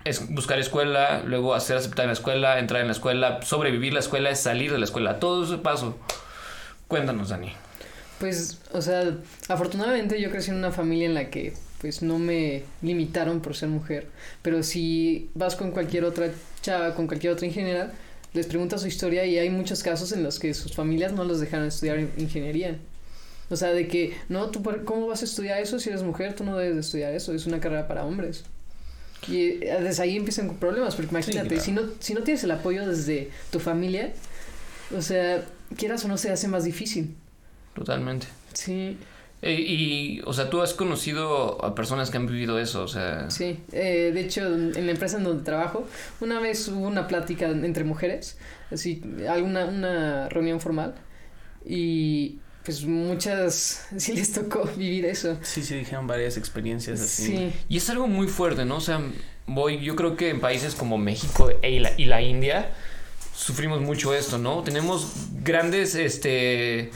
es 0.05 0.29
buscar 0.35 0.59
escuela, 0.59 1.23
luego 1.25 1.55
hacer 1.55 1.77
aceptar 1.79 2.05
en 2.05 2.09
la 2.09 2.13
escuela, 2.13 2.59
entrar 2.59 2.83
en 2.83 2.89
la 2.89 2.93
escuela, 2.93 3.41
sobrevivir 3.43 3.95
la 3.95 4.01
escuela, 4.01 4.29
es 4.31 4.41
salir 4.41 4.71
de 4.71 4.79
la 4.79 4.85
escuela, 4.85 5.19
todo 5.19 5.45
ese 5.45 5.57
paso. 5.59 5.97
Cuéntanos, 6.89 7.31
Dani. 7.31 7.53
Pues, 8.21 8.61
o 8.73 8.83
sea, 8.83 9.03
afortunadamente 9.49 10.21
yo 10.21 10.31
crecí 10.31 10.51
en 10.51 10.59
una 10.59 10.71
familia 10.71 11.07
en 11.07 11.15
la 11.15 11.31
que 11.31 11.55
pues 11.81 12.03
no 12.03 12.19
me 12.19 12.63
limitaron 12.83 13.41
por 13.41 13.57
ser 13.57 13.69
mujer, 13.69 14.07
pero 14.41 14.63
si 14.63 15.29
vas 15.35 15.57
con 15.57 15.71
cualquier 15.71 16.05
otra 16.05 16.29
chava, 16.63 16.95
con 16.95 17.07
cualquier 17.07 17.33
otra 17.33 17.47
ingeniera, 17.47 17.93
les 18.35 18.47
preguntas 18.47 18.83
su 18.83 18.87
historia 18.89 19.25
y 19.25 19.39
hay 19.39 19.49
muchos 19.49 19.83
casos 19.83 20.13
en 20.13 20.23
los 20.23 20.39
que 20.39 20.53
sus 20.53 20.75
familias 20.75 21.13
no 21.13 21.25
los 21.25 21.41
dejaron 21.41 21.67
estudiar 21.67 21.99
in- 21.99 22.13
ingeniería. 22.19 22.79
O 23.51 23.57
sea, 23.57 23.71
de 23.73 23.89
que, 23.89 24.17
no, 24.29 24.51
tú, 24.51 24.63
¿cómo 24.85 25.07
vas 25.07 25.23
a 25.23 25.25
estudiar 25.25 25.61
eso 25.61 25.79
si 25.79 25.89
eres 25.91 26.03
mujer? 26.03 26.35
Tú 26.35 26.45
no 26.45 26.57
debes 26.57 26.75
de 26.75 26.81
estudiar 26.81 27.15
eso, 27.15 27.33
es 27.33 27.47
una 27.47 27.61
carrera 27.61 27.87
para 27.89 28.05
hombres. 28.05 28.45
Y 29.29 29.65
eh, 29.65 29.79
desde 29.83 30.03
ahí 30.03 30.17
empiezan 30.17 30.57
problemas, 30.57 30.95
porque 30.97 31.11
imagínate, 31.11 31.49
claro. 31.49 31.63
si, 31.63 31.73
no, 31.73 31.83
si 31.99 32.15
no 32.15 32.23
tienes 32.23 32.43
el 32.45 32.51
apoyo 32.51 32.87
desde 32.87 33.31
tu 33.51 33.61
familia, 33.61 34.13
o 34.97 35.01
sea, 35.01 35.45
quieras 35.77 36.05
o 36.05 36.09
no 36.09 36.19
se 36.19 36.31
hace 36.31 36.49
más 36.49 36.65
difícil. 36.65 37.15
Totalmente. 37.75 38.27
Sí, 38.53 38.97
E- 39.45 39.61
y, 39.61 40.21
o 40.25 40.33
sea, 40.33 40.49
tú 40.49 40.63
has 40.63 40.73
conocido 40.75 41.63
a 41.65 41.75
personas 41.75 42.11
que 42.11 42.17
han 42.17 42.27
vivido 42.27 42.59
eso, 42.59 42.83
o 42.83 42.89
sea... 42.89 43.31
sí. 43.31 43.59
Eh, 43.73 44.11
de 44.15 44.21
hecho, 44.21 44.47
en 44.47 44.87
la 44.87 44.93
empresa 44.93 45.19
en 45.19 45.25
donde 45.25 45.45
trabajo, 45.45 45.87
una 46.21 46.41
vez 46.41 46.67
hubo 46.69 46.87
una 46.87 47.07
plática 47.07 47.47
entre 47.49 47.85
mujeres, 47.85 48.39
así, 48.71 49.03
alguna 49.29 49.67
una 49.67 50.29
reunión 50.31 50.61
formal, 50.61 50.95
y 51.65 52.39
pues 52.65 52.85
muchas 52.85 53.87
sí 53.99 54.15
les 54.15 54.33
tocó 54.33 54.65
vivir 54.77 55.05
eso. 55.05 55.37
Sí, 55.43 55.63
sí, 55.63 55.75
dijeron 55.77 56.07
varias 56.07 56.37
experiencias 56.37 57.01
así. 57.01 57.27
Sí, 57.27 57.53
Y 57.69 57.77
es 57.77 57.91
algo 57.91 58.07
muy 58.07 58.27
fuerte, 58.29 58.65
¿no? 58.65 58.77
O 58.77 58.81
sea, 58.81 59.01
voy, 59.47 59.81
yo 59.85 59.97
creo 59.97 60.17
que 60.17 60.31
en 60.31 60.41
países 60.41 60.75
como 60.75 60.97
México 60.99 61.51
e- 61.63 61.71
y 61.71 61.79
la, 61.81 61.93
y 61.99 62.07
la 62.07 62.23
India 62.23 62.71
sufrimos 63.35 63.81
mucho 63.81 64.15
esto, 64.15 64.39
¿no? 64.39 64.63
Tenemos 64.63 65.13
grandes, 65.43 65.95
este 65.95 66.91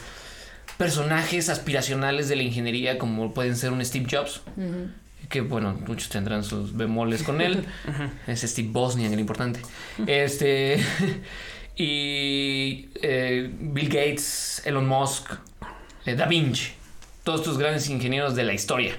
personajes 0.78 1.48
aspiracionales 1.48 2.28
de 2.28 2.36
la 2.36 2.44
ingeniería 2.44 2.98
como 2.98 3.34
pueden 3.34 3.56
ser 3.56 3.72
un 3.72 3.84
Steve 3.84 4.06
Jobs, 4.10 4.40
que 5.28 5.42
bueno, 5.42 5.76
muchos 5.86 6.08
tendrán 6.08 6.44
sus 6.44 6.74
bemoles 6.74 7.22
con 7.22 7.40
él. 7.40 7.66
es 8.26 8.40
Steve 8.40 8.68
Bosnian, 8.70 9.12
el 9.12 9.20
importante. 9.20 9.60
Este. 10.06 10.82
y 11.76 12.88
eh, 13.02 13.52
Bill 13.60 13.88
Gates, 13.88 14.62
Elon 14.64 14.86
Musk, 14.86 15.32
eh, 16.06 16.14
Da 16.14 16.26
Vinci. 16.26 16.72
Todos 17.24 17.40
estos 17.40 17.58
grandes 17.58 17.90
ingenieros 17.90 18.34
de 18.34 18.44
la 18.44 18.54
historia. 18.54 18.94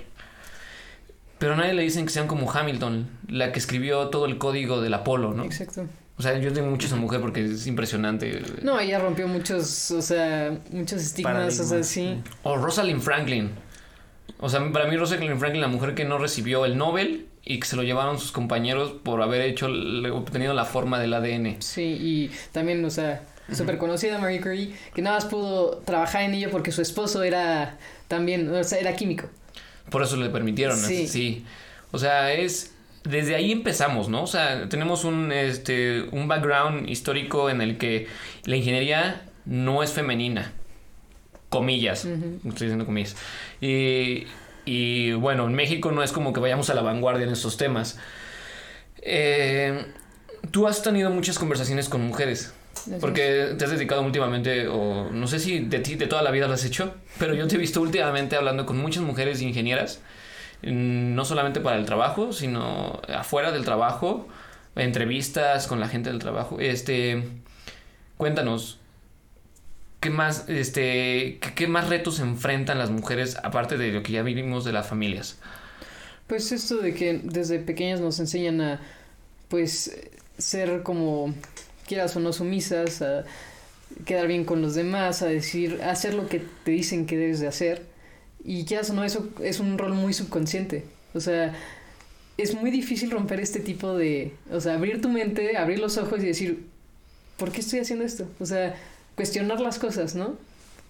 Pero 1.39 1.54
a 1.54 1.56
nadie 1.56 1.74
le 1.74 1.82
dicen 1.84 2.06
que 2.06 2.12
sean 2.12 2.28
como 2.28 2.52
Hamilton, 2.52 3.10
la 3.30 3.54
que 3.54 3.60
escribió 3.60 4.10
todo 4.10 4.26
el 4.26 4.38
código 4.38 4.82
del 4.82 4.94
Apolo, 4.94 5.34
¿no? 5.34 5.46
exacto. 5.46 5.88
O 6.19 6.21
sea, 6.21 6.38
yo 6.38 6.51
tengo 6.51 6.69
mucho 6.69 6.86
esa 6.88 6.97
mujer 6.97 7.21
porque 7.21 7.45
es 7.45 7.65
impresionante. 7.65 8.41
No, 8.62 8.77
ella 8.77 8.99
rompió 8.99 9.25
muchos, 9.29 9.89
o 9.91 10.01
sea, 10.01 10.53
muchos 10.69 11.01
estigmas, 11.01 11.58
o 11.62 11.63
sea, 11.63 11.82
sí. 11.82 12.21
O 12.43 12.58
Rosalind 12.58 13.01
Franklin. 13.01 13.51
O 14.41 14.49
sea, 14.49 14.69
para 14.73 14.89
mí 14.89 14.97
Rosalind 14.97 15.39
Franklin, 15.39 15.62
la 15.62 15.69
mujer 15.69 15.95
que 15.95 16.03
no 16.03 16.17
recibió 16.17 16.65
el 16.65 16.77
Nobel 16.77 17.27
y 17.45 17.62
que 17.62 17.65
se 17.65 17.77
lo 17.77 17.84
llevaron 17.84 18.19
sus 18.19 18.34
compañeros 18.34 18.91
por 19.01 19.21
haber 19.21 19.39
hecho, 19.43 19.67
obtenido 20.13 20.53
la 20.53 20.65
forma 20.65 20.99
del 20.99 21.13
ADN. 21.13 21.62
Sí, 21.62 21.84
y 21.84 22.32
también, 22.51 22.84
o 22.84 22.89
sea, 22.89 23.23
súper 23.53 23.77
conocida 23.77 24.17
Marie 24.17 24.41
Curie, 24.41 24.73
que 24.93 25.01
nada 25.01 25.15
más 25.15 25.25
pudo 25.25 25.77
trabajar 25.86 26.23
en 26.23 26.34
ello 26.34 26.49
porque 26.51 26.73
su 26.73 26.82
esposo 26.82 27.23
era 27.23 27.77
también, 28.10 28.53
o 28.53 28.62
sea, 28.65 28.77
era 28.79 28.93
químico. 28.93 29.29
Por 29.89 30.03
eso 30.03 30.17
le 30.17 30.29
permitieron, 30.29 30.77
Sí. 30.77 31.08
sí. 31.08 31.45
O 31.91 31.97
sea, 31.97 32.34
es 32.34 32.73
desde 33.03 33.35
ahí 33.35 33.51
empezamos, 33.51 34.09
¿no? 34.09 34.23
O 34.23 34.27
sea, 34.27 34.69
tenemos 34.69 35.03
un 35.03 35.31
este 35.31 36.03
un 36.12 36.27
background 36.27 36.89
histórico 36.89 37.49
en 37.49 37.62
el 37.62 37.77
que 37.77 38.07
la 38.45 38.55
ingeniería 38.55 39.21
no 39.45 39.83
es 39.83 39.91
femenina. 39.93 40.53
Comillas. 41.49 42.05
Ujú. 42.05 42.49
Estoy 42.49 42.67
diciendo 42.67 42.85
comillas. 42.85 43.15
Y, 43.59 44.25
y 44.65 45.13
bueno, 45.13 45.47
en 45.47 45.53
México 45.53 45.91
no 45.91 46.03
es 46.03 46.12
como 46.12 46.31
que 46.33 46.39
vayamos 46.39 46.69
a 46.69 46.75
la 46.75 46.81
vanguardia 46.81 47.25
en 47.25 47.33
estos 47.33 47.57
temas. 47.57 47.97
Eh, 49.01 49.85
Tú 50.51 50.67
has 50.67 50.81
tenido 50.81 51.09
muchas 51.09 51.38
conversaciones 51.38 51.89
con 51.89 52.01
mujeres. 52.01 52.53
Porque 53.01 53.55
te 53.57 53.65
has 53.65 53.71
dedicado 53.71 54.01
últimamente, 54.03 54.67
o 54.67 55.09
no 55.12 55.27
sé 55.27 55.39
si 55.39 55.59
de 55.59 55.79
ti, 55.79 55.95
de 55.95 56.07
toda 56.07 56.21
la 56.21 56.31
vida 56.31 56.47
lo 56.47 56.53
has 56.53 56.63
hecho, 56.63 56.95
pero 57.17 57.33
yo 57.33 57.45
te 57.45 57.55
he 57.55 57.57
visto 57.57 57.81
últimamente 57.81 58.38
hablando 58.38 58.65
con 58.65 58.77
muchas 58.77 59.03
mujeres 59.03 59.41
ingenieras, 59.41 59.99
no 60.62 61.26
solamente 61.26 61.60
para 61.60 61.78
el 61.78 61.86
trabajo, 61.86 62.34
sino 62.34 63.02
afuera 63.08 63.52
del 63.52 63.63
trabajo, 63.63 64.28
entrevistas 64.76 65.67
con 65.67 65.80
la 65.80 65.88
gente 65.88 66.10
del 66.10 66.19
trabajo. 66.19 66.60
Este, 66.60 67.24
cuéntanos, 68.17 68.80
¿qué 70.00 70.10
más, 70.10 70.48
este, 70.48 71.39
qué, 71.56 71.67
más 71.67 71.89
retos 71.89 72.19
enfrentan 72.19 72.78
las 72.78 72.89
mujeres 72.89 73.38
aparte 73.43 73.78
de 73.78 73.91
lo 73.91 74.04
que 74.04 74.13
ya 74.13 74.24
vivimos 74.24 74.65
de 74.65 74.74
las 74.74 74.88
familias? 74.88 75.38
Pues 76.28 76.52
esto 76.52 76.78
de 76.78 76.93
que 76.93 77.22
desde 77.24 77.60
pequeñas 77.60 78.00
nos 78.02 78.19
enseñan 78.19 78.62
a, 78.62 78.82
pues, 79.48 80.00
ser 80.38 80.84
como, 80.84 81.34
quieras 81.88 82.15
o 82.15 82.19
no, 82.19 82.34
sumisas, 82.34 83.02
a 83.02 83.24
quedar 84.06 84.28
bien 84.28 84.45
con 84.45 84.62
los 84.62 84.76
demás, 84.76 85.24
a 85.24 85.28
decir, 85.28 85.82
a 85.84 85.91
hacer 85.91 86.13
lo 86.13 86.30
que 86.30 86.43
te 86.63 86.72
dicen 86.72 87.08
que 87.08 87.17
debes 87.17 87.39
de 87.39 87.48
hacer. 87.48 87.88
Y 88.43 88.65
quieras 88.65 88.89
o 88.89 88.93
no, 88.93 89.04
eso 89.04 89.28
es 89.41 89.60
un 89.60 89.78
rol 89.78 89.93
muy 89.93 90.13
subconsciente. 90.13 90.86
O 91.13 91.19
sea, 91.19 91.54
es 92.38 92.56
muy 92.56 92.71
difícil 92.71 93.12
romper 93.12 93.39
este 93.39 93.60
tipo 93.60 93.97
de, 93.97 94.34
o 94.52 94.62
sea, 94.62 94.75
abrir 94.75 95.02
tu 95.02 95.10
mente, 95.10 95.58
abrir 95.58 95.80
los 95.80 95.97
ojos 95.97 96.23
y 96.23 96.28
decir, 96.28 96.65
¿por 97.38 97.52
qué 97.52 97.62
estoy 97.62 97.80
haciendo 97.80 98.06
esto? 98.06 98.28
O 98.39 98.45
sea, 98.45 98.75
cuestionar 99.15 99.60
las 99.60 99.80
cosas, 99.80 100.15
¿no? 100.15 100.38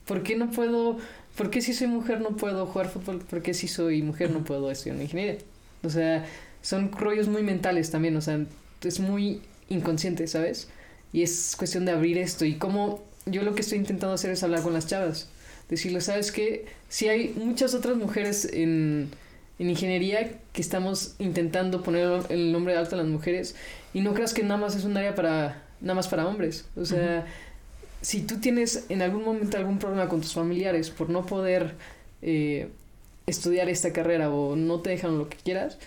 ¿Por 0.06 0.24
qué 0.24 0.36
no 0.36 0.52
puedo, 0.52 0.98
por 1.36 1.50
qué 1.50 1.62
si 1.62 1.74
soy 1.74 1.88
mujer 1.88 2.22
no 2.22 2.36
puedo 2.38 2.66
jugar 2.66 2.90
fútbol? 2.90 3.20
¿Por 3.20 3.42
qué 3.42 3.54
si 3.54 3.68
soy 3.68 4.02
mujer 4.02 4.32
no 4.32 4.44
puedo 4.44 4.70
estudiar 4.70 5.02
ingeniería? 5.02 5.38
O 5.84 5.90
sea, 5.90 6.26
son 6.62 6.92
rollos 6.92 7.28
muy 7.28 7.44
mentales 7.44 7.90
también, 7.92 8.16
o 8.18 8.22
sea, 8.22 8.40
es 8.84 9.00
muy 9.00 9.42
inconsciente, 9.70 10.28
¿sabes? 10.28 10.70
Y 11.14 11.24
es 11.24 11.56
cuestión 11.58 11.86
de 11.86 11.92
abrir 11.92 12.18
esto 12.18 12.46
y 12.46 12.56
como 12.56 13.04
yo 13.26 13.44
lo 13.44 13.56
que 13.56 13.62
estoy 13.62 13.78
intentando 13.78 14.14
hacer 14.14 14.32
es 14.32 14.44
hablar 14.44 14.62
con 14.62 14.74
las 14.74 14.88
chavas, 14.88 15.30
decirles, 15.70 16.06
¿sabes 16.06 16.32
qué? 16.32 16.66
Si 16.90 17.08
hay 17.08 17.34
muchas 17.36 17.74
otras 17.74 17.96
mujeres 17.96 18.50
en, 18.52 19.10
en 19.60 19.70
ingeniería 19.70 20.32
que 20.52 20.62
estamos 20.62 21.16
intentando 21.20 21.84
poner 21.84 22.24
el 22.30 22.52
nombre 22.52 22.76
alto 22.76 22.96
a 22.96 23.00
las 23.00 23.08
mujeres 23.08 23.56
y 23.94 24.02
no 24.02 24.14
creas 24.14 24.34
que 24.34 24.44
nada 24.44 24.60
más 24.60 24.76
es 24.76 24.84
un 24.84 24.98
área 24.98 25.16
para 25.16 25.64
nada 25.82 25.96
más 25.96 26.10
para 26.10 26.28
hombres, 26.28 26.66
o 26.76 26.84
sea, 26.84 27.26
si 28.02 28.22
tú 28.22 28.40
tienes 28.40 28.86
en 28.90 29.02
algún 29.02 29.24
momento 29.24 29.58
algún 29.58 29.80
problema 29.80 30.10
con 30.10 30.22
tus 30.22 30.34
familiares 30.34 30.90
por 30.90 31.10
no 31.10 31.26
poder 31.26 31.76
eh, 32.22 32.70
estudiar 33.28 33.70
esta 33.70 33.94
carrera 33.94 34.30
o 34.30 34.56
no 34.56 34.82
te 34.82 34.90
dejan 34.90 35.18
lo 35.18 35.30
que 35.30 35.38
quieras, 35.38 35.78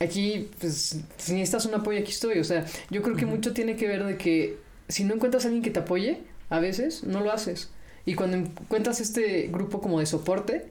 aquí, 0.00 0.48
pues, 0.60 0.98
si 1.16 1.32
necesitas 1.32 1.66
un 1.66 1.74
apoyo, 1.74 2.00
aquí 2.00 2.10
estoy. 2.10 2.38
O 2.38 2.44
sea, 2.44 2.66
yo 2.90 3.02
creo 3.02 3.16
que 3.16 3.26
mucho 3.26 3.52
tiene 3.52 3.76
que 3.76 3.86
ver 3.86 4.04
de 4.04 4.16
que 4.16 4.58
si 4.88 5.04
no 5.04 5.14
encuentras 5.14 5.44
a 5.44 5.48
alguien 5.48 5.62
que 5.62 5.70
te 5.70 5.80
apoye, 5.80 6.18
a 6.50 6.58
veces 6.58 7.04
no 7.04 7.20
lo 7.20 7.32
haces. 7.32 7.70
Y 8.04 8.14
cuando 8.14 8.36
encuentras 8.36 9.00
este 9.00 9.48
grupo 9.48 9.80
como 9.80 10.00
de 10.00 10.06
soporte, 10.06 10.70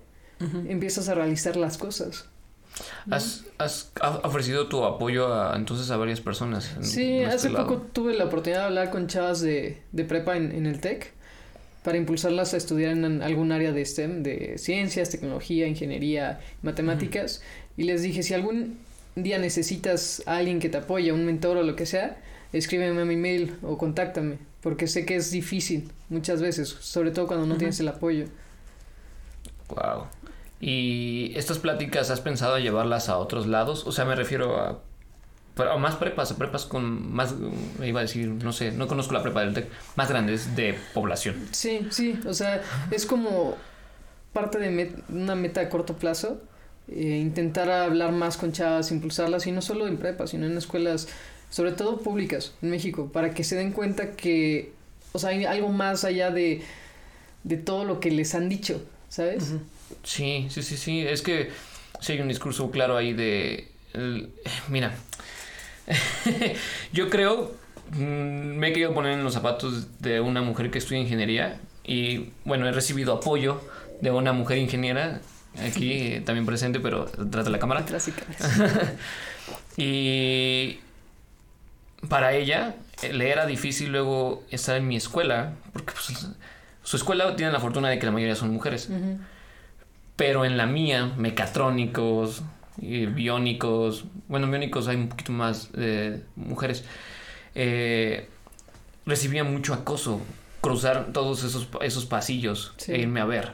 empiezas 0.67 1.07
a 1.07 1.13
realizar 1.15 1.55
las 1.55 1.77
cosas. 1.77 2.25
Has, 3.09 3.45
has 3.57 3.91
ofrecido 4.23 4.67
tu 4.67 4.83
apoyo 4.85 5.33
a, 5.33 5.55
entonces 5.55 5.91
a 5.91 5.97
varias 5.97 6.21
personas. 6.21 6.75
sí, 6.81 7.21
hace 7.21 7.49
poco 7.49 7.77
tuve 7.93 8.15
la 8.15 8.25
oportunidad 8.25 8.61
de 8.61 8.65
hablar 8.65 8.89
con 8.89 9.07
chavas 9.07 9.41
de, 9.41 9.81
de 9.91 10.03
prepa 10.05 10.37
en, 10.37 10.51
en, 10.51 10.65
el 10.65 10.79
TEC 10.79 11.11
para 11.83 11.97
impulsarlas 11.97 12.53
a 12.53 12.57
estudiar 12.57 12.91
en 12.91 13.21
algún 13.21 13.51
área 13.51 13.71
de 13.71 13.85
STEM, 13.85 14.23
de 14.23 14.57
ciencias, 14.57 15.09
tecnología, 15.09 15.67
ingeniería, 15.67 16.39
matemáticas. 16.61 17.41
Y 17.75 17.83
les 17.83 18.03
dije, 18.03 18.23
si 18.23 18.33
algún 18.33 18.77
día 19.15 19.37
necesitas 19.37 20.23
a 20.25 20.37
alguien 20.37 20.59
que 20.59 20.69
te 20.69 20.77
apoye, 20.77 21.11
un 21.11 21.25
mentor 21.25 21.57
o 21.57 21.63
lo 21.63 21.75
que 21.75 21.85
sea, 21.85 22.17
escríbeme 22.53 23.01
a 23.01 23.05
mi 23.05 23.17
mail 23.17 23.55
o 23.63 23.77
contáctame, 23.77 24.37
porque 24.61 24.87
sé 24.87 25.05
que 25.05 25.15
es 25.15 25.31
difícil 25.31 25.91
muchas 26.09 26.41
veces, 26.41 26.69
sobre 26.69 27.11
todo 27.11 27.27
cuando 27.27 27.45
no 27.45 27.57
tienes 27.57 27.79
el 27.79 27.87
apoyo. 27.87 28.25
Wow. 29.69 30.05
¿Y 30.59 31.33
estas 31.35 31.57
pláticas 31.57 32.11
has 32.11 32.21
pensado 32.21 32.59
llevarlas 32.59 33.09
a 33.09 33.17
otros 33.17 33.47
lados? 33.47 33.87
O 33.87 33.91
sea, 33.91 34.05
me 34.05 34.15
refiero 34.15 34.57
a, 34.57 34.79
a 35.57 35.77
más 35.77 35.95
prepas, 35.95 36.31
a 36.31 36.37
prepas 36.37 36.65
con 36.65 37.11
más, 37.11 37.33
iba 37.83 37.99
a 37.99 38.03
decir, 38.03 38.27
no 38.27 38.53
sé, 38.53 38.71
no 38.71 38.87
conozco 38.87 39.13
la 39.13 39.23
prepa 39.23 39.41
del 39.41 39.53
TEC, 39.53 39.69
más 39.95 40.09
grandes 40.09 40.55
de 40.55 40.77
población. 40.93 41.47
Sí, 41.51 41.87
sí, 41.89 42.19
o 42.27 42.33
sea, 42.33 42.61
es 42.91 43.07
como 43.07 43.55
parte 44.33 44.59
de 44.59 44.95
una 45.09 45.35
meta 45.35 45.61
a 45.61 45.69
corto 45.69 45.95
plazo, 45.95 46.41
eh, 46.87 47.19
intentar 47.21 47.69
hablar 47.69 48.11
más 48.11 48.37
con 48.37 48.51
chavas, 48.51 48.91
impulsarlas, 48.91 49.47
y 49.47 49.51
no 49.51 49.61
solo 49.61 49.87
en 49.87 49.97
prepa, 49.97 50.27
sino 50.27 50.45
en 50.45 50.57
escuelas, 50.57 51.07
sobre 51.51 51.73
todo 51.73 51.99
públicas 51.99 52.53
en 52.63 52.71
México, 52.71 53.11
para 53.11 53.33
que 53.33 53.43
se 53.43 53.55
den 53.55 53.73
cuenta 53.73 54.13
que, 54.15 54.71
o 55.11 55.19
sea, 55.19 55.29
hay 55.29 55.45
algo 55.45 55.69
más 55.69 56.05
allá 56.05 56.31
de, 56.31 56.61
de 57.43 57.57
todo 57.57 57.83
lo 57.85 57.99
que 57.99 58.09
les 58.09 58.33
han 58.33 58.49
dicho, 58.49 58.83
¿sabes? 59.09 59.53
Sí, 60.03 60.47
sí, 60.49 60.63
sí, 60.63 60.77
sí. 60.77 61.01
Es 61.01 61.21
que 61.21 61.49
sí 61.99 62.13
hay 62.13 62.21
un 62.21 62.29
discurso 62.29 62.71
claro 62.71 62.95
ahí 62.95 63.13
de... 63.13 63.67
mira, 64.69 64.95
yo 66.93 67.09
creo, 67.09 67.51
mm, 67.91 68.55
me 68.55 68.69
he 68.69 68.73
querido 68.73 68.93
poner 68.93 69.11
en 69.11 69.23
los 69.23 69.33
zapatos 69.33 69.99
de 69.99 70.21
una 70.21 70.41
mujer 70.41 70.71
que 70.71 70.77
estudia 70.77 71.01
ingeniería 71.01 71.59
y 71.83 72.29
bueno, 72.45 72.65
he 72.65 72.71
recibido 72.71 73.13
apoyo 73.13 73.61
de 73.99 74.09
una 74.09 74.31
mujer 74.31 74.57
ingeniera 74.57 75.19
aquí 75.61 76.21
también 76.25 76.45
presente, 76.45 76.79
pero 76.79 77.05
detrás 77.17 77.43
de 77.43 77.51
la 77.51 77.59
cámara. 77.59 77.85
y 79.75 80.79
para 82.09 82.33
ella 82.33 82.75
le 83.11 83.29
era 83.29 83.45
difícil 83.45 83.91
luego 83.91 84.43
estar 84.49 84.77
en 84.77 84.87
mi 84.87 84.95
escuela, 84.95 85.53
porque 85.73 85.93
pues, 85.93 86.27
su 86.83 86.97
escuela 86.97 87.35
tiene 87.35 87.51
la 87.51 87.59
fortuna 87.59 87.89
de 87.89 87.99
que 87.99 88.05
la 88.05 88.11
mayoría 88.11 88.35
son 88.35 88.51
mujeres. 88.51 88.89
Pero 90.15 90.45
en 90.45 90.57
la 90.57 90.65
mía, 90.65 91.13
mecatrónicos, 91.17 92.43
biónicos, 92.77 94.05
bueno, 94.27 94.47
biónicos 94.47 94.87
hay 94.87 94.97
un 94.97 95.09
poquito 95.09 95.31
más 95.31 95.71
de 95.71 96.21
mujeres, 96.35 96.83
eh, 97.55 98.29
recibía 99.05 99.43
mucho 99.43 99.73
acoso 99.73 100.21
cruzar 100.61 101.11
todos 101.11 101.43
esos, 101.43 101.67
esos 101.81 102.05
pasillos 102.05 102.73
e 102.87 102.99
irme 102.99 103.19
a 103.19 103.25
ver. 103.25 103.51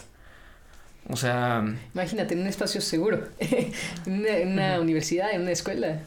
O 1.09 1.15
sea... 1.15 1.63
Imagínate, 1.93 2.33
en 2.33 2.41
un 2.41 2.47
espacio 2.47 2.81
seguro, 2.81 3.27
en 3.39 4.51
una, 4.51 4.79
universidad, 4.79 5.31
en 5.31 5.41
una 5.41 5.51
escuela. 5.51 6.01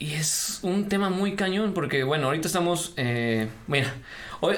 Y 0.00 0.14
es 0.14 0.60
un 0.62 0.88
tema 0.88 1.10
muy 1.10 1.36
cañón 1.36 1.74
porque, 1.74 2.02
bueno, 2.04 2.26
ahorita 2.26 2.48
estamos... 2.48 2.94
Eh, 2.96 3.48
mira, 3.68 3.94
hoy, 4.40 4.56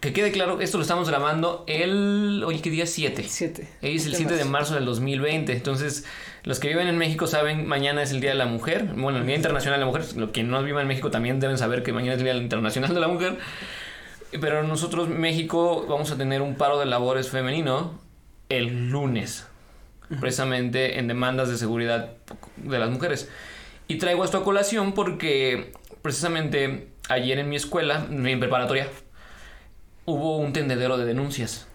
que 0.00 0.12
quede 0.12 0.32
claro, 0.32 0.60
esto 0.60 0.78
lo 0.78 0.82
estamos 0.82 1.08
grabando 1.08 1.62
el. 1.68 2.42
Oye, 2.44 2.60
¿qué 2.60 2.70
día? 2.70 2.86
7. 2.86 3.22
7. 3.24 3.68
Es 3.82 4.06
el 4.06 4.16
7 4.16 4.34
de 4.34 4.44
marzo 4.44 4.74
del 4.74 4.84
2020. 4.86 5.52
Entonces, 5.52 6.06
los 6.42 6.58
que 6.58 6.66
viven 6.66 6.88
en 6.88 6.98
México 6.98 7.28
saben, 7.28 7.66
mañana 7.66 8.02
es 8.02 8.10
el 8.10 8.20
Día 8.20 8.30
de 8.30 8.36
la 8.36 8.46
Mujer. 8.46 8.86
Bueno, 8.96 9.18
el 9.18 9.26
Día 9.26 9.36
Internacional 9.36 9.78
de 9.78 9.84
la 9.84 9.92
Mujer. 9.92 10.16
Los 10.16 10.30
que 10.30 10.42
no 10.42 10.60
viven 10.64 10.82
en 10.82 10.88
México 10.88 11.12
también 11.12 11.38
deben 11.38 11.56
saber 11.56 11.84
que 11.84 11.92
mañana 11.92 12.14
es 12.14 12.18
el 12.18 12.24
Día 12.24 12.34
Internacional 12.34 12.92
de 12.92 13.00
la 13.00 13.06
Mujer. 13.06 13.38
Pero 14.40 14.64
nosotros, 14.64 15.08
México, 15.08 15.86
vamos 15.88 16.10
a 16.10 16.16
tener 16.16 16.42
un 16.42 16.56
paro 16.56 16.80
de 16.80 16.86
labores 16.86 17.28
femenino 17.28 18.00
el 18.48 18.90
lunes. 18.90 19.46
Precisamente 20.18 20.98
en 20.98 21.06
demandas 21.06 21.48
de 21.48 21.56
seguridad 21.56 22.14
de 22.56 22.78
las 22.78 22.90
mujeres. 22.90 23.28
Y 23.90 23.96
traigo 23.96 24.24
esto 24.24 24.38
a 24.38 24.44
colación 24.44 24.92
porque 24.92 25.72
precisamente 26.00 26.86
ayer 27.08 27.40
en 27.40 27.48
mi 27.48 27.56
escuela, 27.56 28.06
en 28.08 28.22
mi 28.22 28.36
preparatoria, 28.36 28.86
hubo 30.04 30.36
un 30.36 30.52
tendedero 30.52 30.96
de 30.96 31.04
denuncias 31.04 31.66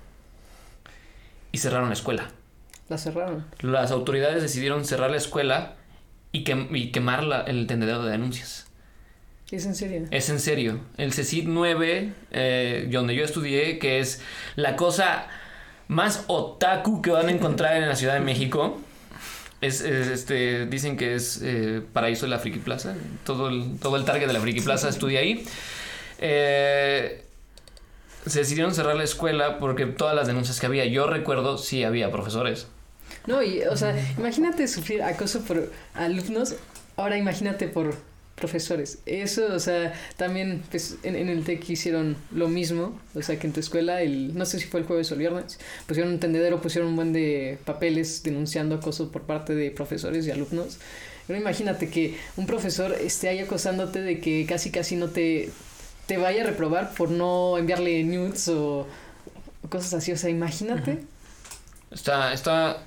y 1.52 1.58
cerraron 1.58 1.90
la 1.90 1.94
escuela. 1.94 2.30
La 2.88 2.98
cerraron. 2.98 3.46
Las 3.60 3.92
autoridades 3.92 4.42
decidieron 4.42 4.86
cerrar 4.86 5.12
la 5.12 5.18
escuela 5.18 5.76
y, 6.32 6.46
quemar 6.46 7.44
el 7.48 7.68
tendedero 7.68 8.06
de 8.06 8.12
denuncias. 8.12 8.68
¿Es 9.52 9.66
en 9.66 9.76
serio? 9.76 10.08
Es 10.10 10.30
en 10.30 10.40
serio. 10.40 10.80
El 10.96 11.12
CECID 11.12 11.50
9, 11.50 12.14
eh, 12.32 12.88
donde 12.94 13.14
yo 13.14 13.26
estudié, 13.26 13.78
que 13.78 14.00
es 14.00 14.22
la 14.56 14.78
cosa 14.78 15.28
más 15.90 16.24
otaku 16.28 17.02
que 17.02 17.12
van 17.12 17.28
a 17.28 17.32
encontrar 17.32 17.76
en 17.76 17.90
la 17.90 17.96
Ciudad 17.98 18.14
de 18.14 18.22
México. 18.22 18.80
Es, 19.62 19.82
este, 19.82 20.66
dicen 20.66 20.98
que 20.98 21.16
es 21.16 21.40
eh, 21.44 21.82
paraíso 21.94 22.26
de 22.26 22.30
la 22.30 22.40
Friki 22.40 22.60
Plaza. 22.60 22.96
Todo 23.26 23.50
el, 23.50 23.80
todo 23.80 23.96
el 23.96 24.06
target 24.06 24.28
de 24.28 24.34
la 24.34 24.40
Friki 24.40 24.62
Plaza 24.62 24.90
estudia 24.90 25.22
ahí. 25.22 25.46
Eh, 26.20 27.24
se 28.26 28.40
decidieron 28.40 28.74
cerrar 28.74 28.96
la 28.96 29.04
escuela 29.04 29.60
porque 29.60 29.86
todas 29.86 30.16
las 30.16 30.28
denuncias 30.28 30.60
que 30.60 30.66
había, 30.66 30.86
yo 30.86 31.08
recuerdo, 31.08 31.58
sí 31.58 31.84
había 31.84 32.12
profesores. 32.12 32.68
No, 33.28 33.42
y, 33.42 33.62
o 33.64 33.78
sea, 33.78 33.96
imagínate 34.18 34.68
sufrir 34.68 35.04
acoso 35.04 35.42
por 35.44 35.72
alumnos, 35.94 36.56
ahora 36.96 37.18
imagínate 37.18 37.68
por 37.68 37.96
profesores. 38.36 39.00
Eso, 39.06 39.54
o 39.54 39.60
sea, 39.60 39.94
también 40.18 40.64
pues, 40.70 40.98
en, 41.04 41.16
el 41.16 41.44
TEC 41.44 41.70
hicieron 41.70 42.18
lo 42.32 42.48
mismo, 42.48 43.00
o 43.14 43.22
sea, 43.22 43.40
que 43.40 43.48
en 43.48 43.54
tu 43.54 43.60
escuela, 43.60 44.02
el, 44.02 44.38
no 44.38 44.46
sé 44.46 44.60
si 44.60 44.66
fue 44.66 44.82
el 44.82 44.86
jueves 44.86 45.10
o 45.12 45.14
el 45.14 45.22
viernes, 45.22 45.60
pusieron 45.88 46.14
un 46.14 46.20
tendedero, 46.20 46.62
pusieron 46.62 46.90
un 46.90 46.96
buen 46.96 47.14
de 47.14 47.58
papeles 47.66 48.24
denunciando 48.24 48.76
acoso 48.76 49.12
por 49.12 49.24
parte 49.24 49.56
de 49.56 49.72
profesores 49.72 50.28
y 50.28 50.32
alumnos. 50.32 50.78
Pero 51.28 51.40
imagínate 51.40 51.90
que 51.90 52.18
un 52.36 52.46
profesor 52.46 52.92
esté 52.94 53.30
ahí 53.30 53.40
acosándote 53.40 54.02
de 54.02 54.20
que 54.20 54.46
casi 54.46 54.70
casi 54.70 54.96
no 54.96 55.10
te 55.10 55.50
te 56.06 56.18
vaya 56.18 56.44
a 56.44 56.46
reprobar 56.46 56.94
por 56.94 57.10
no 57.10 57.58
enviarle 57.58 58.04
nudes 58.04 58.48
o, 58.48 58.88
cosas 59.70 59.96
así. 59.96 60.12
O 60.12 60.18
sea, 60.18 60.30
imagínate. 60.30 61.04
Está, 61.92 62.34
está, 62.34 62.84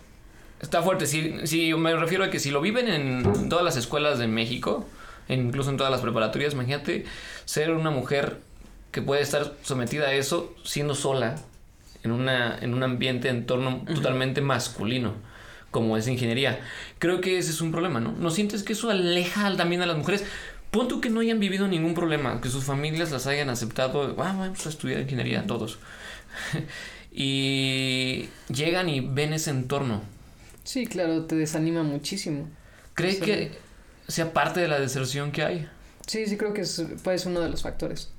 está 0.61 0.83
fuerte. 0.83 1.07
Si, 1.07 1.47
si 1.47 1.75
me 1.75 1.95
refiero 1.97 2.25
a 2.25 2.31
que 2.31 2.39
si 2.39 2.51
lo 2.51 2.61
viven 2.61 2.89
en 2.89 3.49
todas 3.49 3.65
las 3.65 3.77
escuelas 3.77 4.19
de 4.19 4.29
México, 4.29 4.87
incluso 5.29 5.71
en 5.71 5.77
todas 5.77 5.93
las 5.93 6.01
preparatorias, 6.01 6.55
imagínate 6.55 7.05
ser 7.45 7.71
una 7.73 7.91
mujer 7.91 8.39
que 8.91 9.03
puede 9.03 9.23
estar 9.23 9.55
sometida 9.63 10.09
a 10.09 10.15
eso 10.15 10.55
siendo 10.65 10.95
sola 10.95 11.37
en, 12.03 12.13
una, 12.13 12.59
en 12.59 12.75
un 12.75 12.83
ambiente, 12.83 13.29
entorno 13.29 13.85
totalmente 13.87 14.41
masculino 14.41 15.15
como 15.71 15.97
es 15.97 16.09
ingeniería. 16.09 16.61
Creo 16.99 17.21
que 17.21 17.39
ese 17.39 17.51
es 17.51 17.61
un 17.61 17.73
problema, 17.73 18.01
¿no? 18.01 18.13
¿No 18.13 18.31
sientes 18.31 18.63
que 18.63 18.73
eso 18.73 18.91
aleja 18.91 19.55
también 19.57 19.83
a 19.83 19.87
las 19.87 19.97
mujeres? 19.97 20.25
Punto 20.71 21.01
que 21.01 21.11
no 21.11 21.21
hayan 21.21 21.41
vivido 21.41 21.67
ningún 21.69 21.95
problema, 21.95 22.41
que 22.41 22.49
sus 22.49 22.65
familias 22.65 23.11
las 23.11 23.27
hayan 23.27 23.49
aceptado, 23.51 24.15
ah, 24.19 24.35
vamos 24.37 24.67
a 24.67 24.69
estudiar 24.69 25.01
ingeniería 25.01 25.47
todos. 25.47 25.79
y 27.13 28.29
llegan 28.49 28.89
y 28.89 29.01
ven 29.01 29.33
ese 29.33 29.51
entorno. 29.51 30.03
Sí, 30.65 30.87
claro, 30.87 31.25
te 31.25 31.37
desanima 31.37 31.83
muchísimo. 31.83 32.49
¿Cree 32.95 33.19
que 33.19 33.53
sea 34.09 34.33
parte 34.33 34.61
de 34.61 34.69
la 34.69 34.81
deserción 34.81 35.31
que 35.31 35.43
hay? 35.43 35.69
Sí, 36.07 36.27
sí, 36.27 36.37
creo 36.37 36.55
que 36.55 36.63
es, 36.63 36.83
puede 37.05 37.19
ser 37.19 37.29
uno 37.29 37.41
de 37.41 37.51
los 37.51 37.63
factores. 37.63 38.11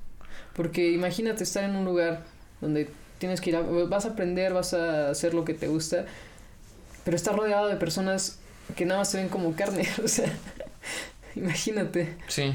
Porque 0.54 0.90
imagínate 0.92 1.44
estar 1.44 1.64
en 1.64 1.76
un 1.76 1.84
lugar 1.84 2.24
donde 2.60 2.88
tienes 3.18 3.40
que 3.40 3.50
ir 3.50 3.56
a, 3.56 3.60
vas 3.62 4.06
a 4.06 4.10
aprender, 4.10 4.52
vas 4.52 4.74
a 4.74 5.10
hacer 5.10 5.34
lo 5.34 5.44
que 5.44 5.54
te 5.54 5.68
gusta, 5.68 6.06
pero 7.04 7.16
estar 7.16 7.36
rodeado 7.36 7.68
de 7.68 7.76
personas 7.76 8.38
que 8.76 8.86
nada 8.86 9.00
más 9.00 9.10
te 9.10 9.18
ven 9.18 9.28
como 9.28 9.54
carne, 9.54 9.88
o 10.04 10.08
sea, 10.08 10.32
Imagínate. 11.36 12.16
Sí. 12.28 12.52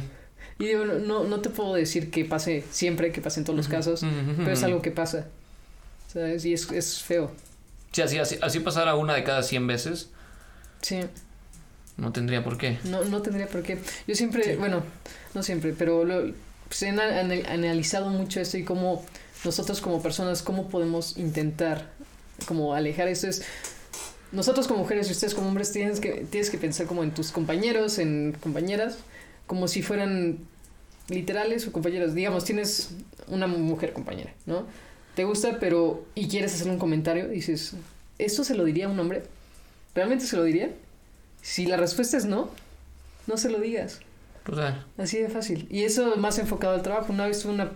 Y 0.59 0.67
digo, 0.67 0.86
no, 0.86 1.23
no 1.25 1.41
te 1.41 1.49
puedo 1.49 1.73
decir 1.73 2.11
que 2.11 2.25
pase 2.25 2.63
siempre, 2.71 3.11
que 3.11 3.21
pase 3.21 3.39
en 3.39 3.45
todos 3.45 3.57
los 3.57 3.67
casos, 3.67 4.01
pero 4.38 4.51
es 4.51 4.63
algo 4.63 4.81
que 4.81 4.91
pasa. 4.91 5.27
¿Sabes? 6.11 6.45
Y 6.45 6.53
es, 6.53 6.71
es 6.71 7.01
feo. 7.01 7.31
Sí, 7.91 8.01
así, 8.01 8.17
así, 8.17 8.38
así 8.41 8.59
pasara 8.61 8.95
una 8.95 9.15
de 9.15 9.23
cada 9.23 9.43
100 9.43 9.67
veces. 9.67 10.09
Sí. 10.81 11.01
No 11.97 12.11
tendría 12.11 12.43
por 12.43 12.57
qué. 12.57 12.77
No, 12.83 13.03
no 13.05 13.21
tendría 13.21 13.47
por 13.47 13.63
qué. 13.63 13.79
Yo 14.07 14.15
siempre, 14.15 14.57
bueno, 14.57 14.83
no 15.33 15.43
siempre, 15.43 15.73
pero 15.73 16.03
lo, 16.03 16.33
pues 16.67 16.83
he 16.83 16.89
analizado 16.89 18.09
mucho 18.09 18.39
esto 18.41 18.57
y 18.57 18.63
cómo 18.63 19.05
nosotros 19.43 19.79
como 19.81 20.01
personas, 20.01 20.41
cómo 20.41 20.67
podemos 20.67 21.17
intentar 21.17 21.89
como 22.47 22.73
alejar 22.73 23.07
eso. 23.07 23.27
Es, 23.27 23.43
nosotros 24.31 24.67
como 24.67 24.81
mujeres 24.81 25.07
y 25.07 25.11
ustedes 25.11 25.33
como 25.33 25.47
hombres 25.47 25.71
tienes 25.71 25.99
que, 25.99 26.25
tienes 26.29 26.49
que 26.49 26.57
pensar 26.57 26.87
como 26.87 27.03
en 27.03 27.11
tus 27.11 27.31
compañeros, 27.31 27.99
en 27.99 28.35
compañeras, 28.41 28.97
como 29.47 29.67
si 29.67 29.81
fueran 29.81 30.39
literales 31.07 31.67
o 31.67 31.71
compañeras. 31.71 32.13
Digamos, 32.13 32.43
tienes 32.43 32.89
una 33.27 33.47
mujer 33.47 33.93
compañera, 33.93 34.33
¿no? 34.45 34.65
Te 35.15 35.23
gusta, 35.23 35.59
pero 35.59 36.05
y 36.13 36.27
quieres 36.27 36.53
hacer 36.53 36.69
un 36.69 36.77
comentario, 36.77 37.29
dices, 37.29 37.73
¿esto 38.17 38.43
se 38.43 38.55
lo 38.55 38.65
diría 38.65 38.87
a 38.87 38.89
un 38.89 38.99
hombre? 38.99 39.23
¿Realmente 39.93 40.25
se 40.25 40.35
lo 40.35 40.43
diría? 40.43 40.71
Si 41.45 41.67
la 41.67 41.77
respuesta 41.77 42.17
es 42.17 42.25
no, 42.25 42.49
no 43.27 43.37
se 43.37 43.51
lo 43.51 43.59
digas. 43.59 43.99
Total. 44.43 44.83
Así 44.97 45.19
de 45.19 45.29
fácil. 45.29 45.67
Y 45.69 45.83
eso 45.83 46.17
más 46.17 46.39
enfocado 46.39 46.73
al 46.73 46.81
trabajo. 46.81 47.13
Una 47.13 47.27
vez 47.27 47.39
tuve 47.39 47.53
una 47.53 47.69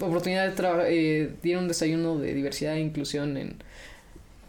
oportunidad 0.00 0.48
de 0.48 0.56
trabajar, 0.56 0.86
eh, 0.88 1.30
dieron 1.42 1.64
un 1.64 1.68
desayuno 1.68 2.16
de 2.18 2.32
diversidad 2.32 2.74
e 2.76 2.80
inclusión 2.80 3.36
en, 3.36 3.62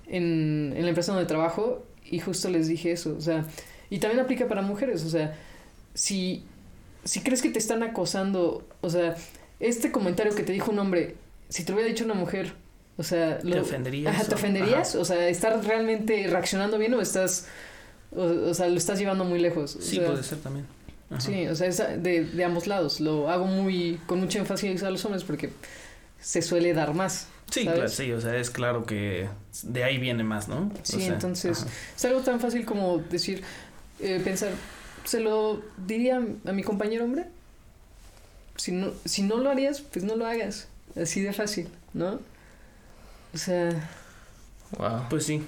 en, 0.07 0.73
en 0.77 0.81
la 0.81 0.87
empresa 0.87 1.11
donde 1.11 1.27
trabajo 1.27 1.85
y 2.09 2.19
justo 2.19 2.49
les 2.49 2.69
dije 2.69 2.93
eso. 2.93 3.13
O 3.17 3.19
sea, 3.19 3.43
y 3.89 3.99
también 3.99 4.23
aplica 4.23 4.47
para 4.47 4.61
mujeres. 4.61 5.03
O 5.03 5.09
sea, 5.09 5.37
si, 5.93 6.45
si 7.03 7.19
crees 7.19 7.41
que 7.41 7.49
te 7.49 7.59
están 7.59 7.83
acosando, 7.83 8.65
o 8.79 8.89
sea, 8.89 9.17
este 9.59 9.91
comentario 9.91 10.33
que 10.33 10.43
te 10.43 10.53
dijo 10.53 10.71
un 10.71 10.79
hombre, 10.79 11.17
si 11.49 11.65
te 11.65 11.73
lo 11.73 11.75
hubiera 11.75 11.91
dicho 11.91 12.05
una 12.05 12.13
mujer, 12.13 12.53
o 12.95 13.03
sea, 13.03 13.39
¿Te 13.39 13.59
ofenderías? 13.59 14.15
Ajá, 14.15 14.23
¿te 14.23 14.35
ofenderías? 14.35 14.91
ajá. 14.91 14.99
O 14.99 15.03
sea, 15.03 15.27
¿estás 15.27 15.65
realmente 15.65 16.27
reaccionando 16.27 16.77
bien 16.77 16.93
o 16.93 17.01
estás, 17.01 17.49
o, 18.15 18.49
o 18.49 18.53
sea, 18.53 18.67
lo 18.67 18.77
estás 18.77 18.99
llevando 18.99 19.23
muy 19.25 19.39
lejos? 19.39 19.75
O 19.75 19.81
Sí, 19.81 19.97
sea, 19.97 20.07
puede 20.07 20.23
ser 20.23 20.39
también. 20.39 20.65
Ajá. 21.09 21.21
Sí, 21.21 21.47
o 21.47 21.55
sea, 21.55 21.67
es 21.67 21.77
de, 21.77 22.25
de 22.25 22.43
ambos 22.43 22.67
lados. 22.67 22.99
Lo 22.99 23.29
hago 23.29 23.45
muy 23.45 23.99
con 24.07 24.19
mucho 24.19 24.39
énfasis 24.39 24.83
a 24.83 24.89
los 24.89 25.03
hombres 25.05 25.23
porque 25.23 25.51
se 26.19 26.41
suele 26.41 26.73
dar 26.73 26.93
más. 26.93 27.27
Sí, 27.51 27.63
claro, 27.63 27.87
sí, 27.87 28.11
o 28.11 28.19
sea, 28.21 28.35
es 28.37 28.49
claro 28.49 28.85
que 28.85 29.29
de 29.63 29.83
ahí 29.83 29.97
viene 29.99 30.23
más, 30.23 30.47
¿no? 30.47 30.71
O 30.71 30.71
Sí, 30.81 31.01
sea, 31.01 31.07
entonces 31.13 31.61
ajá. 31.63 31.71
es 31.95 32.05
algo 32.05 32.21
tan 32.21 32.39
fácil 32.39 32.65
como 32.65 32.97
decir, 32.97 33.43
eh, 33.99 34.19
pensar, 34.23 34.51
¿se 35.03 35.19
lo 35.19 35.61
diría 35.85 36.17
a 36.45 36.51
mi 36.51 36.63
compañero 36.63 37.03
hombre? 37.03 37.25
Si 38.55 38.71
no, 38.71 38.91
si 39.05 39.21
no 39.23 39.37
lo 39.37 39.49
harías, 39.51 39.81
pues 39.81 40.03
no 40.03 40.15
lo 40.15 40.25
hagas. 40.25 40.67
Así 40.99 41.21
de 41.21 41.33
fácil, 41.33 41.67
¿no? 41.93 42.19
O 43.33 43.37
sea, 43.37 43.89
Wow. 44.77 45.03
Pues 45.09 45.25
sí. 45.25 45.43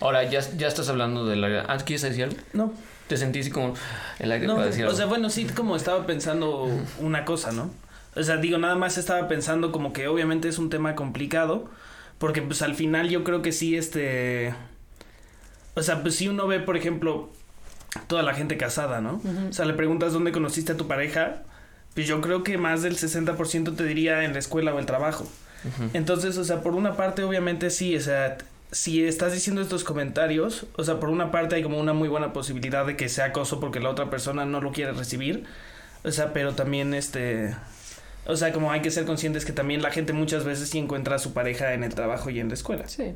Ahora, 0.00 0.24
ya, 0.24 0.40
ya 0.56 0.68
estás 0.68 0.88
hablando 0.88 1.26
de 1.26 1.36
la... 1.36 1.64
Ah, 1.68 1.76
¿quieres 1.78 2.02
decir 2.02 2.24
algo? 2.24 2.36
No, 2.52 2.72
Te 3.08 3.16
sentí 3.16 3.40
así 3.40 3.50
como 3.50 3.74
el 4.18 4.32
aire 4.32 4.46
no, 4.46 4.54
para 4.54 4.66
decir 4.66 4.86
o 4.86 4.94
sea, 4.94 5.06
bueno, 5.06 5.30
sí, 5.30 5.44
como 5.46 5.76
estaba 5.76 6.06
pensando 6.06 6.68
una 7.00 7.24
cosa, 7.24 7.52
¿no? 7.52 7.70
O 8.14 8.22
sea, 8.22 8.36
digo, 8.36 8.58
nada 8.58 8.74
más 8.74 8.98
estaba 8.98 9.28
pensando 9.28 9.72
como 9.72 9.92
que 9.92 10.08
obviamente 10.08 10.48
es 10.48 10.58
un 10.58 10.70
tema 10.70 10.94
complicado, 10.94 11.68
porque 12.18 12.42
pues 12.42 12.62
al 12.62 12.74
final 12.74 13.08
yo 13.08 13.24
creo 13.24 13.42
que 13.42 13.52
sí, 13.52 13.76
este... 13.76 14.54
O 15.74 15.82
sea, 15.82 16.02
pues 16.02 16.16
si 16.16 16.28
uno 16.28 16.46
ve, 16.46 16.58
por 16.58 16.76
ejemplo, 16.76 17.30
toda 18.08 18.22
la 18.22 18.34
gente 18.34 18.56
casada, 18.56 19.00
¿no? 19.00 19.20
O 19.48 19.52
sea, 19.52 19.64
le 19.64 19.74
preguntas 19.74 20.12
dónde 20.12 20.32
conociste 20.32 20.72
a 20.72 20.76
tu 20.76 20.88
pareja, 20.88 21.42
pues 21.94 22.06
yo 22.06 22.20
creo 22.20 22.42
que 22.42 22.58
más 22.58 22.82
del 22.82 22.96
60% 22.96 23.76
te 23.76 23.84
diría 23.84 24.24
en 24.24 24.32
la 24.32 24.38
escuela 24.38 24.74
o 24.74 24.78
el 24.78 24.86
trabajo. 24.86 25.28
Entonces, 25.92 26.36
o 26.38 26.44
sea, 26.44 26.62
por 26.62 26.74
una 26.74 26.96
parte, 26.96 27.24
obviamente 27.24 27.70
sí, 27.70 27.96
o 27.96 28.00
sea, 28.00 28.38
si 28.70 29.04
estás 29.06 29.32
diciendo 29.32 29.62
estos 29.62 29.82
comentarios, 29.84 30.66
o 30.76 30.84
sea, 30.84 31.00
por 31.00 31.08
una 31.08 31.30
parte 31.30 31.56
hay 31.56 31.62
como 31.62 31.78
una 31.78 31.92
muy 31.94 32.08
buena 32.08 32.32
posibilidad 32.32 32.84
de 32.86 32.96
que 32.96 33.08
sea 33.08 33.26
acoso 33.26 33.60
porque 33.60 33.80
la 33.80 33.88
otra 33.90 34.10
persona 34.10 34.44
no 34.44 34.60
lo 34.60 34.72
quiere 34.72 34.92
recibir, 34.92 35.44
o 36.04 36.10
sea, 36.10 36.32
pero 36.34 36.54
también 36.54 36.92
este, 36.94 37.54
o 38.26 38.36
sea, 38.36 38.52
como 38.52 38.70
hay 38.70 38.80
que 38.82 38.90
ser 38.90 39.04
conscientes 39.06 39.44
que 39.46 39.52
también 39.52 39.80
la 39.82 39.90
gente 39.90 40.12
muchas 40.12 40.44
veces 40.44 40.68
sí 40.68 40.78
encuentra 40.78 41.16
a 41.16 41.18
su 41.18 41.32
pareja 41.32 41.72
en 41.72 41.82
el 41.82 41.94
trabajo 41.94 42.28
y 42.30 42.40
en 42.40 42.48
la 42.48 42.54
escuela. 42.54 42.86
sí. 42.88 43.14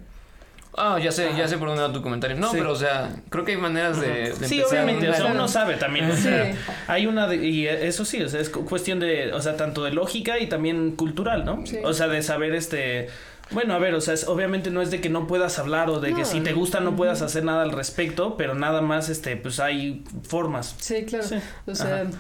Ah, 0.74 0.98
ya 0.98 1.12
sé, 1.12 1.28
ya 1.36 1.46
sé 1.48 1.58
por 1.58 1.68
dónde 1.68 1.82
va 1.82 1.92
tu 1.92 2.00
comentario. 2.00 2.34
No, 2.38 2.50
Sí. 2.50 2.56
pero 2.56 2.72
o 2.72 2.76
sea, 2.76 3.14
creo 3.28 3.44
que 3.44 3.52
hay 3.52 3.58
maneras 3.58 4.00
de, 4.00 4.32
de 4.32 4.48
Sí, 4.48 4.56
empezar 4.56 4.84
obviamente, 4.84 5.10
o 5.10 5.12
sea, 5.14 5.26
uno 5.26 5.46
sabe 5.46 5.74
también, 5.74 6.10
o 6.10 6.16
Sí. 6.16 6.22
sea, 6.22 6.54
hay 6.86 7.06
una 7.06 7.28
de- 7.28 7.46
y 7.46 7.66
eso 7.66 8.06
sí, 8.06 8.22
o 8.22 8.28
sea, 8.30 8.40
es 8.40 8.48
cu- 8.48 8.64
cuestión 8.64 8.98
de, 8.98 9.34
o 9.34 9.42
sea, 9.42 9.58
tanto 9.58 9.84
de 9.84 9.90
lógica 9.92 10.38
y 10.38 10.46
también 10.48 10.92
cultural, 10.92 11.44
¿no? 11.44 11.66
Sí. 11.66 11.76
O 11.84 11.92
sea, 11.92 12.08
de 12.08 12.22
saber 12.22 12.54
este 12.54 13.10
bueno, 13.52 13.74
a 13.74 13.78
ver, 13.78 13.94
o 13.94 14.00
sea, 14.00 14.14
es- 14.14 14.26
obviamente 14.28 14.70
no 14.70 14.82
es 14.82 14.90
de 14.90 15.00
que 15.00 15.08
no 15.08 15.26
puedas 15.26 15.58
hablar 15.58 15.90
o 15.90 16.00
de 16.00 16.14
que 16.14 16.24
si 16.24 16.40
te 16.40 16.52
gusta 16.52 16.80
no 16.80 16.96
puedas 16.96 17.22
hacer 17.22 17.44
nada 17.44 17.62
al 17.62 17.72
respecto, 17.72 18.36
pero 18.36 18.54
nada 18.54 18.80
más, 18.82 19.08
este, 19.08 19.36
pues 19.36 19.60
hay 19.60 20.04
formas. 20.22 20.74
Sí, 20.78 21.04
claro. 21.04 21.24
Sí. 21.26 21.36
O 21.66 21.74
sea, 21.74 22.02
Ajá. 22.02 22.10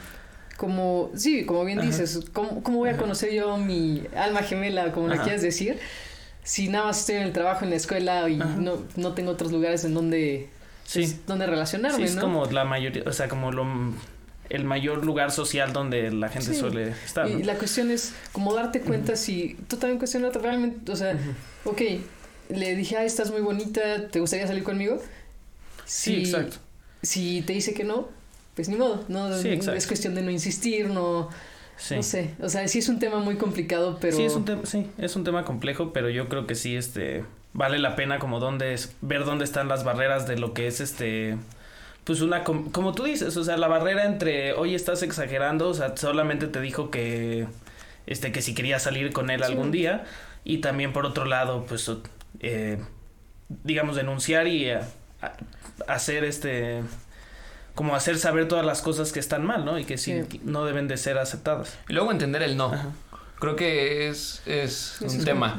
como, 0.56 1.10
sí, 1.14 1.44
como 1.44 1.64
bien 1.64 1.78
Ajá. 1.80 1.88
dices, 1.88 2.24
¿cómo, 2.32 2.62
cómo 2.62 2.78
voy 2.78 2.90
a 2.90 2.96
conocer 2.96 3.32
yo 3.32 3.56
mi 3.56 4.02
alma 4.16 4.42
gemela, 4.42 4.92
como 4.92 5.08
la 5.08 5.14
Ajá. 5.14 5.24
quieras 5.24 5.42
decir, 5.42 5.78
si 6.44 6.68
nada 6.68 6.86
más 6.86 7.00
estoy 7.00 7.16
en 7.16 7.22
el 7.22 7.32
trabajo, 7.32 7.64
en 7.64 7.70
la 7.70 7.76
escuela 7.76 8.28
y 8.28 8.36
no, 8.36 8.78
no 8.96 9.12
tengo 9.12 9.30
otros 9.30 9.52
lugares 9.52 9.84
en 9.84 9.94
donde, 9.94 10.48
Sí. 10.84 11.00
pues, 11.00 11.26
donde 11.26 11.46
relacionarme, 11.46 11.96
Sí, 11.98 12.02
es 12.04 12.14
¿no? 12.16 12.22
como 12.22 12.44
la 12.46 12.64
mayoría, 12.64 13.04
o 13.06 13.12
sea, 13.12 13.28
como 13.28 13.52
lo 13.52 13.64
el 14.52 14.64
mayor 14.64 15.04
lugar 15.04 15.30
social 15.32 15.72
donde 15.72 16.10
la 16.12 16.28
gente 16.28 16.52
Sí. 16.54 16.60
suele 16.60 16.90
estar. 17.04 17.28
Y 17.28 17.42
la 17.42 17.54
cuestión 17.56 17.90
es 17.90 18.12
como 18.32 18.54
darte 18.54 18.80
cuenta 18.80 19.16
si 19.16 19.56
tú 19.68 19.76
también 19.78 19.98
cuestionarte 19.98 20.38
realmente, 20.38 20.92
o 20.92 20.96
sea, 20.96 21.14
Ujú. 21.64 21.70
ok, 21.70 21.80
le 22.50 22.76
dije, 22.76 22.96
ah, 22.98 23.04
estás 23.04 23.30
muy 23.30 23.40
bonita, 23.40 24.08
¿te 24.10 24.20
gustaría 24.20 24.46
salir 24.46 24.62
conmigo? 24.62 25.00
Sí, 25.84 26.14
Si- 26.14 26.20
exacto. 26.20 26.56
Si 27.02 27.42
te 27.42 27.52
dice 27.54 27.74
que 27.74 27.82
no, 27.84 28.08
pues 28.54 28.68
ni 28.68 28.76
modo, 28.76 29.04
no 29.08 29.36
Sí, 29.38 29.48
es 29.48 29.86
cuestión 29.86 30.14
de 30.14 30.22
no 30.22 30.30
insistir, 30.30 30.88
no, 30.88 31.30
Sí. 31.76 31.96
no 31.96 32.02
sé, 32.02 32.34
o 32.40 32.48
sea, 32.48 32.68
sí 32.68 32.78
es 32.78 32.88
un 32.88 32.98
tema 32.98 33.18
muy 33.18 33.36
complicado, 33.36 33.98
pero 34.00 34.16
Sí, 34.16 34.22
es 34.24 34.34
un 34.34 34.44
tema, 34.44 34.66
sí, 34.66 34.86
es 34.98 35.16
un 35.16 35.24
tema 35.24 35.44
complejo, 35.44 35.92
pero 35.92 36.10
yo 36.10 36.28
creo 36.28 36.46
que 36.46 36.54
sí, 36.54 36.76
este, 36.76 37.24
vale 37.54 37.78
la 37.78 37.96
pena 37.96 38.18
como 38.18 38.38
dónde 38.38 38.74
es, 38.74 38.94
ver 39.00 39.24
dónde 39.24 39.44
están 39.44 39.66
las 39.68 39.82
barreras 39.82 40.28
de 40.28 40.36
lo 40.38 40.52
que 40.54 40.66
es 40.68 40.80
este, 40.80 41.36
pues 42.04 42.20
una, 42.20 42.42
com- 42.44 42.70
como 42.70 42.94
tú 42.94 43.04
dices, 43.04 43.36
o 43.36 43.44
sea, 43.44 43.56
la 43.56 43.68
barrera 43.68 44.04
entre, 44.04 44.54
oye, 44.54 44.74
estás 44.74 45.02
exagerando, 45.02 45.68
o 45.68 45.74
sea, 45.74 45.96
solamente 45.96 46.46
te 46.48 46.60
dijo 46.60 46.90
que, 46.90 47.46
este, 48.06 48.32
que 48.32 48.42
si 48.42 48.54
quería 48.54 48.78
salir 48.78 49.12
con 49.12 49.30
él 49.30 49.40
Sí. 49.44 49.52
algún 49.52 49.70
día, 49.70 50.04
y 50.44 50.58
también 50.58 50.92
por 50.92 51.06
otro 51.06 51.24
lado, 51.24 51.64
pues, 51.66 51.90
eh, 52.40 52.78
digamos, 53.64 53.94
denunciar 53.96 54.48
y 54.48 54.68
eh, 54.70 54.80
a- 55.20 55.32
hacer 55.92 56.24
este, 56.24 56.82
como 57.74 57.94
hacer 57.94 58.18
saber 58.18 58.48
todas 58.48 58.66
las 58.66 58.82
cosas 58.82 59.12
que 59.12 59.20
están 59.20 59.44
mal, 59.46 59.64
¿no? 59.64 59.78
Y 59.78 59.84
que 59.84 59.96
sí, 59.98 60.22
Sí. 60.28 60.40
no 60.44 60.64
deben 60.64 60.88
de 60.88 60.96
ser 60.96 61.18
aceptadas. 61.18 61.78
Y 61.88 61.92
luego 61.92 62.10
entender 62.10 62.42
el 62.42 62.56
no. 62.56 62.72
Ajá. 62.72 62.88
Creo 63.42 63.56
que 63.56 64.08
es, 64.08 64.40
es 64.46 64.98
Eso 65.02 65.04
un 65.06 65.18
es 65.18 65.24
tema. 65.24 65.56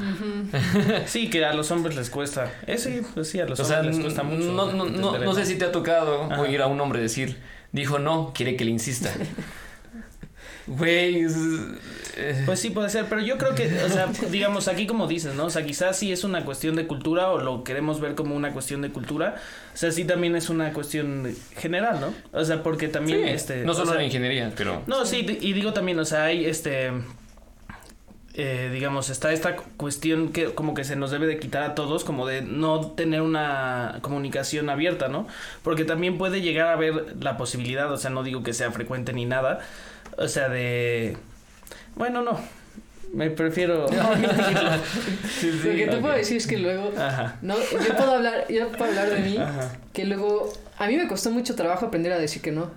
Sí, 1.06 1.28
que 1.28 1.44
a 1.44 1.52
los 1.52 1.70
hombres 1.70 1.94
les 1.96 2.08
cuesta. 2.08 2.50
Sí, 2.78 3.02
pues 3.12 3.28
sí, 3.28 3.40
a 3.40 3.44
los 3.44 3.60
O 3.60 3.64
sea, 3.64 3.80
hombres 3.80 3.96
les 3.96 4.04
cuesta 4.06 4.22
mucho. 4.22 4.52
no, 4.52 4.72
no, 4.72 4.86
no, 4.86 5.18
no 5.18 5.34
sé 5.34 5.44
si 5.44 5.56
te 5.56 5.66
ha 5.66 5.70
tocado 5.72 6.24
Ajá. 6.24 6.40
oír 6.40 6.62
a 6.62 6.66
un 6.66 6.80
hombre 6.80 6.98
decir, 7.02 7.36
dijo 7.72 7.98
no, 7.98 8.32
quiere 8.34 8.56
que 8.56 8.64
le 8.64 8.70
insista. 8.70 9.12
Güey, 10.66 11.20
es- 11.24 11.36
eh, 12.16 12.42
Pues 12.46 12.58
sí, 12.58 12.70
puede 12.70 12.88
ser, 12.88 13.04
pero 13.06 13.20
yo 13.20 13.36
creo 13.36 13.54
que, 13.54 13.66
o 13.84 13.88
sea, 13.90 14.06
digamos, 14.30 14.66
aquí 14.68 14.86
como 14.86 15.06
dices, 15.06 15.34
¿no? 15.34 15.44
O 15.44 15.50
sea, 15.50 15.62
quizás 15.66 15.98
sí 15.98 16.10
es 16.10 16.24
una 16.24 16.42
cuestión 16.46 16.74
de 16.76 16.86
cultura 16.86 17.30
o 17.30 17.38
lo 17.38 17.64
queremos 17.64 18.00
ver 18.00 18.14
como 18.14 18.34
una 18.34 18.52
cuestión 18.54 18.80
de 18.80 18.88
cultura. 18.90 19.34
O 19.74 19.76
sea, 19.76 19.92
sí 19.92 20.04
también 20.06 20.36
es 20.36 20.48
una 20.48 20.72
cuestión 20.72 21.36
general, 21.58 22.00
¿no? 22.00 22.14
O 22.32 22.42
sea, 22.46 22.62
porque 22.62 22.88
también, 22.88 23.24
sí, 23.24 23.28
este... 23.28 23.64
no 23.64 23.72
o 23.72 23.74
solo 23.74 23.90
sea, 23.92 24.00
en 24.00 24.06
ingeniería, 24.06 24.52
pero... 24.56 24.82
No, 24.86 25.04
sí, 25.04 25.26
y 25.38 25.52
digo 25.52 25.74
también, 25.74 25.98
o 25.98 26.04
sea, 26.06 26.24
hay 26.24 26.46
este. 26.46 26.92
Eh, 28.36 28.68
digamos, 28.72 29.10
está 29.10 29.32
esta 29.32 29.54
cuestión 29.54 30.32
que 30.32 30.54
como 30.54 30.74
que 30.74 30.82
se 30.82 30.96
nos 30.96 31.12
debe 31.12 31.28
de 31.28 31.38
quitar 31.38 31.62
a 31.62 31.74
todos, 31.76 32.02
como 32.02 32.26
de 32.26 32.42
no 32.42 32.90
tener 32.90 33.22
una 33.22 33.98
comunicación 34.02 34.68
abierta, 34.70 35.06
¿no? 35.06 35.28
Porque 35.62 35.84
también 35.84 36.18
puede 36.18 36.40
llegar 36.40 36.66
a 36.66 36.72
haber 36.72 37.14
la 37.22 37.36
posibilidad, 37.36 37.92
o 37.92 37.96
sea, 37.96 38.10
no 38.10 38.24
digo 38.24 38.42
que 38.42 38.52
sea 38.52 38.72
frecuente 38.72 39.12
ni 39.12 39.24
nada, 39.24 39.60
o 40.18 40.26
sea, 40.26 40.48
de... 40.48 41.16
Bueno, 41.94 42.22
no, 42.22 42.40
me 43.12 43.30
prefiero... 43.30 43.86
no 43.90 44.14
decirlo. 44.16 44.70
Sí, 45.28 45.52
sí, 45.62 45.68
Lo 45.68 45.74
que 45.76 45.86
te 45.86 45.96
puedo 45.98 46.14
decir 46.14 46.36
es 46.38 46.48
que 46.48 46.58
luego, 46.58 46.90
Ajá, 46.98 47.36
no, 47.40 47.54
yo 47.56 47.96
puedo 47.96 48.14
hablar, 48.16 48.46
yo 48.48 48.68
puedo 48.72 48.86
hablar 48.86 49.10
de 49.10 49.20
mí, 49.20 49.36
ajá, 49.38 49.76
que 49.92 50.06
luego, 50.06 50.52
a 50.76 50.88
mí 50.88 50.96
me 50.96 51.06
costó 51.06 51.30
mucho 51.30 51.54
trabajo 51.54 51.86
aprender 51.86 52.12
a 52.12 52.18
decir 52.18 52.42
que 52.42 52.50
no, 52.50 52.72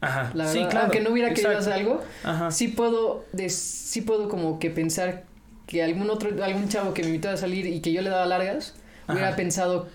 ajá. 0.00 0.30
la 0.34 0.46
sí, 0.48 0.58
verdad, 0.58 0.70
claro. 0.70 0.84
aunque 0.86 1.00
no 1.00 1.10
hubiera 1.10 1.28
querido 1.30 1.52
exacto. 1.52 1.70
hacer 1.70 1.80
algo, 1.86 2.02
Ajá. 2.24 2.50
sí 2.50 2.68
puedo, 2.68 3.24
des- 3.32 3.54
sí 3.56 4.00
puedo 4.02 4.28
como 4.28 4.58
que 4.58 4.70
pensar 4.70 5.24
que 5.66 5.82
algún 5.82 6.08
otro, 6.10 6.42
algún 6.44 6.68
chavo 6.68 6.94
que 6.94 7.02
me 7.02 7.08
invitó 7.08 7.30
a 7.30 7.36
salir 7.36 7.66
y 7.66 7.80
que 7.80 7.92
yo 7.92 8.00
le 8.02 8.10
daba 8.10 8.26
largas, 8.26 8.74
hubiera 9.08 9.36
pensado 9.36 9.88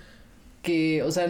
que, 0.62 1.04
o 1.04 1.12
sea, 1.12 1.28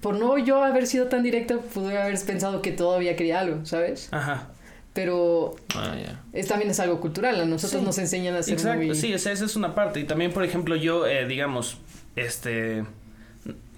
por 0.00 0.16
no 0.18 0.36
yo 0.38 0.62
haber 0.62 0.86
sido 0.86 1.06
tan 1.06 1.22
directa, 1.22 1.56
pudiera 1.58 2.04
haber 2.04 2.18
pensado 2.24 2.62
que 2.62 2.72
todavía 2.72 3.16
quería 3.16 3.40
algo, 3.40 3.64
¿sabes? 3.64 4.08
Ajá. 4.12 4.48
Pero 4.92 5.56
Ah, 5.74 5.94
es, 6.32 6.48
también 6.48 6.70
es 6.70 6.80
algo 6.80 7.00
cultural, 7.00 7.40
a 7.40 7.44
nosotros 7.44 7.80
Sí. 7.80 7.86
nos 7.86 7.98
enseñan 7.98 8.34
a 8.34 8.42
ser 8.42 8.54
Exacto, 8.54 8.84
muy... 8.84 8.94
sí, 8.94 9.12
esa, 9.12 9.30
esa 9.32 9.44
es 9.44 9.54
una 9.56 9.74
parte. 9.74 10.00
Y 10.00 10.04
también, 10.04 10.32
por 10.32 10.42
ejemplo, 10.44 10.74
yo, 10.76 11.06
eh, 11.06 11.26
digamos, 11.26 11.78
este... 12.16 12.84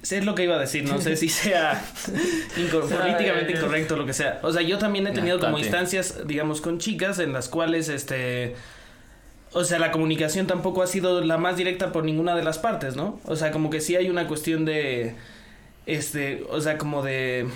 sé 0.02 0.22
lo 0.22 0.34
que 0.34 0.44
iba 0.44 0.54
a 0.56 0.58
decir, 0.58 0.84
no 0.84 1.00
sé 1.00 1.16
si 1.16 1.28
sea 1.28 1.82
incor- 2.56 2.88
políticamente 2.88 3.52
incorrecto 3.52 3.94
o 3.94 3.96
lo 3.96 4.06
que 4.06 4.12
sea. 4.12 4.38
O 4.42 4.52
sea, 4.52 4.62
yo 4.62 4.78
también 4.78 5.06
he 5.06 5.10
tenido 5.12 5.38
como 5.40 5.58
instancias, 5.58 6.26
digamos, 6.26 6.60
con 6.60 6.78
chicas 6.78 7.18
en 7.18 7.32
las 7.32 7.48
cuales, 7.48 7.88
este... 7.88 8.54
O 9.52 9.64
sea, 9.64 9.78
la 9.78 9.90
comunicación 9.90 10.46
tampoco 10.46 10.82
ha 10.82 10.86
sido 10.86 11.22
la 11.22 11.38
más 11.38 11.56
directa 11.56 11.90
por 11.90 12.04
ninguna 12.04 12.36
de 12.36 12.44
las 12.44 12.58
partes, 12.58 12.96
¿no? 12.96 13.18
O 13.24 13.34
sea, 13.34 13.50
como 13.50 13.70
que 13.70 13.80
sí 13.80 13.96
hay 13.96 14.10
una 14.10 14.26
cuestión 14.28 14.64
de... 14.66 15.14
Este, 15.86 16.44
o 16.50 16.60
sea, 16.60 16.76
como 16.76 17.02
de... 17.02 17.46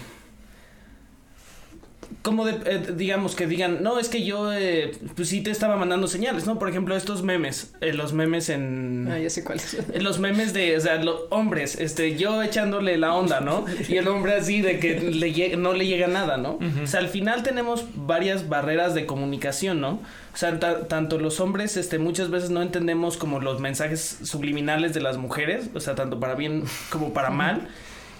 como 2.23 2.45
de, 2.45 2.53
eh, 2.67 2.93
digamos 2.97 3.35
que 3.35 3.47
digan, 3.47 3.83
no, 3.83 3.99
es 3.99 4.09
que 4.09 4.25
yo, 4.25 4.53
eh, 4.53 4.93
pues 5.17 5.29
sí 5.29 5.41
te 5.41 5.51
estaba 5.51 5.77
mandando 5.77 6.07
señales, 6.07 6.47
¿no? 6.47 6.59
Por 6.59 6.69
ejemplo, 6.69 6.97
estos 6.97 7.23
memes, 7.23 7.73
eh, 7.81 7.93
los 7.93 8.13
memes 8.13 8.49
en... 8.49 9.09
Ah, 9.11 9.19
ya 9.19 9.31
sé 9.31 9.45
cuáles. 9.45 9.77
Los 10.01 10.19
memes 10.19 10.53
de, 10.53 10.77
o 10.77 10.81
sea, 10.81 10.97
los 11.03 11.23
hombres, 11.31 11.77
este, 11.81 12.17
yo 12.17 12.43
echándole 12.43 12.99
la 12.99 13.15
onda, 13.15 13.41
¿no? 13.41 13.65
Y 13.89 13.97
el 13.97 14.09
hombre 14.09 14.35
así 14.35 14.61
de 14.61 14.79
que 14.79 15.01
le 15.01 15.57
no 15.57 15.73
le 15.73 15.87
llega 15.87 16.07
nada, 16.07 16.37
¿no? 16.37 16.59
O 16.83 16.87
sea, 16.87 17.01
al 17.01 17.09
final 17.09 17.43
tenemos 17.43 17.85
varias 17.95 18.49
barreras 18.49 18.95
de 18.95 19.07
comunicación, 19.07 19.81
¿no? 19.81 20.01
O 20.35 20.37
sea, 20.37 20.59
tanto 20.61 21.19
los 21.19 21.41
hombres, 21.41 21.77
este, 21.77 21.99
muchas 21.99 22.31
veces 22.31 22.51
no 22.51 22.63
entendemos 22.63 23.17
como 23.17 23.41
los 23.41 23.61
mensajes 23.61 24.19
subliminales 24.23 24.95
de 24.95 25.01
las 25.01 25.19
mujeres, 25.19 25.69
o 25.75 25.81
sea, 25.81 25.95
tanto 25.95 26.21
para 26.21 26.35
bien 26.35 26.65
como 26.91 27.13
para 27.13 27.31
mal. 27.31 27.69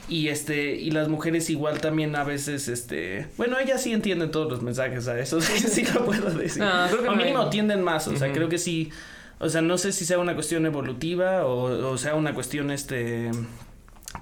Y 0.09 0.29
este, 0.29 0.75
y 0.75 0.91
las 0.91 1.09
mujeres 1.09 1.49
igual 1.49 1.81
también 1.81 2.17
a 2.17 2.25
veces, 2.25 2.69
este, 2.69 3.29
bueno, 3.37 3.59
ellas 3.59 3.83
sí 3.83 3.93
entienden 3.93 4.31
todos 4.31 4.51
los 4.51 4.63
mensajes 4.63 5.07
a 5.09 5.19
eso, 5.19 5.41
sí, 5.41 5.59
sí 5.59 5.85
lo 5.95 6.05
puedo 6.05 6.31
decir. 6.31 6.63
No, 6.63 6.87
creo 6.89 7.03
que 7.03 7.09
o 7.09 7.17
mínimo 7.17 7.43
entienden 7.45 7.83
más, 7.83 8.09
o 8.09 8.17
sea, 8.17 8.33
creo 8.33 8.49
que 8.49 8.59
sí, 8.59 8.91
o 9.39 9.49
sea, 9.49 9.63
no 9.63 9.79
sé 9.79 9.93
si 9.93 10.05
sea 10.05 10.19
una 10.19 10.35
cuestión 10.35 10.67
evolutiva 10.67 11.47
o, 11.47 11.97
sea 11.99 12.15
una 12.15 12.35
cuestión, 12.35 12.71
este, 12.71 13.31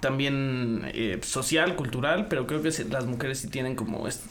también 0.01 0.83
eh, 0.95 1.19
social, 1.23 1.77
cultural, 1.77 2.27
pero 2.29 2.47
creo 2.47 2.63
que 2.63 2.71
las 2.91 3.07
mujeres 3.07 3.39
sí 3.39 3.49
tienen 3.49 3.75
como... 3.75 4.07
Este, 4.07 4.29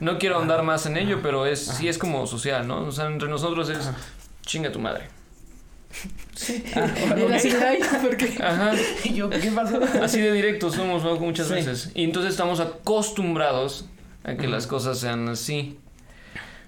no 0.00 0.18
quiero 0.18 0.36
ahondar 0.36 0.62
más 0.62 0.86
en 0.86 0.96
ello, 0.96 1.20
pero 1.22 1.44
es 1.44 1.60
sí 1.60 1.86
es 1.86 1.98
como 1.98 2.26
social, 2.26 2.66
¿no? 2.66 2.84
O 2.84 2.90
sea, 2.90 3.06
entre 3.06 3.28
nosotros 3.28 3.68
es 3.68 3.90
chinga 4.46 4.72
tu 4.72 4.78
madre. 4.78 5.19
Sí. 6.34 6.64
Ah, 6.74 6.88
Ajá. 8.40 8.72
yo, 9.12 9.28
¿qué 9.28 9.50
pasó? 9.50 9.80
Así 10.02 10.20
de 10.20 10.32
directo 10.32 10.70
somos 10.70 11.02
muchas 11.20 11.50
veces. 11.50 11.90
Y 11.94 12.04
entonces 12.04 12.32
estamos 12.32 12.60
acostumbrados 12.60 13.86
a 14.24 14.34
que 14.34 14.48
las 14.48 14.66
cosas 14.66 14.98
sean 14.98 15.28
así. 15.28 15.78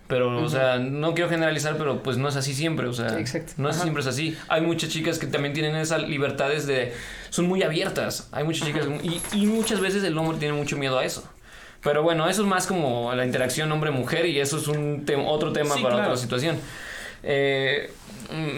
Pero, 0.08 0.42
o 0.42 0.48
sea, 0.48 0.78
no 0.78 1.14
quiero 1.14 1.30
generalizar, 1.30 1.78
pero 1.78 2.02
pues 2.02 2.18
no 2.18 2.28
es 2.28 2.36
así 2.36 2.52
siempre, 2.52 2.86
o 2.86 2.92
sea, 2.92 3.16
no 3.56 3.70
es 3.70 3.76
siempre 3.76 4.02
es 4.02 4.06
así. 4.06 4.36
Hay 4.48 4.60
muchas 4.60 4.90
chicas 4.90 5.18
que 5.18 5.26
también 5.26 5.54
tienen 5.54 5.74
esas 5.74 6.06
libertades 6.06 6.66
de, 6.66 6.92
son 7.30 7.46
muy 7.46 7.62
abiertas. 7.62 8.28
Hay 8.30 8.44
muchas 8.44 8.66
chicas 8.66 8.86
y, 9.02 9.22
y 9.32 9.46
muchas 9.46 9.80
veces 9.80 10.04
el 10.04 10.18
hombre 10.18 10.36
tiene 10.36 10.52
mucho 10.52 10.76
miedo 10.76 10.98
a 10.98 11.04
eso. 11.04 11.26
Pero 11.82 12.02
bueno, 12.02 12.28
eso 12.28 12.42
es 12.42 12.48
más 12.48 12.66
como 12.66 13.12
la 13.14 13.24
interacción 13.24 13.72
hombre-mujer 13.72 14.26
y 14.26 14.38
eso 14.38 14.58
es 14.58 14.68
un 14.68 15.04
otro 15.26 15.52
tema 15.52 15.74
para 15.82 15.96
otra 15.96 16.16
situación. 16.16 16.56
Eh, 17.22 17.90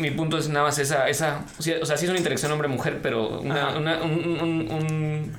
mi 0.00 0.10
punto 0.10 0.38
es 0.38 0.48
nada 0.48 0.66
más 0.66 0.78
esa, 0.78 1.08
esa 1.08 1.44
o 1.58 1.62
sea, 1.62 1.96
sí 1.96 2.04
es 2.04 2.08
una 2.08 2.18
interacción 2.18 2.52
hombre-mujer, 2.52 3.00
pero 3.02 3.40
una, 3.40 3.76
un, 3.76 5.32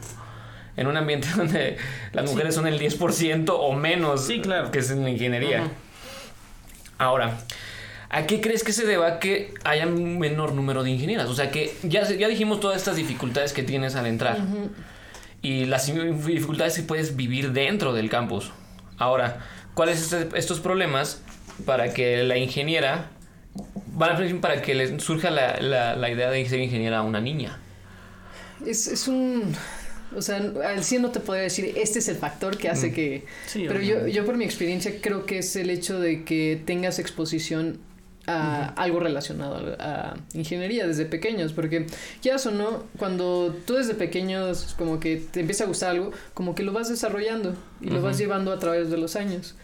en 0.78 0.88
un 0.88 0.97
ambiente 0.97 1.28
donde 1.36 1.78
las 2.11 2.30
mujeres 2.30 2.55
son 2.55 2.67
el 2.67 2.80
10% 2.80 3.45
o 3.49 3.73
menos 3.73 4.26
sí, 4.26 4.41
claro. 4.41 4.71
que 4.71 4.80
es 4.80 4.91
en 4.91 5.03
la 5.03 5.09
ingeniería. 5.09 5.69
Ahora, 6.97 7.38
¿a 8.09 8.26
qué 8.26 8.41
crees 8.41 8.63
que 8.63 8.71
se 8.73 8.86
deba 8.86 9.19
que 9.19 9.53
haya 9.63 9.88
un 9.88 10.19
menor 10.19 10.53
número 10.53 10.84
de 10.84 10.91
ingenieras? 10.91 11.28
O 11.28 11.36
sea, 11.36 11.51
que 11.51 11.76
ya, 11.84 12.03
ya 12.03 12.28
dijimos 12.28 12.59
todas 12.59 12.78
estas 12.78 12.95
dificultades 12.95 13.53
que 13.53 13.63
tienes 13.63 13.95
al 13.95 14.05
entrar 14.05 14.39
y 15.41 15.65
las 15.65 15.86
dificultades 15.88 16.76
que 16.76 16.84
puedes 16.84 17.15
vivir 17.15 17.51
dentro 17.51 17.93
del 17.93 18.09
campus. 18.09 18.51
Ahora, 18.97 19.45
¿cuáles 19.73 19.99
son 19.99 20.30
estos 20.36 20.59
problemas 20.59 21.21
para 21.65 21.93
que 21.93 22.23
la 22.23 22.38
ingeniera 22.38 23.11
van 23.93 24.41
para 24.41 24.62
que 24.62 24.76
le 24.76 24.99
surja 24.99 25.30
la, 25.30 25.60
la, 25.95 26.10
idea 26.10 26.30
de 26.30 26.47
ser 26.47 26.60
ingeniera 26.60 26.99
a 26.99 27.01
una 27.01 27.22
niña. 27.22 27.60
Es, 28.66 28.88
es 28.88 29.08
un... 29.08 29.56
O 30.16 30.22
sea, 30.22 30.38
al 30.38 30.84
100 30.84 31.01
no 31.01 31.12
te 31.12 31.20
podría 31.20 31.43
decir, 31.43 31.74
este 31.76 31.99
es 31.99 32.08
el 32.08 32.16
factor 32.16 32.58
que 32.58 32.70
hace 32.70 32.89
mm. 32.89 32.93
que... 32.93 33.26
pero 33.53 33.82
yo, 33.82 34.08
yo 34.08 34.26
por 34.26 34.38
mi 34.38 34.45
experiencia 34.45 34.93
creo 35.01 35.26
que 35.26 35.39
es 35.39 35.56
el 35.56 35.70
hecho 35.70 35.99
de 35.99 36.24
que 36.24 36.62
tengas 36.66 36.99
exposición 36.99 37.80
a 38.28 38.67
algo 38.76 38.99
relacionado 38.99 39.76
a, 39.80 40.15
ingeniería 40.34 40.88
desde 40.88 41.05
pequeños, 41.05 41.53
porque 41.53 41.88
ya 42.21 42.36
o 42.36 42.51
no, 42.51 42.84
cuando 42.97 43.55
tú 43.65 43.76
desde 43.76 43.93
pequeños 43.93 44.76
como 44.78 44.99
que 44.99 45.17
te 45.17 45.41
empieza 45.41 45.63
a 45.63 45.67
gustar 45.67 45.91
algo, 45.91 46.11
como 46.34 46.55
que 46.55 46.63
lo 46.63 46.73
vas 46.73 46.89
desarrollando 46.89 47.55
y 47.82 47.89
lo 47.89 48.01
vas 48.01 48.17
llevando 48.17 48.51
a 48.51 48.59
través 48.59 48.89
de 48.89 48.97
los 48.97 49.15
años. 49.15 49.55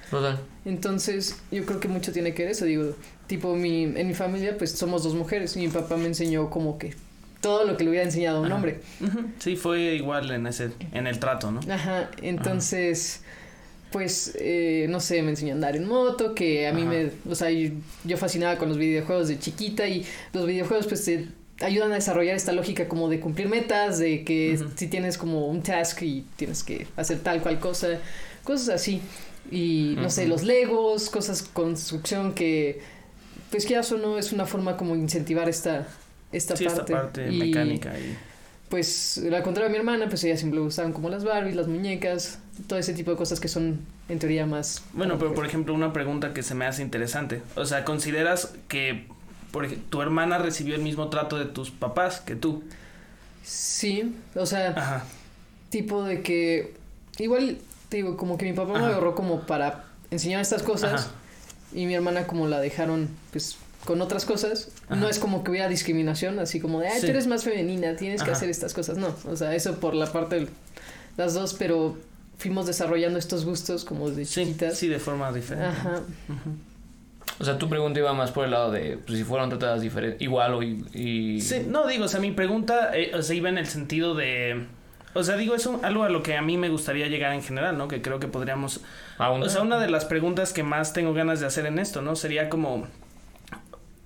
Entonces, 0.66 1.41
yo 1.51 1.66
creo 1.66 1.80
que 1.80 1.88
mucho 1.88 2.12
tiene 2.12 2.34
que 2.34 2.43
ver 2.43 2.51
eso, 2.51 2.66
digo, 2.66 2.95
tipo 3.28 3.55
mi, 3.55 3.84
en 3.84 4.07
mi 4.07 4.14
familia 4.14 4.57
pues 4.57 4.72
somos 4.72 5.03
dos 5.03 5.16
mujeres 5.16 5.55
y 5.55 5.59
mi 5.59 5.68
papá 5.70 5.97
me 5.97 6.05
enseñó 6.05 6.49
como 6.49 6.78
que 6.78 6.95
todo 7.41 7.66
lo 7.66 7.76
que 7.76 7.84
le 7.84 7.89
hubiera 7.89 8.05
enseñado 8.05 8.38
a 8.38 8.41
un 8.41 8.51
hombre. 8.51 8.82
Sí, 9.39 9.55
fue 9.55 9.95
igual 9.95 10.30
en 10.32 10.47
ese 10.47 10.72
en 10.93 11.07
el 11.07 11.20
trato, 11.20 11.51
¿no? 11.51 11.59
Ajá, 11.72 12.12
entonces 12.22 13.24
pues, 13.92 14.34
eh, 14.39 14.88
no 14.89 15.00
sé, 15.00 15.22
me 15.22 15.32
enseñó 15.32 15.52
a 15.52 15.56
andar 15.56 15.76
en 15.76 15.88
moto, 15.88 16.34
que 16.34 16.68
a 16.68 16.74
mí 16.74 16.84
me, 16.84 17.12
o 17.30 17.36
sea, 17.36 17.50
yo, 17.50 18.18
fascinaba 18.18 18.58
con 18.58 18.70
los 18.70 18.78
videojuegos 18.78 19.28
de 19.28 19.38
chiquita 19.38 19.88
y 19.88 20.06
los 20.34 20.46
videojuegos 20.46 20.88
pues 20.88 21.04
te 21.04 21.28
ayudan 21.60 21.92
a 21.92 21.96
desarrollar 21.96 22.36
esta 22.36 22.54
lógica 22.54 22.88
como 22.88 23.10
de 23.10 23.20
cumplir 23.20 23.50
metas, 23.50 24.00
de 24.00 24.24
que 24.24 24.60
si 24.76 24.88
tienes 24.88 25.18
como 25.18 25.48
un 25.48 25.62
task 25.62 26.02
y 26.04 26.26
tienes 26.36 26.64
que 26.64 26.88
hacer 26.96 27.20
tal 27.20 27.42
cual 27.42 27.60
cosa, 27.60 28.00
cosas 28.44 28.70
así. 28.70 29.02
Y 29.52 29.96
no 29.98 30.10
sé, 30.10 30.28
los 30.28 30.44
legos, 30.44 31.10
cosas 31.10 31.42
construcción 31.42 32.34
que, 32.34 32.80
pues 33.50 33.66
que 33.66 33.78
eso 33.78 33.98
no 33.98 34.18
es 34.18 34.32
una 34.32 34.46
forma 34.46 34.78
como 34.78 34.96
incentivar 34.96 35.50
esta, 35.50 35.88
esta 36.32 36.54
parte. 36.54 36.70
Esta 36.70 36.86
parte 36.86 37.32
mecánica 37.32 37.94
y 38.00 38.16
pues 38.72 39.17
la 39.17 39.43
contrario 39.43 39.67
de 39.69 39.74
mi 39.74 39.80
hermana, 39.80 40.07
pues 40.07 40.24
ella 40.24 40.38
siempre 40.38 40.57
le 40.57 40.63
gustaban 40.63 40.93
como 40.93 41.09
las 41.09 41.26
Barbies, 41.26 41.57
las 41.57 41.67
muñecas, 41.67 42.39
todo 42.67 42.80
ese 42.80 42.93
tipo 42.93 43.11
de 43.11 43.17
cosas 43.17 43.41
que 43.41 43.49
son 43.49 43.82
en 44.07 44.17
teoría 44.17 44.45
más... 44.45 44.82
Bueno, 44.93 45.19
pero 45.19 45.34
por 45.34 45.45
ejemplo 45.45 45.74
una 45.74 45.91
pregunta 45.91 46.34
que 46.34 46.41
se 46.41 46.55
me 46.55 46.65
hace 46.65 46.82
interesante. 46.82 47.41
O 47.57 47.65
sea, 47.65 47.84
¿consideras 47.84 48.53
que 48.69 49.07
por 49.51 49.69
tu 49.69 50.01
hermana 50.01 50.38
recibió 50.38 50.74
el 50.74 50.82
mismo 50.84 51.09
trato 51.09 51.38
de 51.38 51.45
tus 51.45 51.69
papás 51.69 52.22
que 52.22 52.38
tú? 52.38 52.63
Sí, 53.43 54.15
o 54.36 54.45
sea, 54.45 55.03
tipo 55.69 56.05
de 56.05 56.22
que 56.22 56.74
igual, 57.19 57.57
te 57.89 57.97
digo, 57.97 58.15
como 58.15 58.38
que 58.38 58.45
mi 58.45 58.53
papá 58.53 58.80
me 58.80 58.86
agarró 58.86 59.15
como 59.15 59.41
para 59.41 59.84
enseñar 60.11 60.39
estas 60.39 60.63
cosas 60.63 61.09
y 61.74 61.88
mi 61.88 61.93
hermana 61.93 62.26
como 62.26 62.47
la 62.47 62.61
dejaron 62.61 63.09
pues 63.32 63.57
con 63.86 64.02
otras 64.02 64.26
cosas. 64.26 64.70
No 64.90 65.10
es 65.10 65.20
como 65.20 65.44
que 65.44 65.52
hubiera 65.52 65.68
discriminación, 65.68 66.40
así 66.40 66.60
como 66.60 66.80
de, 66.80 66.88
ay, 66.88 67.02
tú 67.02 67.08
eres 67.08 67.28
más 67.28 67.44
femenina, 67.44 67.96
tienes 67.96 68.24
que 68.24 68.32
hacer 68.32 68.50
estas 68.50 68.74
cosas. 68.74 68.98
No, 68.98 69.16
o 69.28 69.36
sea, 69.36 69.56
eso 69.56 69.80
por 69.80 69.96
la 69.96 70.12
parte 70.12 70.42
de 70.42 70.48
las 71.18 71.34
dos, 71.34 71.54
pero 71.54 71.98
fuimos 72.38 72.66
desarrollando 72.66 73.20
estos 73.20 73.46
gustos 73.46 73.86
como 73.86 74.10
de 74.10 74.26
chiquitas. 74.26 74.78
Sí, 74.78 74.88
de 74.88 75.00
forma 75.00 75.32
diferente. 75.32 75.68
Ajá. 75.68 76.02
O 77.40 77.44
sea, 77.44 77.58
tu 77.58 77.70
pregunta 77.70 78.00
iba 78.00 78.14
más 78.14 78.32
por 78.32 78.46
el 78.46 78.52
lado 78.52 78.72
de 78.72 79.00
pues, 79.04 79.18
si 79.18 79.24
fueron 79.24 79.50
tratadas 79.50 79.82
diferente, 79.82 80.24
igual 80.24 80.54
o 80.54 80.62
y... 80.62 81.42
Sí, 81.42 81.66
no 81.68 81.88
digo, 81.88 82.06
o 82.06 82.08
sea, 82.08 82.20
mi 82.20 82.32
pregunta 82.32 82.92
eh, 82.94 83.12
o 83.16 83.22
sea, 83.24 83.36
iba 83.36 83.50
en 83.50 83.58
el 83.58 83.68
sentido 83.68 84.14
de... 84.14 84.68
O 85.14 85.24
sea, 85.24 85.38
digo, 85.38 85.56
eso 85.56 85.80
algo 85.84 86.04
a 86.04 86.10
lo 86.10 86.24
que 86.24 86.38
a 86.38 86.42
mí 86.42 86.58
me 86.58 86.70
gustaría 86.70 87.08
llegar 87.08 87.34
en 87.34 87.42
general, 87.42 87.78
¿no? 87.78 87.88
Que 87.88 88.02
creo 88.02 88.20
que 88.20 88.28
podríamos... 88.28 88.82
O 89.18 89.50
sea, 89.50 89.62
una 89.62 89.80
de 89.80 89.90
las 89.90 90.06
preguntas 90.06 90.54
que 90.54 90.64
más 90.64 90.94
tengo 90.94 91.14
ganas 91.14 91.40
de 91.40 91.48
hacer 91.48 91.66
en 91.66 91.80
esto, 91.80 92.02
¿no? 92.02 92.16
Sería 92.16 92.48
como 92.50 92.88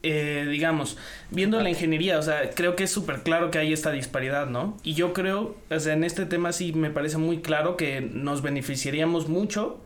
eh, 0.08 0.46
digamos, 0.48 0.98
viendo 1.32 1.60
la 1.60 1.70
ingeniería, 1.70 2.20
o 2.20 2.22
sea, 2.22 2.52
creo 2.52 2.76
que 2.76 2.84
es 2.84 2.92
súper 2.92 3.24
claro 3.24 3.50
que 3.50 3.58
hay 3.58 3.74
esta 3.74 3.92
disparidad, 3.92 4.46
¿no? 4.46 4.78
Y 4.84 4.94
yo 4.94 5.14
creo, 5.14 5.56
o 5.72 5.80
sea, 5.80 5.94
en 5.94 6.04
este 6.04 6.28
tema 6.28 6.52
sí 6.52 6.74
me 6.74 6.92
parece 6.92 7.18
muy 7.18 7.40
claro 7.40 7.76
que 7.76 8.02
nos 8.02 8.44
beneficiaríamos 8.44 9.28
mucho 9.28 9.82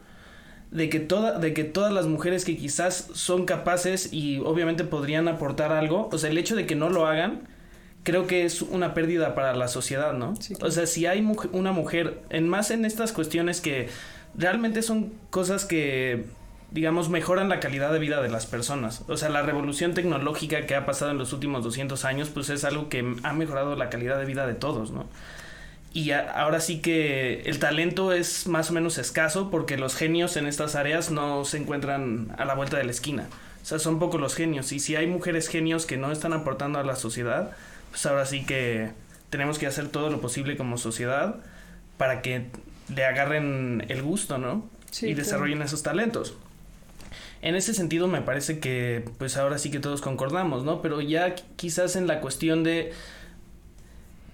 de 0.72 0.90
que, 0.90 1.00
toda, 1.00 1.40
de 1.40 1.54
que 1.54 1.64
todas 1.64 1.94
las 1.94 2.06
mujeres 2.08 2.44
que 2.44 2.58
quizás 2.58 3.08
son 3.14 3.46
capaces 3.46 4.12
y 4.12 4.40
obviamente 4.40 4.84
podrían 4.84 5.30
aportar 5.30 5.72
algo, 5.72 6.10
o 6.12 6.18
sea, 6.18 6.30
el 6.30 6.38
hecho 6.38 6.58
de 6.58 6.66
que 6.68 6.76
no 6.76 6.90
lo 6.90 7.08
hagan, 7.08 7.48
creo 8.04 8.28
que 8.28 8.44
es 8.44 8.62
una 8.62 8.94
pérdida 8.94 9.36
para 9.36 9.56
la 9.56 9.70
sociedad, 9.70 10.12
¿no? 10.12 10.34
O 10.60 10.70
sea, 10.70 10.86
si 10.86 11.06
hay 11.06 11.26
una 11.54 11.72
mujer, 11.72 12.24
en 12.30 12.50
más 12.50 12.72
en 12.72 12.84
estas 12.84 13.14
cuestiones 13.14 13.62
que 13.62 13.88
realmente 14.36 14.82
son 14.82 15.14
cosas 15.30 15.64
que 15.64 16.26
digamos, 16.72 17.10
mejoran 17.10 17.50
la 17.50 17.60
calidad 17.60 17.92
de 17.92 18.00
vida 18.00 18.22
de 18.22 18.30
las 18.30 18.46
personas. 18.46 19.04
O 19.08 19.18
sea, 19.18 19.30
la 19.30 19.42
revolución 19.42 19.94
tecnológica 19.94 20.66
que 20.66 20.76
ha 20.76 20.86
pasado 20.86 21.12
en 21.12 21.18
los 21.18 21.34
últimos 21.34 21.64
200 21.64 22.06
años, 22.06 22.30
pues 22.30 22.50
es 22.50 22.64
algo 22.64 22.90
que 22.90 23.16
ha 23.24 23.34
mejorado 23.34 23.76
la 23.76 23.90
calidad 23.90 24.20
de 24.20 24.26
vida 24.26 24.46
de 24.46 24.54
todos, 24.54 24.92
¿no? 24.92 25.08
Y 25.92 26.12
ahora 26.12 26.60
sí 26.60 26.82
que 26.82 27.42
el 27.46 27.58
talento 27.58 28.14
es 28.14 28.46
más 28.48 28.70
o 28.70 28.74
menos 28.74 29.00
escaso 29.00 29.50
porque 29.50 29.76
los 29.76 29.96
genios 29.96 30.38
en 30.38 30.46
estas 30.46 30.76
áreas 30.76 31.10
no 31.10 31.44
se 31.46 31.58
encuentran 31.58 32.36
a 32.38 32.46
la 32.46 32.54
vuelta 32.54 32.78
de 32.78 32.84
la 32.84 32.92
esquina. 32.92 33.28
O 33.64 33.66
sea, 33.66 33.80
son 33.80 33.98
pocos 33.98 34.22
los 34.22 34.36
genios. 34.36 34.72
Y 34.72 34.80
si 34.80 34.96
hay 34.96 35.08
mujeres 35.08 35.48
genios 35.48 35.88
que 35.88 35.98
no 35.98 36.12
están 36.12 36.34
aportando 36.34 36.78
a 36.78 36.84
la 36.84 36.96
sociedad, 36.96 37.52
pues 37.90 38.06
ahora 38.06 38.28
sí 38.28 38.46
que 38.46 38.92
tenemos 39.32 39.58
que 39.58 39.66
hacer 39.66 39.90
todo 39.90 40.12
lo 40.12 40.22
posible 40.22 40.58
como 40.58 40.78
sociedad 40.78 41.38
para 41.98 42.22
que 42.22 42.46
le 42.96 43.06
agarren 43.06 43.84
el 43.90 44.04
gusto, 44.04 44.38
¿no? 44.38 44.70
y 45.02 45.14
desarrollen 45.14 45.62
esos 45.62 45.84
talentos. 45.84 46.36
En 47.42 47.56
ese 47.56 47.74
sentido 47.74 48.08
me 48.08 48.22
parece 48.22 48.60
que 48.60 49.06
pues 49.18 49.38
ahora 49.38 49.58
sí 49.58 49.72
que 49.72 49.80
todos 49.80 50.02
concordamos, 50.02 50.64
¿no? 50.66 50.82
Pero 50.82 51.02
ya 51.02 51.36
quizás 51.56 51.96
en 51.96 52.08
la 52.08 52.20
cuestión 52.20 52.64
de, 52.64 52.92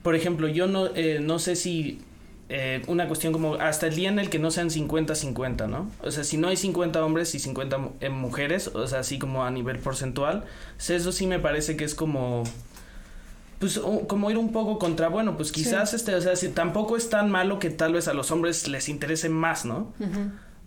por 0.02 0.16
ejemplo, 0.16 0.48
yo 0.48 0.68
no, 0.68 0.88
eh, 0.96 1.20
no 1.22 1.38
sé 1.38 1.56
si 1.56 2.02
eh, 2.50 2.84
una 2.88 3.08
cuestión 3.08 3.34
como 3.34 3.56
hasta 3.56 3.88
el 3.88 3.96
día 3.96 4.10
en 4.10 4.20
el 4.20 4.30
que 4.30 4.38
no 4.38 4.52
sean 4.52 4.70
50-50, 4.70 5.68
¿no? 5.68 5.90
O 6.04 6.12
sea, 6.12 6.24
si 6.24 6.38
no 6.38 6.48
hay 6.48 6.58
50 6.58 7.04
hombres 7.04 7.34
y 7.36 7.40
50 7.40 7.90
eh, 8.02 8.10
mujeres, 8.10 8.68
o 8.68 8.88
sea, 8.88 9.00
así 9.00 9.20
como 9.20 9.44
a 9.44 9.52
nivel 9.52 9.80
porcentual, 9.80 10.46
eso 10.78 11.12
sí 11.12 11.28
me 11.28 11.40
parece 11.40 11.76
que 11.76 11.84
es 11.84 11.96
como 11.96 12.44
pues 13.60 13.80
como 14.08 14.30
ir 14.30 14.38
un 14.38 14.52
poco 14.52 14.78
contra, 14.78 15.08
bueno, 15.08 15.38
pues 15.38 15.52
quizás 15.52 15.94
este, 15.94 16.14
o 16.14 16.22
sea, 16.22 16.36
si 16.36 16.50
tampoco 16.50 16.98
es 16.98 17.10
tan 17.10 17.32
malo 17.32 17.58
que 17.58 17.70
tal 17.70 17.94
vez 17.94 18.08
a 18.08 18.14
los 18.14 18.30
hombres 18.30 18.68
les 18.68 18.90
interese 18.90 19.30
más, 19.30 19.66
¿no? 19.66 19.94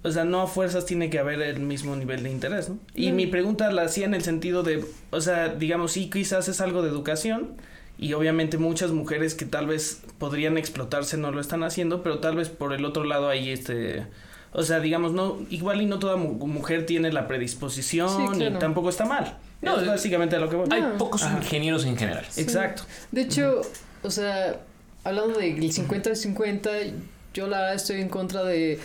O 0.02 0.10
sea, 0.10 0.24
no 0.24 0.42
a 0.42 0.46
fuerzas 0.46 0.86
tiene 0.86 1.10
que 1.10 1.18
haber 1.18 1.40
el 1.42 1.60
mismo 1.60 1.96
nivel 1.96 2.22
de 2.22 2.30
interés, 2.30 2.68
¿no? 2.68 2.78
Y 2.94 3.12
mi 3.12 3.26
pregunta 3.26 3.70
la 3.72 3.82
hacía 3.82 4.06
en 4.06 4.14
el 4.14 4.22
sentido 4.22 4.62
de, 4.62 4.84
o 5.10 5.20
sea, 5.20 5.48
digamos, 5.48 5.92
sí, 5.92 6.08
quizás 6.08 6.48
es 6.48 6.60
algo 6.60 6.82
de 6.82 6.88
educación, 6.88 7.56
y 7.98 8.12
obviamente 8.12 8.58
muchas 8.58 8.92
mujeres 8.92 9.34
que 9.34 9.44
tal 9.44 9.66
vez 9.66 10.00
podrían 10.18 10.56
explotarse 10.56 11.16
no 11.16 11.32
lo 11.32 11.40
están 11.40 11.64
haciendo, 11.64 12.02
pero 12.02 12.20
tal 12.20 12.36
vez 12.36 12.48
por 12.48 12.72
el 12.72 12.84
otro 12.84 13.04
lado 13.04 13.28
hay 13.28 13.50
este... 13.50 14.06
O 14.52 14.62
sea, 14.62 14.80
digamos, 14.80 15.12
no, 15.12 15.38
igual 15.50 15.82
y 15.82 15.86
no 15.86 15.98
toda 15.98 16.16
mujer 16.16 16.86
tiene 16.86 17.12
la 17.12 17.28
predisposición 17.28 18.40
y 18.40 18.50
tampoco 18.58 18.88
está 18.88 19.04
mal. 19.04 19.36
No, 19.60 19.78
es 19.78 19.86
básicamente 19.86 20.38
lo 20.38 20.48
que 20.48 20.56
voy. 20.56 20.68
Hay 20.70 20.82
pocos 20.96 21.22
ingenieros 21.22 21.84
en 21.84 21.98
general. 21.98 22.24
Exacto. 22.36 22.84
De 23.10 23.22
hecho, 23.22 23.60
o 24.02 24.10
sea, 24.10 24.58
hablando 25.04 25.38
del 25.38 25.58
50-50, 25.58 26.92
yo 27.34 27.46
la 27.46 27.74
estoy 27.74 28.00
en 28.00 28.08
contra 28.08 28.42
de, 28.44 28.80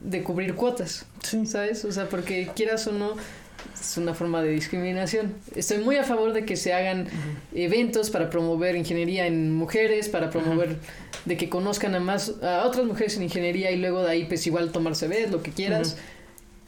de 0.00 0.22
cubrir 0.22 0.54
cuotas. 0.54 1.06
Sí. 1.22 1.46
¿Sabes? 1.46 1.84
O 1.84 1.92
sea, 1.92 2.08
porque 2.08 2.50
quieras 2.54 2.86
o 2.86 2.92
no, 2.92 3.14
es 3.78 3.96
una 3.96 4.14
forma 4.14 4.42
de 4.42 4.50
discriminación. 4.50 5.34
Estoy 5.54 5.78
muy 5.78 5.96
a 5.96 6.04
favor 6.04 6.32
de 6.32 6.44
que 6.44 6.56
se 6.56 6.72
hagan 6.72 7.08
eventos 7.54 8.10
para 8.10 8.30
promover 8.30 8.76
ingeniería 8.76 9.26
en 9.26 9.52
mujeres, 9.54 10.08
para 10.08 10.30
promover 10.30 10.76
de 11.24 11.36
que 11.36 11.48
conozcan 11.48 11.94
a 11.94 12.00
más 12.00 12.34
a 12.42 12.64
otras 12.66 12.86
mujeres 12.86 13.16
en 13.16 13.24
ingeniería 13.24 13.70
y 13.70 13.76
luego 13.76 14.02
de 14.02 14.10
ahí 14.10 14.24
pues 14.24 14.46
igual 14.46 14.70
tomarse 14.70 15.08
ver 15.08 15.30
lo 15.30 15.42
que 15.42 15.50
quieras. 15.50 15.96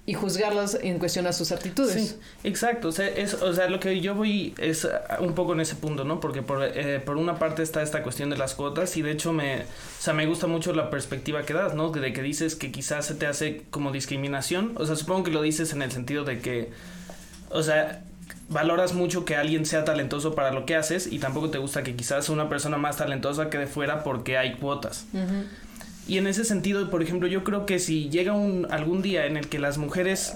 Y 0.09 0.14
juzgarlas 0.14 0.78
en 0.80 0.98
cuestión 0.98 1.26
a 1.26 1.32
sus 1.32 1.52
actitudes. 1.52 1.92
Sí, 1.92 2.16
exacto. 2.42 2.88
O 2.88 2.92
sea, 2.92 3.06
es, 3.09 3.34
o 3.34 3.52
sea, 3.52 3.68
lo 3.68 3.78
que 3.78 4.00
yo 4.00 4.14
voy 4.14 4.54
es 4.56 4.88
un 5.20 5.34
poco 5.34 5.52
en 5.52 5.61
ese 5.61 5.74
punto, 5.74 6.04
¿no? 6.04 6.18
Porque 6.18 6.42
por, 6.42 6.62
eh, 6.64 6.98
por 6.98 7.16
una 7.16 7.38
parte 7.38 7.62
está 7.62 7.82
esta 7.82 8.02
cuestión 8.02 8.30
de 8.30 8.38
las 8.38 8.54
cuotas 8.54 8.96
y 8.96 9.02
de 9.02 9.12
hecho 9.12 9.32
me, 9.32 9.61
o 9.61 9.64
sea, 10.00 10.14
me 10.14 10.26
gusta 10.26 10.46
mucho 10.46 10.72
la 10.72 10.88
perspectiva 10.88 11.42
que 11.42 11.52
das, 11.52 11.74
¿no? 11.74 11.90
De 11.90 12.12
que 12.12 12.22
dices 12.22 12.54
que 12.54 12.72
quizás 12.72 13.06
se 13.06 13.14
te 13.14 13.26
hace 13.26 13.64
como 13.70 13.92
discriminación. 13.92 14.72
O 14.76 14.86
sea, 14.86 14.96
supongo 14.96 15.24
que 15.24 15.30
lo 15.30 15.42
dices 15.42 15.72
en 15.74 15.82
el 15.82 15.92
sentido 15.92 16.24
de 16.24 16.40
que 16.40 16.70
o 17.50 17.62
sea, 17.62 18.02
valoras 18.48 18.94
mucho 18.94 19.24
que 19.24 19.36
alguien 19.36 19.64
sea 19.66 19.84
talentoso 19.84 20.34
para 20.34 20.52
lo 20.52 20.66
que 20.66 20.76
haces 20.76 21.06
y 21.11 21.18
tampoco 21.18 21.50
te 21.50 21.59
gusta 21.59 21.82
que 21.82 21.96
quizás 21.96 22.28
una 22.28 22.48
persona 22.48 22.76
más 22.76 22.96
talentosa 22.96 23.50
quede 23.50 23.66
fuera 23.66 24.02
porque 24.02 24.36
hay 24.38 24.54
cuotas. 24.54 25.06
Y 26.09 26.18
en 26.18 26.26
ese 26.26 26.44
sentido, 26.44 26.90
por 26.90 27.02
ejemplo, 27.02 27.28
yo 27.28 27.44
creo 27.44 27.66
que 27.66 27.78
si 27.78 28.09
llega 28.09 28.32
un, 28.32 28.66
algún 28.70 29.02
día 29.02 29.26
en 29.26 29.36
el 29.36 29.48
que 29.48 29.59
las 29.59 29.78
mujeres, 29.78 30.34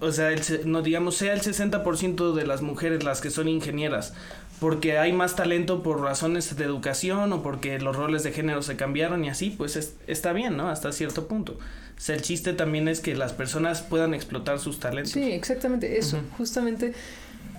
o 0.00 0.12
sea, 0.12 0.30
no 0.64 0.82
digamos, 0.82 1.16
sea 1.16 1.32
el 1.32 1.40
60% 1.40 2.34
de 2.34 2.46
las 2.46 2.60
mujeres 2.60 3.04
las 3.04 3.20
que 3.20 3.30
son 3.30 3.48
ingenieras, 3.48 4.12
porque 4.60 4.98
hay 4.98 5.12
más 5.12 5.36
talento 5.36 5.82
por 5.82 6.00
razones 6.00 6.54
de 6.56 6.64
educación 6.64 7.32
o 7.32 7.42
porque 7.42 7.78
los 7.78 7.96
roles 7.96 8.22
de 8.22 8.32
género 8.32 8.62
se 8.62 8.76
cambiaron 8.76 9.24
y 9.24 9.30
así, 9.30 9.50
pues 9.50 9.94
está 10.06 10.32
bien, 10.32 10.56
¿no? 10.56 10.68
Hasta 10.68 10.92
cierto 10.92 11.26
punto 11.26 11.56
sea, 12.02 12.16
el 12.16 12.22
chiste 12.22 12.52
también 12.52 12.88
es 12.88 12.98
que 12.98 13.14
las 13.14 13.32
personas 13.32 13.80
puedan 13.80 14.12
explotar 14.12 14.58
sus 14.58 14.80
talentos. 14.80 15.12
Sí, 15.12 15.22
exactamente 15.22 15.98
eso. 15.98 16.20
Justamente 16.36 16.94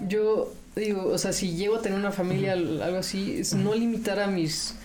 yo 0.06 0.54
digo, 0.76 1.08
o 1.08 1.18
sea, 1.18 1.32
si 1.32 1.56
llego 1.56 1.78
a 1.78 1.82
tener 1.82 1.98
una 1.98 2.12
familia, 2.12 2.52
algo 2.52 2.98
así, 2.98 3.38
es 3.40 3.54
no 3.54 3.74
limitar 3.74 4.20
a 4.20 4.28
mis 4.28 4.76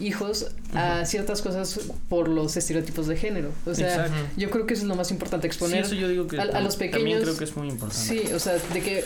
hijos 0.00 0.48
a 0.74 1.04
ciertas 1.04 1.42
cosas 1.42 1.80
por 2.08 2.28
los 2.28 2.56
estereotipos 2.56 3.06
de 3.06 3.16
género. 3.16 3.50
O 3.64 3.74
sea, 3.74 4.08
yo 4.36 4.50
creo 4.50 4.66
que 4.66 4.74
eso 4.74 4.82
es 4.82 4.88
lo 4.88 4.96
más 4.96 5.10
importante, 5.10 5.46
exponer 5.46 5.84
eso 5.84 5.94
yo 5.94 6.08
digo 6.08 6.26
que 6.26 6.40
a, 6.40 6.60
los 6.60 6.76
pequeños. 6.76 6.98
También 6.98 7.22
creo 7.22 7.36
que 7.36 7.44
es 7.44 7.56
muy 7.56 7.68
importante. 7.68 8.02
Sí, 8.02 8.32
o 8.32 8.38
sea, 8.38 8.54
de 8.54 8.82
que, 8.82 9.04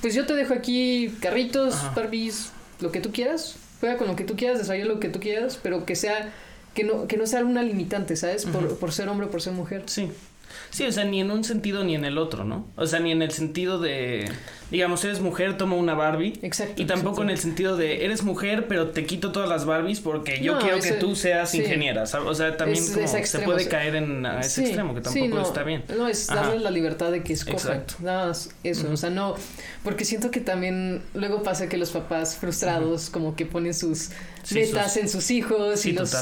pues 0.00 0.14
yo 0.14 0.26
te 0.26 0.34
dejo 0.34 0.54
aquí 0.54 1.14
carritos, 1.20 1.76
Barbies, 1.94 2.50
lo 2.80 2.92
que 2.92 3.00
tú 3.00 3.12
quieras, 3.12 3.56
juega 3.80 3.96
con 3.96 4.08
lo 4.08 4.16
que 4.16 4.24
tú 4.24 4.36
quieras, 4.36 4.58
desarrolla 4.58 4.86
lo 4.86 5.00
que 5.00 5.08
tú 5.08 5.20
quieras, 5.20 5.58
pero 5.62 5.84
que 5.84 5.96
sea 5.96 6.32
que 6.74 6.84
no, 6.84 7.06
que 7.06 7.16
no 7.16 7.26
sea 7.26 7.44
una 7.44 7.62
limitante, 7.62 8.16
¿sabes? 8.16 8.46
Por, 8.46 8.78
por 8.78 8.92
ser 8.92 9.08
hombre 9.08 9.26
o 9.26 9.30
por 9.30 9.42
ser 9.42 9.52
mujer. 9.52 9.82
Sí. 9.86 10.10
Sí, 10.70 10.84
o 10.84 10.92
sea, 10.92 11.04
ni 11.04 11.20
en 11.20 11.30
un 11.30 11.44
sentido 11.44 11.84
ni 11.84 11.94
en 11.94 12.04
el 12.04 12.18
otro, 12.18 12.44
¿no? 12.44 12.66
O 12.76 12.86
sea, 12.86 13.00
ni 13.00 13.12
en 13.12 13.22
el 13.22 13.30
sentido 13.30 13.78
de, 13.78 14.30
digamos, 14.70 15.04
eres 15.04 15.20
mujer, 15.20 15.58
toma 15.58 15.76
una 15.76 15.94
Barbie. 15.94 16.38
Exacto. 16.42 16.80
Y 16.80 16.86
tampoco 16.86 17.22
en 17.22 17.30
el 17.30 17.38
sentido 17.38 17.76
de, 17.76 18.04
eres 18.04 18.22
mujer, 18.22 18.66
pero 18.68 18.88
te 18.88 19.04
quito 19.04 19.30
todas 19.30 19.48
las 19.48 19.66
Barbies 19.66 20.00
porque 20.00 20.40
yo 20.42 20.58
quiero 20.58 20.80
que 20.80 20.92
tú 20.92 21.14
seas 21.14 21.54
ingeniera. 21.54 22.04
O 22.04 22.34
sea, 22.34 22.56
también 22.56 22.84
como 22.92 23.06
se 23.06 23.38
puede 23.40 23.68
caer 23.68 23.96
en 23.96 24.24
ese 24.26 24.62
extremo, 24.62 24.94
que 24.94 25.02
tampoco 25.02 25.40
está 25.40 25.62
bien. 25.62 25.84
No, 25.96 26.08
es 26.08 26.26
darle 26.26 26.58
la 26.58 26.70
libertad 26.70 27.10
de 27.10 27.22
que 27.22 27.34
escoja. 27.34 27.84
Nada 28.00 28.28
más 28.28 28.50
eso. 28.64 28.90
O 28.90 28.96
sea, 28.96 29.10
no, 29.10 29.34
porque 29.84 30.04
siento 30.04 30.30
que 30.30 30.40
también 30.40 31.02
luego 31.14 31.42
pasa 31.42 31.68
que 31.68 31.76
los 31.76 31.90
papás 31.90 32.36
frustrados 32.36 33.10
como 33.10 33.36
que 33.36 33.46
ponen 33.46 33.74
sus 33.74 34.10
metas 34.50 34.96
en 34.96 35.08
sus 35.08 35.30
hijos 35.30 35.86
y 35.86 35.92
los 35.92 36.14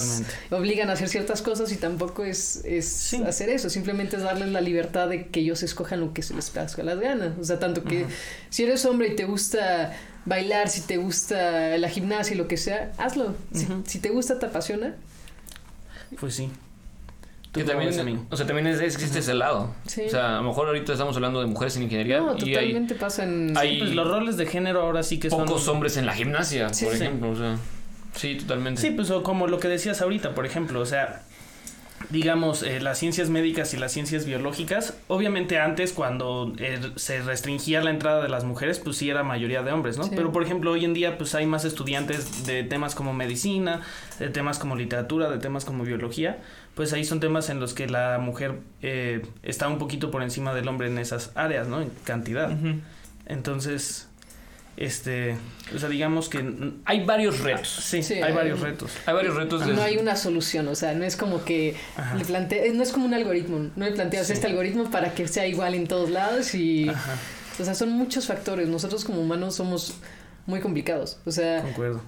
obligan 0.50 0.90
a 0.90 0.94
hacer 0.94 1.08
ciertas 1.08 1.42
cosas 1.42 1.72
y 1.72 1.76
tampoco 1.76 2.24
es, 2.24 2.62
es 2.64 3.14
hacer 3.14 3.48
eso, 3.48 3.70
simplemente 3.70 4.18
es 4.20 4.24
darles 4.26 4.50
la 4.50 4.60
libertad 4.60 5.08
de 5.08 5.26
que 5.26 5.40
ellos 5.40 5.62
escojan 5.62 6.00
lo 6.00 6.12
que 6.12 6.22
se 6.22 6.34
les 6.34 6.50
plazca 6.50 6.82
las 6.82 7.00
ganas. 7.00 7.32
O 7.38 7.44
sea, 7.44 7.58
tanto 7.58 7.84
que 7.84 8.06
si 8.48 8.64
eres 8.64 8.84
hombre 8.84 9.08
y 9.08 9.16
te 9.16 9.24
gusta 9.24 9.92
bailar, 10.24 10.68
si 10.68 10.82
te 10.82 10.96
gusta 10.96 11.76
la 11.78 11.88
gimnasia 11.88 12.34
y 12.34 12.38
lo 12.38 12.48
que 12.48 12.56
sea, 12.56 12.92
hazlo. 12.98 13.34
si, 13.84 13.98
te 13.98 14.10
gusta, 14.10 14.38
te 14.38 14.46
apasiona. 14.46 14.94
Pues 16.18 16.34
sí. 16.34 16.50
Que 17.52 17.64
también, 17.64 18.26
o 18.30 18.36
sea, 18.36 18.46
también 18.46 18.68
es, 18.68 18.80
existe 18.80 19.18
ese 19.18 19.34
lado. 19.34 19.74
O 19.84 20.08
sea, 20.08 20.38
a 20.38 20.40
lo 20.40 20.48
mejor 20.48 20.68
ahorita 20.68 20.92
estamos 20.92 21.16
hablando 21.16 21.40
de 21.40 21.46
mujeres 21.46 21.76
en 21.76 21.82
ingeniería. 21.82 22.20
No, 22.20 22.36
totalmente 22.36 22.94
pasa 22.94 23.24
en... 23.24 23.56
Hay 23.56 23.80
pues 23.80 23.92
los 23.92 24.06
roles 24.06 24.36
de 24.36 24.46
género 24.46 24.82
ahora 24.82 25.02
sí 25.02 25.18
que 25.18 25.30
son... 25.30 25.46
Pocos 25.46 25.66
hombres 25.66 25.96
en 25.96 26.06
la 26.06 26.14
gimnasia, 26.14 26.68
por 26.68 26.94
ejemplo. 26.94 27.30
O 27.30 27.36
sea... 27.36 27.58
Sí, 28.14 28.36
totalmente. 28.36 28.80
Sí, 28.80 28.90
pues 28.90 29.10
como 29.24 29.46
lo 29.46 29.58
que 29.58 29.68
decías 29.68 30.00
ahorita, 30.00 30.34
por 30.34 30.46
ejemplo, 30.46 30.80
o 30.80 30.86
sea, 30.86 31.22
digamos, 32.10 32.62
eh, 32.62 32.80
las 32.80 32.98
ciencias 32.98 33.30
médicas 33.30 33.72
y 33.72 33.76
las 33.76 33.92
ciencias 33.92 34.26
biológicas, 34.26 34.96
obviamente 35.08 35.58
antes 35.58 35.92
cuando 35.92 36.52
eh, 36.58 36.80
se 36.96 37.22
restringía 37.22 37.82
la 37.82 37.90
entrada 37.90 38.22
de 38.22 38.28
las 38.28 38.44
mujeres, 38.44 38.80
pues 38.80 38.96
sí 38.96 39.08
era 39.08 39.22
mayoría 39.22 39.62
de 39.62 39.72
hombres, 39.72 39.96
¿no? 39.96 40.10
Pero 40.10 40.32
por 40.32 40.42
ejemplo, 40.42 40.72
hoy 40.72 40.84
en 40.84 40.92
día 40.92 41.16
pues 41.18 41.34
hay 41.34 41.46
más 41.46 41.64
estudiantes 41.64 42.46
de 42.46 42.64
temas 42.64 42.94
como 42.94 43.12
medicina, 43.12 43.80
de 44.18 44.28
temas 44.28 44.58
como 44.58 44.74
literatura, 44.74 45.30
de 45.30 45.38
temas 45.38 45.64
como 45.64 45.84
biología, 45.84 46.40
pues 46.74 46.92
ahí 46.92 47.04
son 47.04 47.20
temas 47.20 47.48
en 47.48 47.60
los 47.60 47.74
que 47.74 47.88
la 47.88 48.18
mujer 48.18 48.58
eh, 48.82 49.22
está 49.42 49.68
un 49.68 49.78
poquito 49.78 50.10
por 50.10 50.22
encima 50.22 50.52
del 50.52 50.66
hombre 50.68 50.88
en 50.88 50.98
esas 50.98 51.30
áreas, 51.36 51.68
¿no? 51.68 51.80
En 51.80 51.90
cantidad. 52.04 52.50
Entonces, 53.26 54.09
este, 54.76 55.36
o 55.74 55.78
sea, 55.78 55.88
digamos 55.88 56.28
que 56.28 56.42
hay 56.84 57.04
varios 57.04 57.40
retos. 57.40 57.68
Sí, 57.68 58.02
sí 58.02 58.14
hay, 58.14 58.32
varios 58.32 58.60
retos. 58.60 58.92
Hay 59.06 59.14
varios 59.14 59.34
retos. 59.34 59.66
No 59.66 59.82
hay 59.82 59.98
una 59.98 60.16
solución, 60.16 60.68
o 60.68 60.74
sea, 60.74 60.94
no 60.94 61.04
es 61.04 61.16
como 61.16 61.44
que 61.44 61.76
le 62.16 62.24
plante 62.24 62.70
no 62.72 62.82
es 62.82 62.92
como 62.92 63.06
un 63.06 63.14
algoritmo, 63.14 63.70
no 63.76 63.84
le 63.84 63.92
planteas 63.92 64.30
este 64.30 64.46
algoritmo 64.46 64.90
para 64.90 65.12
que 65.14 65.28
sea 65.28 65.46
igual 65.46 65.74
en 65.74 65.86
todos 65.86 66.10
lados 66.10 66.54
y 66.54 66.88
o 66.88 67.64
sea, 67.64 67.74
son 67.74 67.90
muchos 67.90 68.26
factores. 68.26 68.68
Nosotros 68.68 69.04
como 69.04 69.20
humanos 69.20 69.56
somos 69.56 69.94
muy 70.46 70.60
complicados, 70.60 71.18
o 71.26 71.30
sea, 71.30 71.62
Concuerdo. 71.62 72.00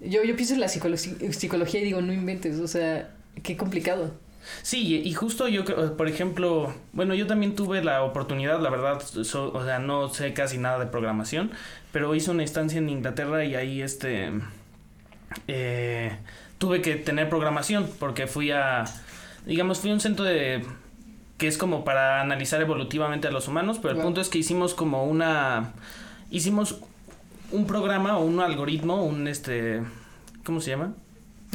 Yo 0.00 0.24
yo 0.24 0.36
pienso 0.36 0.54
en 0.54 0.60
la 0.60 0.68
psicología 0.68 1.80
y 1.80 1.84
digo, 1.84 2.00
no 2.02 2.12
inventes, 2.12 2.58
o 2.60 2.68
sea, 2.68 3.10
qué 3.42 3.56
complicado. 3.56 4.12
Sí, 4.62 5.02
y 5.04 5.12
justo 5.12 5.48
yo, 5.48 5.64
por 5.96 6.08
ejemplo, 6.08 6.72
bueno, 6.92 7.14
yo 7.14 7.26
también 7.26 7.54
tuve 7.54 7.82
la 7.82 8.02
oportunidad, 8.02 8.60
la 8.60 8.70
verdad, 8.70 9.02
o 9.16 9.64
sea, 9.64 9.78
no 9.78 10.08
sé 10.08 10.32
casi 10.34 10.58
nada 10.58 10.78
de 10.78 10.86
programación, 10.86 11.50
pero 11.96 12.14
hice 12.14 12.30
una 12.30 12.44
estancia 12.44 12.76
en 12.76 12.90
Inglaterra 12.90 13.42
y 13.46 13.54
ahí, 13.54 13.80
este, 13.80 14.30
eh, 15.48 16.14
tuve 16.58 16.82
que 16.82 16.96
tener 16.96 17.30
programación 17.30 17.88
porque 17.98 18.26
fui 18.26 18.50
a, 18.50 18.84
digamos, 19.46 19.80
fui 19.80 19.88
a 19.88 19.94
un 19.94 20.00
centro 20.00 20.26
de 20.26 20.62
que 21.38 21.48
es 21.48 21.56
como 21.56 21.86
para 21.86 22.20
analizar 22.20 22.60
evolutivamente 22.60 23.28
a 23.28 23.30
los 23.30 23.48
humanos, 23.48 23.78
pero 23.80 23.94
el 23.94 24.02
punto 24.02 24.20
es 24.20 24.28
que 24.28 24.36
hicimos 24.36 24.74
como 24.74 25.06
una, 25.06 25.72
hicimos 26.30 26.82
un 27.50 27.66
programa 27.66 28.18
o 28.18 28.26
un 28.26 28.40
algoritmo, 28.40 29.02
un, 29.02 29.26
este, 29.26 29.80
¿cómo 30.44 30.60
se 30.60 30.72
llama? 30.72 30.92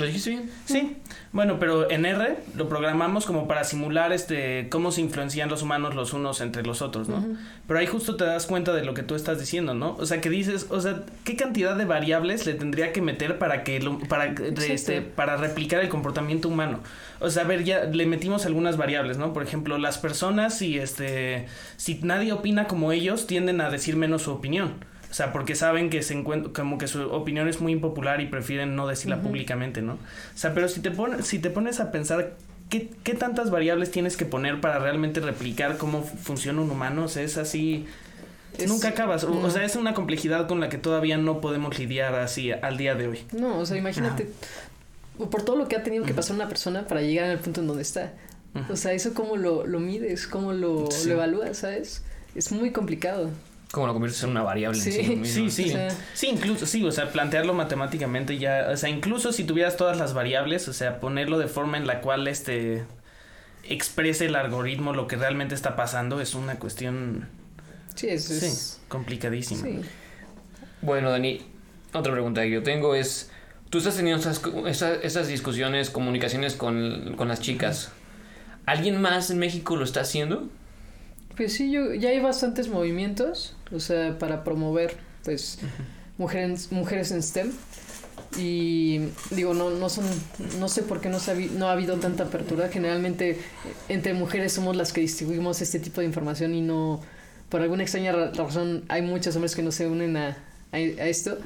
¿Lo 0.01 0.07
dijiste 0.07 0.31
bien? 0.31 0.49
Sí. 0.65 0.97
Bueno, 1.31 1.59
pero 1.59 1.89
en 1.91 2.05
R 2.07 2.37
lo 2.55 2.67
programamos 2.67 3.27
como 3.27 3.47
para 3.47 3.63
simular 3.63 4.11
este 4.11 4.67
cómo 4.69 4.91
se 4.91 4.99
influencian 5.01 5.47
los 5.47 5.61
humanos 5.61 5.93
los 5.93 6.13
unos 6.13 6.41
entre 6.41 6.63
los 6.63 6.81
otros, 6.81 7.07
¿no? 7.07 7.23
Pero 7.67 7.79
ahí 7.79 7.85
justo 7.85 8.15
te 8.15 8.25
das 8.25 8.47
cuenta 8.47 8.73
de 8.73 8.83
lo 8.83 8.95
que 8.95 9.03
tú 9.03 9.13
estás 9.13 9.39
diciendo, 9.39 9.75
¿no? 9.75 9.95
O 9.97 10.05
sea, 10.07 10.19
que 10.19 10.31
dices, 10.31 10.65
o 10.71 10.81
sea, 10.81 11.03
¿qué 11.23 11.35
cantidad 11.35 11.75
de 11.75 11.85
variables 11.85 12.47
le 12.47 12.55
tendría 12.55 12.91
que 12.93 13.01
meter 13.01 13.37
para 13.37 13.63
que 13.63 13.79
lo, 13.79 13.99
para 13.99 14.33
este 14.67 15.01
para 15.01 15.37
replicar 15.37 15.81
el 15.81 15.89
comportamiento 15.89 16.47
humano? 16.47 16.79
O 17.19 17.29
sea, 17.29 17.43
a 17.43 17.47
ver, 17.47 17.63
ya 17.63 17.83
le 17.83 18.07
metimos 18.07 18.47
algunas 18.47 18.77
variables, 18.77 19.19
¿no? 19.19 19.33
Por 19.33 19.43
ejemplo, 19.43 19.77
las 19.77 19.99
personas 19.99 20.57
si 20.57 20.79
este 20.79 21.45
si 21.77 21.99
nadie 22.01 22.33
opina 22.33 22.65
como 22.65 22.91
ellos 22.91 23.27
tienden 23.27 23.61
a 23.61 23.69
decir 23.69 23.95
menos 23.95 24.23
su 24.23 24.31
opinión 24.31 24.90
O 25.11 25.13
sea, 25.13 25.33
porque 25.33 25.55
saben 25.55 25.89
que 25.89 26.01
se 26.01 26.13
encuentra, 26.13 26.53
como 26.53 26.77
que 26.77 26.87
su 26.87 27.01
opinión 27.11 27.49
es 27.49 27.59
muy 27.59 27.73
impopular 27.73 28.21
y 28.21 28.27
prefieren 28.27 28.77
no 28.77 28.87
decirla 28.87 29.21
públicamente, 29.21 29.81
¿no? 29.81 29.95
O 29.95 29.97
sea, 30.37 30.53
pero 30.53 30.69
si 30.69 30.79
te, 30.79 30.89
pones 30.89 31.27
si 31.27 31.39
te 31.39 31.49
pones 31.49 31.81
a 31.81 31.91
pensar 31.91 32.37
¿Qué, 32.71 32.89
¿qué, 33.03 33.15
tantas 33.15 33.51
variables 33.51 33.91
tienes 33.91 34.15
que 34.15 34.25
poner 34.25 34.61
para 34.61 34.79
realmente 34.79 35.19
replicar 35.19 35.77
cómo 35.77 36.03
funciona 36.03 36.61
un 36.61 36.71
humano? 36.71 37.03
O 37.03 37.07
sea, 37.09 37.21
es 37.21 37.37
así. 37.37 37.85
Es, 38.57 38.69
nunca 38.69 38.87
acabas. 38.87 39.25
O, 39.25 39.51
sea, 39.51 39.65
es 39.65 39.75
una 39.75 39.93
complejidad 39.93 40.47
con 40.47 40.61
la 40.61 40.69
que 40.69 40.77
todavía 40.77 41.17
no 41.17 41.41
podemos 41.41 41.77
lidiar 41.77 42.15
así 42.15 42.53
al 42.53 42.77
día 42.77 42.95
de 42.95 43.09
hoy. 43.09 43.25
No, 43.33 43.59
o 43.59 43.65
sea, 43.65 43.75
imagínate. 43.75 44.29
Por 45.17 45.43
todo 45.43 45.57
lo 45.57 45.67
que 45.67 45.75
ha 45.75 45.83
tenido 45.83 46.05
que 46.05 46.13
pasar 46.13 46.37
una 46.37 46.47
persona 46.47 46.87
para 46.87 47.01
llegar 47.01 47.29
al 47.29 47.39
punto 47.39 47.59
en 47.59 47.67
donde 47.67 47.81
está. 47.81 48.13
O 48.69 48.77
sea, 48.77 48.93
eso 48.93 49.13
cómo 49.13 49.35
lo, 49.35 49.67
lo 49.67 49.81
mides, 49.81 50.25
cómo 50.25 50.53
lo, 50.53 50.87
lo 51.05 51.11
evalúas, 51.11 51.57
¿sabes? 51.57 52.05
Es 52.35 52.53
muy 52.53 52.71
complicado. 52.71 53.31
Como 53.71 53.87
lo 53.87 53.93
conviertes 53.93 54.21
en 54.23 54.31
una 54.31 54.43
variable 54.43 54.79
sí, 54.79 54.99
en 54.99 55.25
sí 55.25 55.49
Sí, 55.49 55.49
sí. 55.49 55.69
O 55.69 55.73
sea, 55.73 55.89
sí, 56.13 56.27
incluso, 56.27 56.65
sí, 56.65 56.83
o 56.83 56.91
sea, 56.91 57.11
plantearlo 57.11 57.53
matemáticamente 57.53 58.37
ya, 58.37 58.67
o 58.71 58.75
sea, 58.75 58.89
incluso 58.89 59.31
si 59.31 59.45
tuvieras 59.45 59.77
todas 59.77 59.97
las 59.97 60.13
variables, 60.13 60.67
o 60.67 60.73
sea, 60.73 60.99
ponerlo 60.99 61.39
de 61.39 61.47
forma 61.47 61.77
en 61.77 61.87
la 61.87 62.01
cual 62.01 62.27
este 62.27 62.83
exprese 63.63 64.25
el 64.25 64.35
algoritmo 64.35 64.93
lo 64.93 65.07
que 65.07 65.15
realmente 65.15 65.55
está 65.55 65.75
pasando 65.75 66.19
es 66.19 66.33
una 66.33 66.55
cuestión 66.55 67.29
sí, 67.95 68.07
es, 68.09 68.29
es... 68.29 68.81
complicadísima. 68.87 69.61
Sí. 69.63 69.81
Bueno, 70.81 71.11
Dani, 71.11 71.41
otra 71.93 72.11
pregunta 72.11 72.41
que 72.41 72.49
yo 72.49 72.63
tengo 72.63 72.95
es, 72.95 73.31
tú 73.69 73.77
estás 73.77 73.95
teniendo 73.95 74.19
esas, 74.19 74.41
esas, 74.67 74.99
esas 75.03 75.27
discusiones, 75.27 75.89
comunicaciones 75.89 76.55
con, 76.55 77.13
con 77.15 77.27
las 77.27 77.39
chicas. 77.39 77.91
¿Alguien 78.65 79.01
más 79.01 79.29
en 79.29 79.39
México 79.39 79.75
lo 79.75 79.83
está 79.83 80.01
haciendo? 80.01 80.49
Pues 81.41 81.53
sí, 81.53 81.71
yo, 81.71 81.95
ya 81.95 82.09
hay 82.09 82.19
bastantes 82.19 82.67
movimientos, 82.67 83.55
o 83.71 83.79
sea, 83.79 84.19
para 84.19 84.43
promover, 84.43 84.95
pues, 85.23 85.57
mujeres, 86.19 86.71
mujeres 86.71 87.09
en 87.09 87.23
STEM. 87.23 87.51
Y 88.37 89.07
digo, 89.31 89.55
no, 89.55 89.71
no 89.71 89.89
son, 89.89 90.05
no 90.59 90.69
sé 90.69 90.83
por 90.83 91.01
qué 91.01 91.09
no, 91.09 91.19
se 91.19 91.31
ha, 91.31 91.35
no 91.57 91.67
ha 91.67 91.71
habido 91.71 91.97
tanta 91.97 92.25
apertura. 92.25 92.69
Generalmente 92.69 93.39
entre 93.89 94.13
mujeres 94.13 94.53
somos 94.53 94.75
las 94.75 94.93
que 94.93 95.01
distribuimos 95.01 95.63
este 95.63 95.79
tipo 95.79 96.01
de 96.01 96.05
información 96.05 96.53
y 96.53 96.61
no, 96.61 97.01
por 97.49 97.61
alguna 97.61 97.81
extraña 97.81 98.11
razón, 98.11 98.85
hay 98.87 99.01
muchos 99.01 99.35
hombres 99.35 99.55
que 99.55 99.63
no 99.63 99.71
se 99.71 99.87
unen 99.87 100.17
a, 100.17 100.37
a, 100.71 100.75
a 100.75 101.07
esto. 101.07 101.39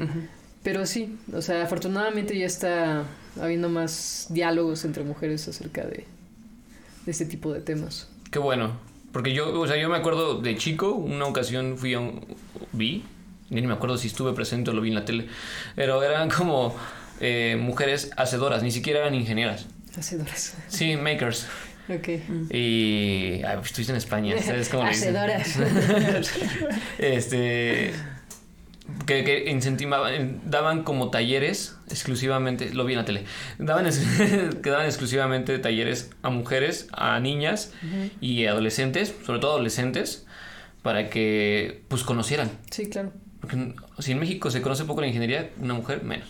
Pero 0.61 0.85
sí, 0.85 1.17
o 1.31 1.41
sea, 1.41 1.63
afortunadamente 1.63 2.37
ya 2.37 2.47
está 2.47 3.05
habiendo 3.39 3.69
más 3.69 4.27
diálogos 4.29 4.83
entre 4.83 5.05
mujeres 5.05 5.47
acerca 5.47 5.85
de, 5.85 6.05
de 7.05 7.11
este 7.11 7.25
tipo 7.25 7.53
de 7.53 7.61
temas. 7.61 8.09
Qué 8.29 8.39
bueno. 8.39 8.93
Porque 9.15 9.31
yo, 9.31 9.57
o 9.57 9.65
sea, 9.65 9.77
yo 9.77 9.87
me 9.87 9.95
acuerdo 9.95 10.41
de 10.41 10.57
chico, 10.57 10.91
una 10.91 11.23
ocasión 11.23 11.77
fui 11.77 11.93
a 11.93 12.01
un... 12.01 12.19
vi, 12.73 13.05
ni 13.49 13.61
me 13.61 13.71
acuerdo 13.71 13.97
si 13.97 14.07
estuve 14.07 14.33
presente 14.33 14.71
o 14.71 14.73
lo 14.73 14.81
vi 14.81 14.89
en 14.89 14.95
la 14.95 15.05
tele, 15.05 15.27
pero 15.73 16.03
eran 16.03 16.29
como 16.29 16.75
eh, 17.21 17.55
mujeres 17.57 18.11
hacedoras, 18.17 18.61
ni 18.61 18.71
siquiera 18.71 18.99
eran 18.99 19.15
ingenieras. 19.15 19.67
Hacedoras. 19.97 20.57
Sí, 20.67 20.97
makers. 20.97 21.47
Ok. 21.87 22.09
Y... 22.51 23.41
Ay, 23.45 23.55
pues, 23.55 23.67
estuviste 23.67 23.93
en 23.93 23.99
España, 23.99 24.35
¿sabes 24.41 24.67
cómo 24.67 24.83
le? 24.83 24.89
Hacedoras. 24.89 25.59
este... 26.97 27.93
Que, 29.07 29.23
que 29.23 29.49
incentivaban, 29.49 30.41
daban 30.45 30.83
como 30.83 31.09
talleres 31.09 31.77
exclusivamente, 31.89 32.73
lo 32.73 32.85
vi 32.85 32.93
en 32.93 32.99
la 32.99 33.05
tele, 33.05 33.23
daban, 33.57 33.85
que 34.63 34.69
daban 34.69 34.85
exclusivamente 34.85 35.57
talleres 35.57 36.11
a 36.21 36.29
mujeres, 36.29 36.87
a 36.91 37.19
niñas 37.19 37.73
uh 37.81 37.85
-huh. 37.85 38.11
y 38.21 38.45
adolescentes, 38.45 39.15
sobre 39.25 39.39
todo 39.39 39.53
adolescentes, 39.53 40.27
para 40.83 41.09
que 41.09 41.83
pues 41.87 42.03
conocieran. 42.03 42.51
Sí, 42.69 42.89
claro. 42.89 43.11
Porque 43.41 43.73
si 43.99 44.11
en 44.11 44.19
México 44.19 44.51
se 44.51 44.61
conoce 44.61 44.85
poco 44.85 45.01
la 45.01 45.07
ingeniería, 45.07 45.49
una 45.59 45.73
mujer 45.73 46.03
menos. 46.03 46.27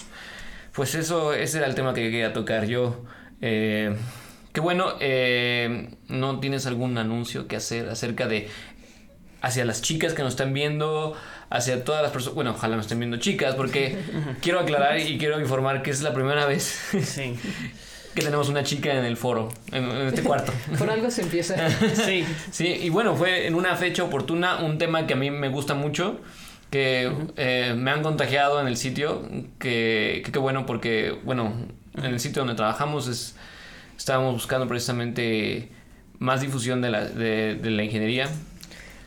Pues 0.74 0.96
eso, 0.96 1.34
ese 1.34 1.58
era 1.60 1.68
el 1.68 1.76
tema 1.76 1.94
que 1.94 2.02
quería 2.02 2.34
tocar 2.34 2.66
yo. 2.66 3.04
Eh, 3.42 3.96
qué 4.54 4.62
bueno, 4.62 4.94
eh, 5.00 5.90
¿no 6.08 6.40
tienes 6.40 6.66
algún 6.66 6.98
anuncio 6.98 7.48
que 7.48 7.56
hacer 7.56 7.90
acerca 7.90 8.28
de 8.28 8.50
hacia 9.42 9.64
las 9.64 9.82
chicas 9.82 10.14
que 10.14 10.24
nos 10.24 10.34
están 10.34 10.54
viendo, 10.54 11.16
hacia 11.50 11.84
todas 11.84 12.02
las 12.02 12.12
personas, 12.12 12.36
bueno, 12.36 12.52
ojalá 12.52 12.76
nos 12.76 12.86
estén 12.86 13.00
viendo 13.00 13.18
chicas, 13.18 13.56
porque 13.56 13.98
quiero 14.42 14.60
aclarar 14.60 15.00
y 15.00 15.18
quiero 15.18 15.40
informar 15.40 15.82
que 15.84 15.92
es 15.92 16.02
la 16.02 16.14
primera 16.14 16.46
vez 16.46 16.80
Sí. 17.04 17.36
que 18.16 18.22
tenemos 18.22 18.48
una 18.48 18.64
chica 18.64 18.94
en 18.94 19.04
el 19.04 19.18
foro, 19.18 19.52
en, 19.74 19.84
en 19.84 20.08
este 20.08 20.24
cuarto. 20.24 20.54
Por 20.78 20.90
algo 20.90 21.12
se 21.12 21.22
empieza. 21.24 21.70
Sí. 21.94 22.24
Sí, 22.52 22.68
y 22.68 22.90
bueno, 22.90 23.16
fue 23.16 23.46
en 23.46 23.56
una 23.56 23.76
fecha 23.76 24.04
oportuna, 24.04 24.60
un 24.64 24.78
tema 24.78 25.06
que 25.06 25.14
a 25.14 25.18
mí 25.18 25.30
me 25.32 25.50
gusta 25.50 25.74
mucho, 25.74 26.22
que 26.72 27.10
uh 27.10 27.18
-huh. 27.20 27.34
eh, 27.36 27.74
me 27.78 27.92
han 27.92 28.02
contagiado 28.04 28.62
en 28.62 28.68
el 28.68 28.78
sitio, 28.78 29.28
que 29.60 30.24
qué 30.32 30.40
bueno 30.40 30.66
porque, 30.66 31.14
bueno, 31.26 31.54
en 31.98 32.06
el 32.06 32.20
sitio 32.22 32.42
donde 32.42 32.56
trabajamos 32.56 33.08
es, 33.10 33.36
estábamos 33.98 34.34
buscando 34.34 34.66
precisamente 34.68 35.70
más 36.18 36.40
difusión 36.40 36.82
de 36.82 36.90
la, 36.92 37.04
de, 37.06 37.56
de 37.56 37.70
la 37.70 37.84
ingeniería. 37.84 38.30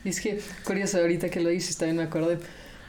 Y 0.05 0.11
es 0.11 0.21
que, 0.21 0.41
curioso, 0.65 0.99
ahorita 0.99 1.29
que 1.29 1.41
lo 1.41 1.51
dices, 1.51 1.77
también 1.77 1.97
me 1.97 2.03
acordé. 2.05 2.39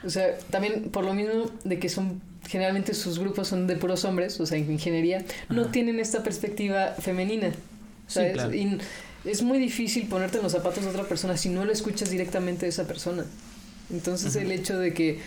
O 0.05 0.09
sea, 0.09 0.37
también 0.49 0.89
por 0.91 1.03
lo 1.03 1.13
mismo 1.13 1.51
de 1.63 1.79
que 1.79 1.89
son, 1.89 2.21
generalmente 2.47 2.93
sus 2.93 3.19
grupos 3.19 3.47
son 3.47 3.67
de 3.67 3.75
puros 3.75 4.05
hombres, 4.05 4.39
o 4.39 4.45
sea, 4.45 4.57
en 4.57 4.71
ingeniería, 4.71 5.25
no 5.49 5.63
Ajá. 5.63 5.71
tienen 5.71 5.99
esta 5.99 6.23
perspectiva 6.23 6.95
femenina. 6.99 7.51
¿sabes? 8.07 8.31
Sí, 8.31 8.33
claro. 8.33 8.53
Y 8.53 8.79
es 9.25 9.41
muy 9.41 9.57
difícil 9.57 10.07
ponerte 10.07 10.37
en 10.37 10.43
los 10.43 10.51
zapatos 10.51 10.83
de 10.83 10.89
otra 10.89 11.03
persona 11.03 11.37
si 11.37 11.49
no 11.49 11.65
lo 11.65 11.71
escuchas 11.71 12.09
directamente 12.09 12.65
de 12.65 12.69
esa 12.69 12.87
persona. 12.87 13.25
Entonces, 13.91 14.35
el 14.35 14.51
hecho 14.51 14.77
de 14.77 14.93
que 14.93 15.19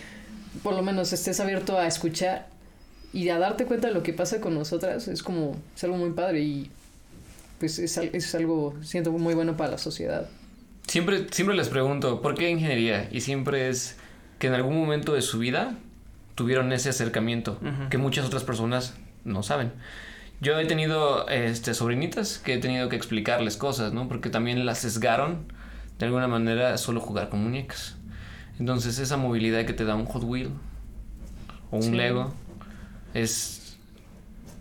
por 0.61 0.73
lo 0.73 0.83
menos 0.83 1.11
estés 1.13 1.39
abierto 1.39 1.77
a 1.77 1.87
escuchar 1.87 2.47
y 3.11 3.29
a 3.29 3.37
darte 3.37 3.65
cuenta 3.65 3.87
de 3.87 3.93
lo 3.93 4.03
que 4.03 4.13
pasa 4.13 4.39
con 4.39 4.53
nosotras 4.53 5.07
es 5.07 5.21
como, 5.21 5.55
es 5.75 5.83
algo 5.83 5.97
muy 5.97 6.11
padre 6.11 6.41
y 6.41 6.71
pues 7.59 7.79
es, 7.79 7.97
es 7.97 8.35
algo, 8.35 8.75
siento, 8.81 9.11
muy 9.11 9.33
bueno 9.33 9.55
para 9.57 9.71
la 9.71 9.77
sociedad. 9.77 10.27
Siempre, 10.87 11.27
siempre 11.31 11.55
les 11.55 11.69
pregunto, 11.69 12.21
¿por 12.21 12.35
qué 12.35 12.49
ingeniería? 12.49 13.07
Y 13.11 13.21
siempre 13.21 13.69
es 13.69 13.97
que 14.39 14.47
en 14.47 14.53
algún 14.53 14.77
momento 14.77 15.13
de 15.13 15.21
su 15.21 15.39
vida 15.39 15.77
tuvieron 16.35 16.71
ese 16.73 16.89
acercamiento 16.89 17.59
uh 17.61 17.65
-huh. 17.65 17.89
que 17.89 17.97
muchas 17.97 18.25
otras 18.25 18.43
personas 18.43 18.95
no 19.23 19.43
saben. 19.43 19.71
Yo 20.41 20.59
he 20.59 20.65
tenido 20.65 21.27
este, 21.29 21.73
sobrinitas 21.73 22.37
que 22.37 22.55
he 22.55 22.57
tenido 22.57 22.89
que 22.89 22.97
explicarles 22.97 23.55
cosas, 23.55 23.93
¿no? 23.93 24.09
Porque 24.09 24.29
también 24.29 24.65
las 24.65 24.79
sesgaron 24.79 25.45
de 25.99 26.05
alguna 26.05 26.27
manera 26.27 26.73
a 26.73 26.77
solo 26.77 26.99
jugar 26.99 27.29
con 27.29 27.41
muñecas. 27.41 27.95
Entonces 28.59 28.99
esa 28.99 29.15
movilidad 29.15 29.65
que 29.65 29.73
te 29.73 29.85
da 29.85 29.95
un 29.95 30.05
Hot 30.05 30.23
Wheel 30.23 30.49
o 31.71 31.77
un 31.77 31.83
sí. 31.83 31.91
Lego 31.91 32.33
es 33.13 33.62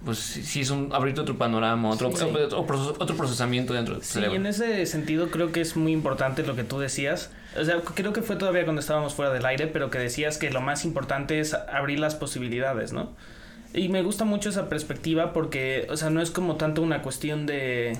pues 0.05 0.19
sí 0.19 0.61
es 0.61 0.71
un 0.71 0.91
abrirte 0.93 1.21
otro 1.21 1.37
panorama, 1.39 1.91
otro, 1.91 2.11
sí, 2.11 2.19
sí. 2.19 2.25
otro, 2.25 2.97
otro 2.99 3.17
procesamiento 3.17 3.73
dentro 3.75 3.95
del 3.95 4.03
sí, 4.03 4.15
cerebro. 4.15 4.35
y 4.35 4.37
en 4.37 4.47
ese 4.47 4.87
sentido 4.87 5.31
creo 5.31 5.53
que 5.53 5.61
es 5.61 5.77
muy 5.77 5.93
importante 5.93 6.43
lo 6.43 6.57
que 6.57 6.65
tú 6.65 6.79
decías. 6.79 7.31
O 7.59 7.65
sea, 7.65 7.81
creo 7.81 8.13
que 8.13 8.23
fue 8.23 8.37
todavía 8.37 8.65
cuando 8.65 8.81
estábamos 8.81 9.15
fuera 9.15 9.33
del 9.33 9.45
aire, 9.47 9.67
pero 9.67 9.91
que 9.91 9.99
decías 9.99 10.39
que 10.39 10.51
lo 10.51 10.61
más 10.61 10.85
importante 10.85 11.39
es 11.39 11.55
abrir 11.55 11.99
las 11.99 12.15
posibilidades, 12.15 12.93
¿no? 12.93 13.11
Y 13.75 13.89
me 13.89 14.03
gusta 14.03 14.25
mucho 14.25 14.49
esa 14.51 14.69
perspectiva 14.69 15.33
porque, 15.33 15.87
o 15.91 15.97
sea, 15.97 16.11
no 16.11 16.21
es 16.21 16.31
como 16.31 16.57
tanto 16.57 16.83
una 16.83 17.03
cuestión 17.03 17.47
de... 17.47 17.97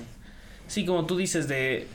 Sí, 0.67 0.85
como 0.85 1.05
tú 1.05 1.17
dices, 1.17 1.47
de 1.47 1.87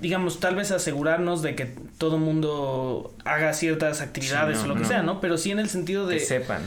digamos, 0.00 0.40
tal 0.40 0.56
vez 0.56 0.70
asegurarnos 0.70 1.40
de 1.42 1.54
que 1.54 1.74
todo 1.98 2.18
mundo 2.18 3.14
haga 3.24 3.52
ciertas 3.54 4.00
actividades 4.00 4.58
sí, 4.58 4.64
no, 4.66 4.72
o 4.72 4.74
lo 4.74 4.74
que 4.74 4.82
no. 4.82 4.88
sea, 4.88 5.02
¿no? 5.02 5.20
Pero 5.20 5.38
sí 5.38 5.50
en 5.50 5.58
el 5.58 5.68
sentido 5.68 6.06
de... 6.06 6.16
Que 6.16 6.24
sepan. 6.24 6.62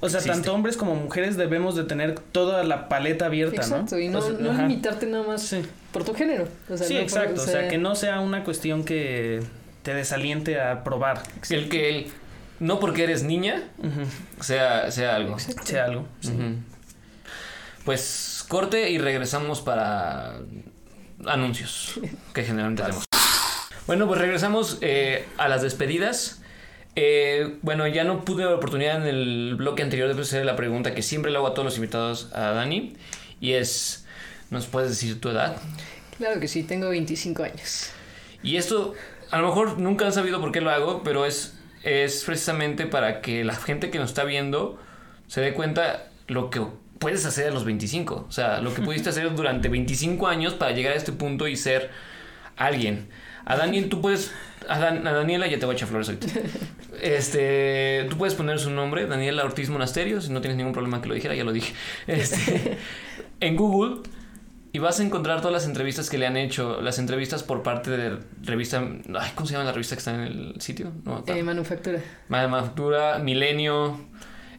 O 0.00 0.08
sea, 0.08 0.18
existe. 0.18 0.36
tanto 0.36 0.54
hombres 0.54 0.76
como 0.76 0.94
mujeres 0.94 1.36
debemos 1.36 1.74
de 1.74 1.84
tener 1.84 2.18
toda 2.18 2.64
la 2.64 2.88
paleta 2.88 3.26
abierta, 3.26 3.56
exacto, 3.62 3.96
¿no? 3.96 4.00
y 4.00 4.08
no, 4.08 4.18
o 4.18 4.22
sea, 4.22 4.32
no 4.38 4.52
limitarte 4.52 5.06
nada 5.06 5.26
más 5.26 5.42
sí. 5.42 5.62
por 5.90 6.04
tu 6.04 6.14
género. 6.14 6.46
O 6.68 6.76
sea, 6.76 6.86
sí, 6.86 6.94
no 6.94 7.00
exacto. 7.00 7.34
Por, 7.34 7.42
o, 7.42 7.44
sea, 7.46 7.58
o 7.58 7.60
sea, 7.60 7.68
que 7.68 7.78
no 7.78 7.94
sea 7.94 8.20
una 8.20 8.44
cuestión 8.44 8.84
que 8.84 9.42
te 9.82 9.94
desaliente 9.94 10.60
a 10.60 10.84
probar. 10.84 11.22
El 11.48 11.68
que 11.68 11.88
el, 11.88 12.06
no 12.60 12.78
porque 12.78 13.04
eres 13.04 13.22
niña 13.22 13.62
uh 13.78 13.86
-huh. 13.86 14.42
sea, 14.42 14.90
sea 14.90 15.16
algo. 15.16 15.34
Exacto. 15.34 15.62
Sea 15.64 15.84
algo. 15.84 16.06
Sí. 16.20 16.32
Uh 16.32 16.40
-huh. 16.40 16.56
Pues 17.84 18.44
corte 18.48 18.90
y 18.90 18.98
regresamos 18.98 19.60
para 19.60 20.40
anuncios 21.24 22.00
que 22.34 22.42
generalmente 22.42 22.82
hacemos. 22.82 23.04
Bueno, 23.86 24.08
pues 24.08 24.20
regresamos 24.20 24.78
eh, 24.80 25.26
a 25.38 25.48
las 25.48 25.62
despedidas. 25.62 26.42
Eh, 26.98 27.58
bueno, 27.60 27.86
ya 27.86 28.04
no 28.04 28.24
pude 28.24 28.44
la 28.44 28.54
oportunidad 28.54 28.96
en 29.02 29.06
el 29.06 29.54
bloque 29.54 29.82
anterior 29.82 30.14
de 30.14 30.20
hacer 30.20 30.46
la 30.46 30.56
pregunta 30.56 30.94
que 30.94 31.02
siempre 31.02 31.30
le 31.30 31.36
hago 31.36 31.46
a 31.46 31.54
todos 31.54 31.66
los 31.66 31.76
invitados 31.76 32.30
a 32.32 32.52
Dani. 32.52 32.96
Y 33.40 33.52
es, 33.52 34.06
¿nos 34.50 34.66
puedes 34.66 34.88
decir 34.88 35.20
tu 35.20 35.28
edad? 35.28 35.56
Claro 36.16 36.40
que 36.40 36.48
sí, 36.48 36.62
tengo 36.62 36.88
25 36.88 37.44
años. 37.44 37.90
Y 38.42 38.56
esto, 38.56 38.94
a 39.30 39.38
lo 39.38 39.48
mejor 39.48 39.78
nunca 39.78 40.06
han 40.06 40.12
sabido 40.14 40.40
por 40.40 40.52
qué 40.52 40.62
lo 40.62 40.70
hago, 40.70 41.02
pero 41.02 41.26
es, 41.26 41.58
es 41.82 42.24
precisamente 42.24 42.86
para 42.86 43.20
que 43.20 43.44
la 43.44 43.54
gente 43.54 43.90
que 43.90 43.98
nos 43.98 44.10
está 44.10 44.24
viendo 44.24 44.78
se 45.26 45.42
dé 45.42 45.52
cuenta 45.52 46.08
lo 46.28 46.48
que 46.48 46.62
puedes 46.98 47.26
hacer 47.26 47.48
a 47.48 47.50
los 47.50 47.64
25. 47.64 48.26
O 48.26 48.32
sea, 48.32 48.62
lo 48.62 48.72
que 48.72 48.80
pudiste 48.80 49.10
hacer 49.10 49.34
durante 49.34 49.68
25 49.68 50.26
años 50.28 50.54
para 50.54 50.72
llegar 50.72 50.94
a 50.94 50.96
este 50.96 51.12
punto 51.12 51.46
y 51.46 51.56
ser 51.56 51.90
alguien. 52.56 53.08
A 53.46 53.56
Daniel, 53.56 53.88
tú 53.88 54.00
puedes. 54.02 54.32
A, 54.68 54.78
Dan- 54.78 55.06
a 55.06 55.12
Daniela 55.12 55.46
ya 55.46 55.58
te 55.58 55.64
voy 55.66 55.74
a 55.74 55.76
echar 55.76 55.88
flores 55.88 56.08
ahorita. 56.08 56.26
Este. 57.00 58.06
Tú 58.10 58.16
puedes 58.18 58.34
poner 58.34 58.58
su 58.58 58.70
nombre, 58.70 59.06
Daniela 59.06 59.44
Ortiz 59.44 59.68
Monasterio, 59.70 60.20
si 60.20 60.32
no 60.32 60.40
tienes 60.40 60.56
ningún 60.56 60.72
problema 60.72 61.00
que 61.02 61.08
lo 61.08 61.14
dijera, 61.14 61.34
ya 61.34 61.44
lo 61.44 61.52
dije. 61.52 61.72
Este, 62.06 62.76
en 63.40 63.56
Google. 63.56 64.02
Y 64.72 64.78
vas 64.78 65.00
a 65.00 65.02
encontrar 65.04 65.38
todas 65.40 65.54
las 65.54 65.64
entrevistas 65.66 66.10
que 66.10 66.18
le 66.18 66.26
han 66.26 66.36
hecho. 66.36 66.82
Las 66.82 66.98
entrevistas 66.98 67.42
por 67.42 67.62
parte 67.62 67.90
de 67.90 68.18
revista. 68.42 68.78
Ay, 69.18 69.30
¿Cómo 69.34 69.46
se 69.46 69.52
llama 69.54 69.64
la 69.64 69.72
revista 69.72 69.94
que 69.94 70.00
está 70.00 70.14
en 70.14 70.20
el 70.20 70.54
sitio? 70.60 70.92
No. 71.04 71.24
Eh, 71.26 71.42
manufactura. 71.42 71.98
Manufactura, 72.28 73.18
Milenio. 73.18 73.98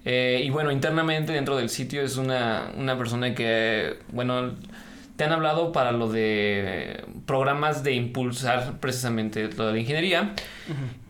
eh, 0.05 0.41
y 0.43 0.49
bueno, 0.49 0.71
internamente 0.71 1.33
dentro 1.33 1.55
del 1.55 1.69
sitio 1.69 2.01
es 2.01 2.17
una, 2.17 2.71
una 2.77 2.97
persona 2.97 3.35
que, 3.35 3.99
bueno, 4.11 4.53
te 5.17 5.23
han 5.23 5.33
hablado 5.33 5.71
para 5.71 5.91
lo 5.91 6.09
de 6.09 7.03
programas 7.25 7.83
de 7.83 7.93
impulsar 7.93 8.79
precisamente 8.79 9.49
lo 9.51 9.67
de 9.67 9.73
la 9.73 9.79
ingeniería 9.79 10.33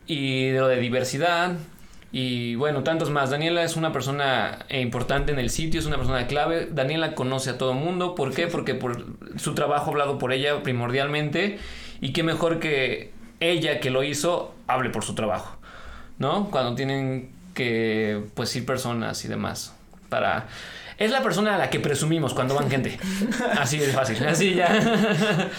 y 0.08 0.48
de 0.48 0.60
lo 0.60 0.68
de 0.68 0.78
diversidad. 0.78 1.58
Y 2.14 2.56
bueno, 2.56 2.84
tantos 2.84 3.10
más. 3.10 3.30
Daniela 3.30 3.64
es 3.64 3.76
una 3.76 3.92
persona 3.92 4.66
importante 4.70 5.34
en 5.34 5.40
el 5.40 5.50
sitio, 5.50 5.82
es 5.82 5.86
una 5.86 5.98
persona 5.98 6.26
clave. 6.26 6.70
Daniela 6.72 7.16
conoce 7.16 7.50
a 7.50 7.58
todo 7.58 7.74
el 7.74 7.80
mundo. 7.80 8.16
¿Por 8.16 8.34
qué? 8.34 8.48
Porque 8.48 8.76
por 8.76 9.06
su 9.36 9.54
trabajo 9.54 9.92
hablado 9.92 10.18
por 10.18 10.32
ella 10.32 10.64
primordialmente. 10.64 11.60
Y 12.00 12.14
qué 12.14 12.24
mejor 12.24 12.60
que 12.60 13.12
ella 13.42 13.82
que 13.82 13.90
lo 13.90 14.04
hizo 14.04 14.56
hable 14.68 14.90
por 14.90 15.04
su 15.04 15.16
trabajo. 15.16 15.58
¿No? 16.18 16.50
Cuando 16.50 16.76
tienen 16.76 17.30
que 17.54 18.24
pues 18.36 18.56
ir 18.56 18.66
personas 18.66 19.26
y 19.26 19.28
demás. 19.28 19.76
Para. 20.08 20.48
Es 20.98 21.12
la 21.12 21.22
persona 21.22 21.56
a 21.56 21.58
la 21.58 21.70
que 21.70 21.80
presumimos 21.80 22.34
cuando 22.34 22.56
van 22.56 22.70
gente. 22.70 22.98
Así 23.60 23.78
de 23.78 23.88
fácil. 23.88 24.26
Así 24.26 24.56
ya. 24.56 24.68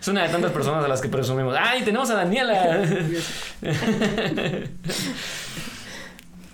Es 0.00 0.08
una 0.08 0.22
de 0.22 0.28
tantas 0.28 0.52
personas 0.52 0.84
a 0.84 0.88
las 0.88 1.00
que 1.00 1.08
presumimos. 1.08 1.56
¡Ay, 1.58 1.82
tenemos 1.82 2.08
a 2.10 2.14
Daniela! 2.14 2.84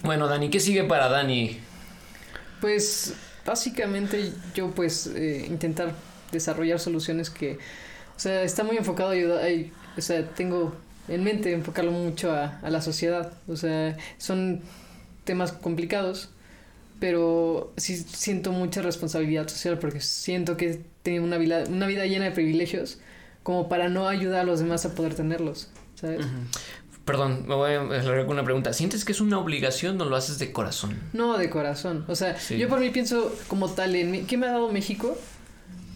Bueno, 0.02 0.26
Dani, 0.26 0.50
¿qué 0.50 0.58
sigue 0.58 0.82
para 0.82 1.08
Dani? 1.08 1.60
Pues 2.60 3.14
básicamente 3.46 4.32
yo 4.52 4.72
pues 4.72 5.06
eh, 5.06 5.46
intentar 5.48 5.92
desarrollar 6.32 6.80
soluciones 6.80 7.30
que, 7.30 7.58
o 8.16 8.18
sea, 8.18 8.42
está 8.42 8.64
muy 8.64 8.76
enfocado 8.76 9.10
a 9.10 9.12
ayudar, 9.12 9.44
ay, 9.44 9.72
o 9.96 10.00
sea, 10.00 10.26
tengo 10.26 10.74
en 11.06 11.22
mente 11.22 11.52
enfocarlo 11.52 11.92
mucho 11.92 12.32
a, 12.32 12.58
a 12.62 12.70
la 12.70 12.82
sociedad, 12.82 13.32
o 13.46 13.54
sea, 13.54 13.96
son 14.18 14.62
temas 15.22 15.52
complicados, 15.52 16.30
pero 17.02 17.72
sí 17.76 17.96
siento 17.96 18.52
mucha 18.52 18.80
responsabilidad 18.80 19.48
social 19.48 19.76
porque 19.80 20.00
siento 20.00 20.56
que 20.56 20.70
he 20.70 20.80
tenido 21.02 21.24
una 21.24 21.36
vida, 21.36 21.64
una 21.68 21.88
vida 21.88 22.06
llena 22.06 22.26
de 22.26 22.30
privilegios 22.30 22.98
como 23.42 23.68
para 23.68 23.88
no 23.88 24.06
ayudar 24.06 24.42
a 24.42 24.44
los 24.44 24.60
demás 24.60 24.84
a 24.86 24.94
poder 24.94 25.12
tenerlos, 25.16 25.68
¿sabes? 25.96 26.24
Perdón, 27.04 27.44
me 27.48 27.56
voy 27.56 27.72
a 27.72 27.88
con 28.24 28.30
una 28.30 28.44
pregunta. 28.44 28.72
¿Sientes 28.72 29.04
que 29.04 29.10
es 29.10 29.20
una 29.20 29.36
obligación 29.40 30.00
o 30.00 30.04
lo 30.04 30.14
haces 30.14 30.38
de 30.38 30.52
corazón? 30.52 30.96
No, 31.12 31.36
de 31.38 31.50
corazón. 31.50 32.04
O 32.06 32.14
sea, 32.14 32.38
Sí. 32.38 32.56
yo 32.56 32.68
por 32.68 32.78
mí 32.78 32.90
pienso 32.90 33.34
como 33.48 33.68
tal 33.68 33.96
en... 33.96 34.24
¿Qué 34.28 34.36
me 34.36 34.46
ha 34.46 34.52
dado 34.52 34.70
México? 34.70 35.18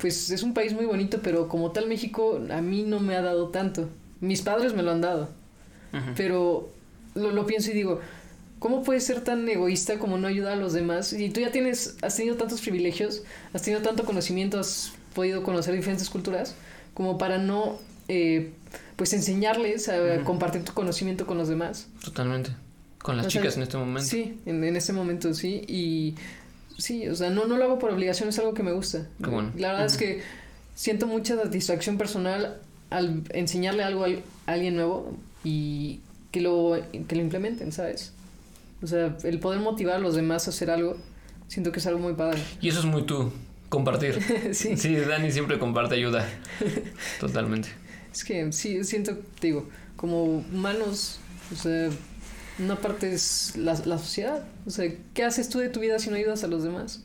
Pues 0.00 0.30
es 0.30 0.42
un 0.42 0.54
país 0.54 0.72
muy 0.72 0.86
bonito, 0.86 1.20
pero 1.22 1.46
como 1.46 1.70
tal 1.70 1.86
México 1.86 2.42
a 2.50 2.60
mí 2.62 2.82
no 2.82 2.98
me 2.98 3.14
ha 3.14 3.22
dado 3.22 3.50
tanto. 3.50 3.88
Mis 4.20 4.42
padres 4.42 4.74
me 4.74 4.82
lo 4.82 4.90
han 4.90 5.02
dado. 5.02 5.28
Ujú. 5.92 6.10
Pero 6.16 6.68
lo, 7.14 7.30
lo 7.30 7.46
pienso 7.46 7.70
y 7.70 7.74
digo, 7.74 8.00
¿cómo 8.58 8.82
puedes 8.82 9.04
ser 9.04 9.22
tan 9.22 9.48
egoísta 9.48 9.98
como 9.98 10.18
no 10.18 10.28
ayudar 10.28 10.54
a 10.54 10.56
los 10.56 10.72
demás? 10.72 11.12
Y 11.12 11.30
tú 11.30 11.40
ya 11.40 11.50
tienes, 11.50 11.96
has 12.02 12.16
tenido 12.16 12.36
tantos 12.36 12.60
privilegios, 12.60 13.22
has 13.52 13.62
tenido 13.62 13.82
tanto 13.82 14.04
conocimiento, 14.04 14.58
has 14.58 14.92
podido 15.14 15.42
conocer 15.42 15.74
diferentes 15.74 16.10
culturas, 16.10 16.54
como 16.94 17.18
para 17.18 17.38
no, 17.38 17.78
eh, 18.08 18.52
pues 18.96 19.12
enseñarles 19.12 19.88
a 19.88 20.22
compartir 20.24 20.64
tu 20.64 20.72
conocimiento 20.72 21.26
con 21.26 21.38
los 21.38 21.48
demás. 21.48 21.88
Totalmente. 22.04 22.50
Con 23.02 23.16
las 23.16 23.26
O 23.26 23.30
sea, 23.30 23.40
chicas 23.40 23.56
en 23.56 23.62
este 23.62 23.76
momento. 23.76 24.08
Sí, 24.08 24.38
en, 24.46 24.64
en 24.64 24.76
este 24.76 24.92
momento 24.92 25.32
sí. 25.34 25.62
Y 25.68 26.14
sí, 26.78 27.08
o 27.08 27.14
sea, 27.14 27.30
no, 27.30 27.46
no 27.46 27.56
lo 27.56 27.64
hago 27.64 27.78
por 27.78 27.90
obligación, 27.90 28.28
es 28.28 28.38
algo 28.38 28.54
que 28.54 28.62
me 28.62 28.72
gusta. 28.72 29.06
Qué 29.22 29.30
bueno. 29.30 29.52
La 29.56 29.68
verdad 29.68 29.86
es 29.86 29.96
que 29.96 30.22
siento 30.74 31.06
mucha 31.06 31.36
satisfacción 31.36 31.98
personal 31.98 32.58
al 32.90 33.22
enseñarle 33.30 33.82
algo 33.82 34.04
a 34.04 34.08
alguien 34.46 34.76
nuevo 34.76 35.16
y 35.44 36.00
que 36.30 36.40
lo, 36.40 36.76
que 37.08 37.16
lo 37.16 37.22
implementen, 37.22 37.72
¿sabes? 37.72 38.12
O 38.82 38.86
sea, 38.86 39.16
el 39.24 39.40
poder 39.40 39.60
motivar 39.60 39.96
a 39.96 39.98
los 39.98 40.14
demás 40.14 40.46
a 40.46 40.50
hacer 40.50 40.70
algo, 40.70 40.96
siento 41.48 41.72
que 41.72 41.78
es 41.78 41.86
algo 41.86 41.98
muy 41.98 42.14
padre. 42.14 42.42
Y 42.60 42.68
eso 42.68 42.80
es 42.80 42.84
muy 42.84 43.04
tú, 43.04 43.32
compartir. 43.68 44.20
sí. 44.52 44.76
Sí, 44.76 44.96
Dani 44.96 45.30
siempre 45.32 45.58
comparte 45.58 45.94
ayuda. 45.94 46.28
Totalmente. 47.20 47.68
Es 48.12 48.24
que 48.24 48.52
sí, 48.52 48.82
siento, 48.84 49.18
digo, 49.40 49.68
como 49.96 50.24
humanos, 50.24 51.18
o 51.52 51.56
sea, 51.56 51.90
una 52.58 52.76
parte 52.76 53.12
es 53.12 53.54
la, 53.56 53.74
la 53.84 53.98
sociedad. 53.98 54.44
O 54.66 54.70
sea, 54.70 54.90
¿qué 55.14 55.24
haces 55.24 55.48
tú 55.48 55.58
de 55.58 55.68
tu 55.68 55.80
vida 55.80 55.98
si 55.98 56.10
no 56.10 56.16
ayudas 56.16 56.44
a 56.44 56.46
los 56.46 56.62
demás? 56.62 57.02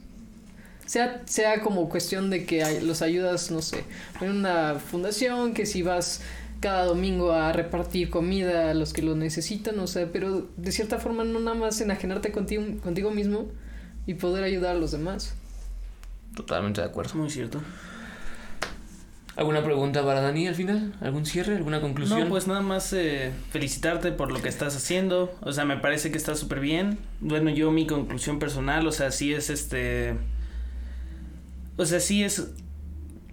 Sea, 0.85 1.21
sea 1.25 1.61
como 1.61 1.87
cuestión 1.87 2.29
de 2.29 2.45
que 2.45 2.81
los 2.81 3.01
ayudas, 3.01 3.49
no 3.49 3.61
sé, 3.61 3.85
en 4.19 4.31
una 4.31 4.75
fundación, 4.75 5.53
que 5.53 5.65
si 5.65 5.83
vas 5.83 6.21
cada 6.61 6.85
domingo 6.85 7.33
a 7.33 7.51
repartir 7.51 8.09
comida 8.09 8.71
a 8.71 8.73
los 8.73 8.93
que 8.93 9.01
lo 9.01 9.15
necesitan, 9.15 9.77
o 9.79 9.87
sea, 9.87 10.09
pero 10.13 10.47
de 10.55 10.71
cierta 10.71 10.99
forma 10.99 11.23
no 11.23 11.39
nada 11.39 11.57
más 11.57 11.81
enajenarte 11.81 12.31
contigo, 12.31 12.63
contigo 12.81 13.11
mismo 13.11 13.47
y 14.05 14.13
poder 14.13 14.43
ayudar 14.43 14.75
a 14.77 14.79
los 14.79 14.91
demás. 14.91 15.35
Totalmente 16.35 16.79
de 16.79 16.87
acuerdo. 16.87 17.15
Muy 17.15 17.29
cierto. 17.29 17.59
¿Alguna 19.35 19.63
pregunta 19.63 20.05
para 20.05 20.21
Dani 20.21 20.47
al 20.47 20.55
final? 20.55 20.93
¿Algún 21.01 21.25
cierre? 21.25 21.55
¿Alguna 21.55 21.81
conclusión? 21.81 22.19
No, 22.19 22.29
pues 22.29 22.47
nada 22.47 22.61
más 22.61 22.93
eh, 22.93 23.31
felicitarte 23.49 24.11
por 24.11 24.31
lo 24.31 24.41
que 24.41 24.49
estás 24.49 24.75
haciendo. 24.75 25.33
O 25.41 25.51
sea, 25.53 25.65
me 25.65 25.77
parece 25.77 26.11
que 26.11 26.17
está 26.17 26.35
súper 26.35 26.59
bien. 26.59 26.99
Bueno, 27.21 27.49
yo 27.49 27.71
mi 27.71 27.87
conclusión 27.87 28.39
personal, 28.39 28.85
o 28.85 28.91
sea, 28.91 29.11
sí 29.11 29.33
es 29.33 29.49
este... 29.49 30.15
O 31.77 31.85
sea, 31.85 31.99
sí 31.99 32.23
es 32.23 32.51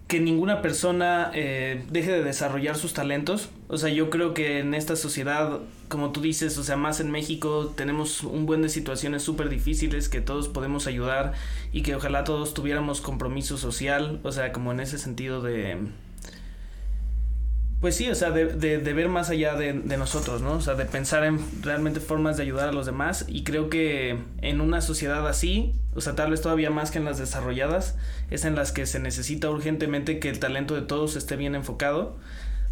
que 0.09 0.21
ninguna 0.21 0.63
persona 0.63 1.31
eh, 1.35 1.85
deje 1.91 2.11
de 2.11 2.25
desarrollar 2.25 2.77
sus 2.77 2.95
talentos. 2.95 3.51
O 3.69 3.77
sea, 3.77 3.91
yo 3.91 4.09
creo 4.09 4.33
que 4.33 4.59
en 4.59 4.73
esta 4.73 4.97
sociedad, 4.97 5.61
como 5.89 6.13
tú 6.13 6.23
dices, 6.23 6.57
o 6.57 6.65
sea, 6.65 6.77
más 6.77 7.01
en 7.01 7.11
México 7.11 7.75
tenemos 7.77 8.23
un 8.25 8.47
buen 8.47 8.63
de 8.63 8.71
situaciones 8.71 9.23
súper 9.23 9.51
difíciles 9.51 10.09
que 10.09 10.23
todos 10.23 10.49
podemos 10.49 10.87
ayudar 10.87 11.35
y 11.73 11.83
que 11.83 11.95
ojalá 11.95 12.25
todos 12.25 12.55
tuviéramos 12.55 13.03
compromiso 13.03 13.59
social, 13.59 14.19
o 14.23 14.33
sea, 14.33 14.51
como 14.51 14.73
en 14.73 14.81
ese 14.81 14.99
sentido 14.99 15.43
de... 15.43 15.77
Pues 17.81 17.95
sí, 17.95 18.09
o 18.09 18.15
sea, 18.17 18.33
de, 18.33 18.47
de, 18.47 18.93
ver 18.93 19.09
más 19.09 19.31
allá 19.31 19.55
de, 19.55 19.73
de 19.73 19.97
nosotros, 19.97 20.43
¿no? 20.43 20.55
O 20.55 20.61
sea, 20.61 20.75
de 20.75 20.85
pensar 20.85 21.23
en 21.23 21.39
realmente 21.63 22.01
formas 22.01 22.37
de 22.37 22.43
ayudar 22.43 22.69
a 22.69 22.73
los 22.73 22.87
demás. 22.87 23.25
Y 23.29 23.45
creo 23.45 23.71
que 23.71 24.19
en 24.43 24.61
una 24.61 24.81
sociedad 24.81 25.29
así, 25.29 25.75
o 25.95 26.01
sea, 26.01 26.17
tal 26.17 26.33
vez 26.33 26.43
todavía 26.43 26.71
más 26.71 26.91
que 26.91 26.99
en 26.99 27.05
las 27.05 27.19
desarrolladas, 27.19 27.97
es 28.31 28.45
en 28.45 28.57
las 28.57 28.73
que 28.73 28.85
se 28.85 28.99
necesita 28.99 29.49
urgentemente 29.49 30.19
que 30.19 30.29
el 30.29 30.41
talento 30.41 30.75
de 30.75 30.83
todos 30.83 31.15
esté 31.15 31.37
bien 31.37 31.55
enfocado. 31.55 32.17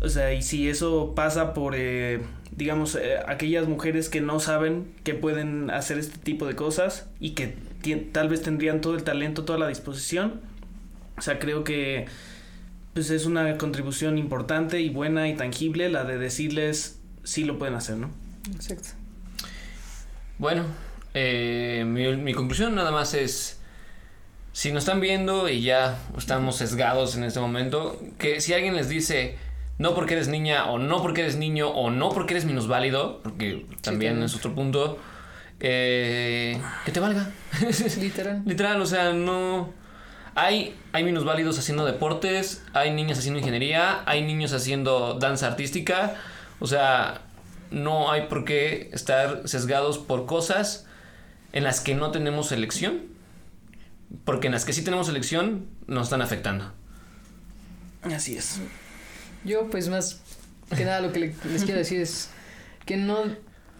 O 0.01 0.09
sea, 0.09 0.35
y 0.35 0.43
si 0.43 0.69
eso 0.69 1.13
pasa 1.15 1.55
por, 1.55 1.75
eh, 1.77 2.21
digamos, 2.51 2.97
eh, 2.97 3.19
aquellas 3.29 3.69
mujeres 3.69 4.09
que 4.09 4.21
no 4.21 4.41
saben 4.41 4.93
que 5.05 5.15
pueden 5.15 5.71
hacer 5.71 5.99
este 5.99 6.19
tipo 6.19 6.47
de 6.47 6.57
cosas 6.57 7.09
y 7.21 7.31
que 7.31 7.55
tal 8.13 8.29
vez 8.29 8.43
tendrían 8.43 8.81
todo 8.81 8.97
el 8.97 9.05
talento, 9.05 9.45
toda 9.45 9.59
la 9.59 9.69
disposición, 9.69 10.41
o 11.17 11.23
sea, 11.23 11.39
creo 11.39 11.65
que 11.65 12.07
pues 12.97 13.11
es 13.11 13.27
una 13.27 13.59
contribución 13.59 14.17
importante 14.17 14.81
y 14.81 14.89
buena 14.89 15.29
y 15.29 15.37
tangible 15.37 15.91
la 15.91 16.05
de 16.05 16.17
decirles 16.17 16.99
sí 17.25 17.45
lo 17.45 17.59
pueden 17.59 17.75
hacer, 17.75 17.99
¿no? 17.99 18.09
Exacto. 18.55 18.89
Bueno, 20.39 20.65
eh, 21.13 21.85
mi, 21.87 22.17
mi 22.17 22.33
conclusión 22.33 22.75
nada 22.75 22.93
más 22.93 23.13
es, 23.13 23.61
si 24.53 24.73
nos 24.73 24.85
están 24.85 25.03
viendo 25.03 25.51
y 25.51 25.61
ya 25.61 25.99
estamos 26.17 26.57
sesgados 26.57 27.17
en 27.17 27.25
este 27.25 27.39
momento, 27.39 28.01
que 28.17 28.41
si 28.41 28.55
alguien 28.55 28.75
les 28.75 28.89
dice, 28.89 29.37
no 29.77 29.95
porque 29.95 30.15
eres 30.15 30.29
niña 30.29 30.65
o 30.65 30.79
no 30.79 31.03
porque 31.03 31.21
eres 31.21 31.37
niño 31.37 31.69
o 31.69 31.91
no 31.91 32.09
porque 32.09 32.33
eres 32.33 32.47
minusválido, 32.47 33.21
porque 33.23 33.67
también 33.83 34.15
también. 34.15 34.23
es 34.23 34.35
otro 34.35 34.55
punto, 34.55 34.99
eh, 35.61 36.59
que 36.87 36.93
te 36.93 37.01
valga. 37.01 37.29
Literal. 38.01 38.43
Literal, 38.47 38.81
o 38.81 38.87
sea, 38.87 39.13
no... 39.13 39.85
Hay, 40.37 40.75
hay 40.93 41.03
minusválidos 41.03 41.59
haciendo 41.59 41.85
deportes, 41.87 42.63
hay 42.75 42.93
niñas 42.93 43.19
haciendo 43.19 43.41
ingeniería, 43.41 44.03
hay 44.07 44.23
niños 44.23 44.53
haciendo 44.53 45.15
danza 45.15 45.47
artística, 45.47 46.15
o 46.61 46.67
sea, 46.67 47.23
no 47.71 48.11
hay 48.13 48.27
por 48.29 48.45
qué 48.45 48.91
estar 48.93 49.49
sesgados 49.49 49.97
por 49.99 50.27
cosas 50.27 50.87
en 51.53 51.65
las 51.65 51.81
que 51.81 51.95
no 51.95 52.11
tenemos 52.11 52.53
elección, 52.53 53.01
porque 54.25 54.49
en 54.49 54.53
las 54.53 54.65
que 54.67 54.73
sí 54.75 54.83
tenemos 54.85 55.09
elección 55.09 55.67
nos 55.87 56.05
están 56.09 56.21
afectando. 56.21 56.71
Así 58.03 58.37
es. 58.37 58.61
Yo, 59.45 59.69
pues 59.71 59.89
más 59.89 60.21
que 60.77 60.85
nada 60.85 61.01
lo 61.01 61.13
que 61.13 61.21
le- 61.21 61.35
les 61.51 61.65
quiero 61.65 61.79
decir 61.79 62.01
es 62.01 62.29
que 62.85 62.97
no, 62.99 63.21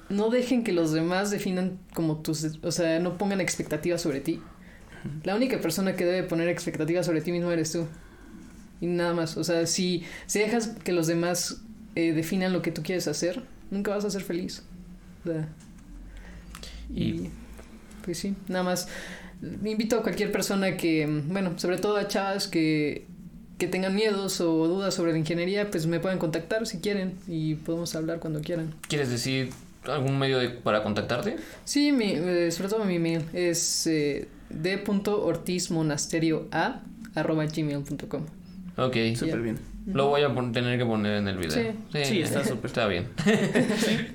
no 0.09 0.31
dejen 0.31 0.65
que 0.65 0.73
los 0.73 0.93
demás 0.93 1.31
definan 1.31 1.79
como 1.95 2.17
tus, 2.23 2.45
o 2.63 2.73
sea, 2.73 2.99
no 2.99 3.19
pongan 3.19 3.41
expectativas 3.41 4.01
sobre 4.01 4.21
ti. 4.21 4.41
La 5.25 5.35
única 5.35 5.61
persona 5.61 5.95
que 5.97 6.05
debe 6.05 6.23
poner 6.27 6.49
expectativas 6.49 7.07
sobre 7.07 7.21
ti 7.21 7.33
mismo 7.33 7.51
eres 7.51 7.73
tú. 7.73 7.87
Y 8.81 8.87
nada 8.87 9.15
más, 9.15 9.37
o 9.37 9.45
sea, 9.45 9.67
si, 9.67 10.05
si 10.27 10.39
dejas 10.41 10.69
que 10.85 10.93
los 10.93 11.07
demás 11.07 11.63
eh, 11.95 12.13
definan 12.13 12.53
lo 12.53 12.61
que 12.63 12.71
tú 12.73 12.83
quieres 12.83 13.09
hacer, 13.09 13.43
nunca 13.71 13.91
vas 13.95 14.05
a 14.05 14.11
ser 14.11 14.23
feliz. 14.23 14.63
O 15.25 15.29
sea, 15.31 15.49
y, 16.95 17.03
Y- 17.05 17.31
pues 18.05 18.19
sí, 18.19 18.35
nada 18.49 18.63
más 18.65 18.89
invito 19.65 19.99
a 19.99 20.03
cualquier 20.03 20.31
persona 20.33 20.77
que, 20.77 21.07
bueno, 21.29 21.59
sobre 21.59 21.79
todo 21.79 21.97
a 21.97 22.07
chavas 22.09 22.49
que, 22.49 23.07
que 23.59 23.67
tengan 23.67 23.95
miedos 23.95 24.41
o 24.41 24.67
dudas 24.69 24.95
sobre 24.95 25.13
la 25.13 25.19
ingeniería, 25.19 25.71
pues 25.71 25.87
me 25.87 25.99
pueden 26.01 26.19
contactar 26.19 26.67
si 26.67 26.79
quieren 26.79 27.15
y 27.27 27.55
podemos 27.57 27.95
hablar 27.97 28.19
cuando 28.21 28.41
quieran. 28.41 28.75
¿Quieres 28.89 29.11
decir 29.11 29.51
algún 29.87 30.19
medio 30.19 30.39
de- 30.39 30.51
para 30.51 30.83
contactarte? 30.83 31.37
Sí, 31.65 31.93
mi, 31.93 32.13
eh, 32.13 32.51
sobre 32.53 32.69
todo 32.69 32.85
mi 32.85 32.99
mail 32.99 33.23
es 33.33 33.87
eh, 33.89 34.29
d.ortizmonasterioa 34.51 36.81
arroba 37.15 37.47
gmail.com. 37.47 38.27
Ok. 38.77 38.97
Súper 39.17 39.41
bien. 39.41 39.59
Lo 39.87 40.09
voy 40.09 40.23
a 40.23 40.35
tener 40.53 40.79
que 40.79 40.85
poner 40.85 41.17
en 41.19 41.29
el 41.29 41.39
video. 41.39 41.73
Sí. 41.93 42.05
Sí, 42.05 42.21
está 42.23 42.45
súper. 42.49 42.67
Está 42.67 42.87
bien. 42.87 43.09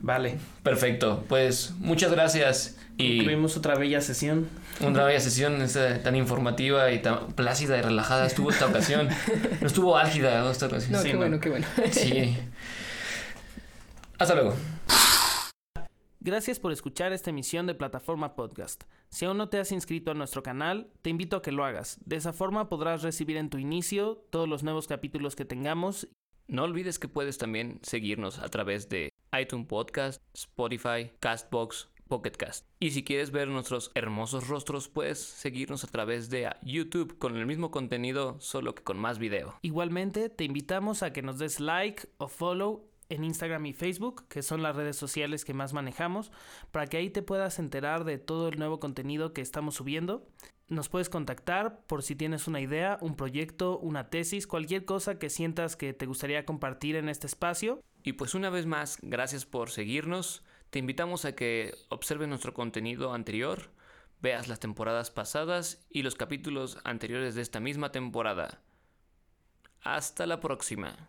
Vale. 0.00 0.36
Perfecto. 0.62 1.24
Pues 1.28 1.72
muchas 1.78 2.12
gracias. 2.12 2.76
Y 2.96 3.22
Tuvimos 3.24 3.56
otra 3.56 3.76
bella 3.76 4.00
sesión. 4.00 4.48
una 4.80 5.04
bella 5.04 5.20
sesión 5.20 5.60
esta 5.62 6.02
tan 6.02 6.16
informativa 6.16 6.90
y 6.90 7.00
tan 7.00 7.28
plácida 7.32 7.78
y 7.78 7.82
relajada 7.82 8.26
estuvo 8.26 8.50
esta 8.50 8.66
ocasión. 8.66 9.08
No 9.60 9.66
estuvo 9.66 9.96
álgida 9.96 10.50
esta 10.50 10.66
ocasión. 10.66 10.92
No, 10.92 10.98
Sí, 10.98 11.06
qué 11.08 11.12
no. 11.12 11.18
bueno, 11.20 11.40
qué 11.40 11.48
bueno. 11.50 11.66
Sí. 11.92 12.36
Hasta 14.18 14.34
luego. 14.34 14.54
Gracias 16.28 16.60
por 16.60 16.72
escuchar 16.72 17.14
esta 17.14 17.30
emisión 17.30 17.66
de 17.66 17.74
Plataforma 17.74 18.36
Podcast. 18.36 18.84
Si 19.08 19.24
aún 19.24 19.38
no 19.38 19.48
te 19.48 19.58
has 19.60 19.72
inscrito 19.72 20.10
a 20.10 20.14
nuestro 20.14 20.42
canal, 20.42 20.92
te 21.00 21.08
invito 21.08 21.36
a 21.36 21.40
que 21.40 21.52
lo 21.52 21.64
hagas. 21.64 21.98
De 22.04 22.16
esa 22.16 22.34
forma 22.34 22.68
podrás 22.68 23.02
recibir 23.02 23.38
en 23.38 23.48
tu 23.48 23.56
inicio 23.56 24.26
todos 24.28 24.46
los 24.46 24.62
nuevos 24.62 24.86
capítulos 24.86 25.36
que 25.36 25.46
tengamos. 25.46 26.06
No 26.46 26.64
olvides 26.64 26.98
que 26.98 27.08
puedes 27.08 27.38
también 27.38 27.80
seguirnos 27.82 28.40
a 28.40 28.50
través 28.50 28.90
de 28.90 29.10
iTunes 29.40 29.68
Podcast, 29.68 30.22
Spotify, 30.34 31.12
Castbox, 31.18 31.88
Pocket 32.08 32.32
Cast. 32.32 32.66
Y 32.78 32.90
si 32.90 33.04
quieres 33.04 33.30
ver 33.30 33.48
nuestros 33.48 33.90
hermosos 33.94 34.48
rostros, 34.48 34.88
puedes 34.88 35.18
seguirnos 35.18 35.84
a 35.84 35.88
través 35.88 36.28
de 36.28 36.50
YouTube 36.62 37.16
con 37.16 37.36
el 37.36 37.46
mismo 37.46 37.70
contenido, 37.70 38.38
solo 38.40 38.74
que 38.74 38.82
con 38.82 38.98
más 38.98 39.18
video. 39.18 39.58
Igualmente, 39.62 40.28
te 40.28 40.44
invitamos 40.44 41.02
a 41.02 41.12
que 41.12 41.22
nos 41.22 41.38
des 41.38 41.58
like 41.58 42.06
o 42.18 42.28
follow 42.28 42.87
en 43.08 43.24
Instagram 43.24 43.66
y 43.66 43.72
Facebook, 43.72 44.26
que 44.28 44.42
son 44.42 44.62
las 44.62 44.76
redes 44.76 44.96
sociales 44.96 45.44
que 45.44 45.54
más 45.54 45.72
manejamos, 45.72 46.30
para 46.70 46.86
que 46.86 46.98
ahí 46.98 47.10
te 47.10 47.22
puedas 47.22 47.58
enterar 47.58 48.04
de 48.04 48.18
todo 48.18 48.48
el 48.48 48.58
nuevo 48.58 48.80
contenido 48.80 49.32
que 49.32 49.40
estamos 49.40 49.76
subiendo. 49.76 50.26
Nos 50.68 50.88
puedes 50.88 51.08
contactar 51.08 51.80
por 51.86 52.02
si 52.02 52.14
tienes 52.14 52.46
una 52.46 52.60
idea, 52.60 52.98
un 53.00 53.16
proyecto, 53.16 53.78
una 53.78 54.10
tesis, 54.10 54.46
cualquier 54.46 54.84
cosa 54.84 55.18
que 55.18 55.30
sientas 55.30 55.76
que 55.76 55.94
te 55.94 56.06
gustaría 56.06 56.44
compartir 56.44 56.96
en 56.96 57.08
este 57.08 57.26
espacio. 57.26 57.82
Y 58.02 58.12
pues 58.12 58.34
una 58.34 58.50
vez 58.50 58.66
más, 58.66 58.98
gracias 59.00 59.46
por 59.46 59.70
seguirnos. 59.70 60.44
Te 60.70 60.78
invitamos 60.78 61.24
a 61.24 61.34
que 61.34 61.74
observes 61.88 62.28
nuestro 62.28 62.52
contenido 62.52 63.14
anterior, 63.14 63.70
veas 64.20 64.48
las 64.48 64.60
temporadas 64.60 65.10
pasadas 65.10 65.86
y 65.88 66.02
los 66.02 66.14
capítulos 66.14 66.78
anteriores 66.84 67.34
de 67.34 67.42
esta 67.42 67.60
misma 67.60 67.90
temporada. 67.90 68.60
Hasta 69.80 70.26
la 70.26 70.40
próxima. 70.40 71.08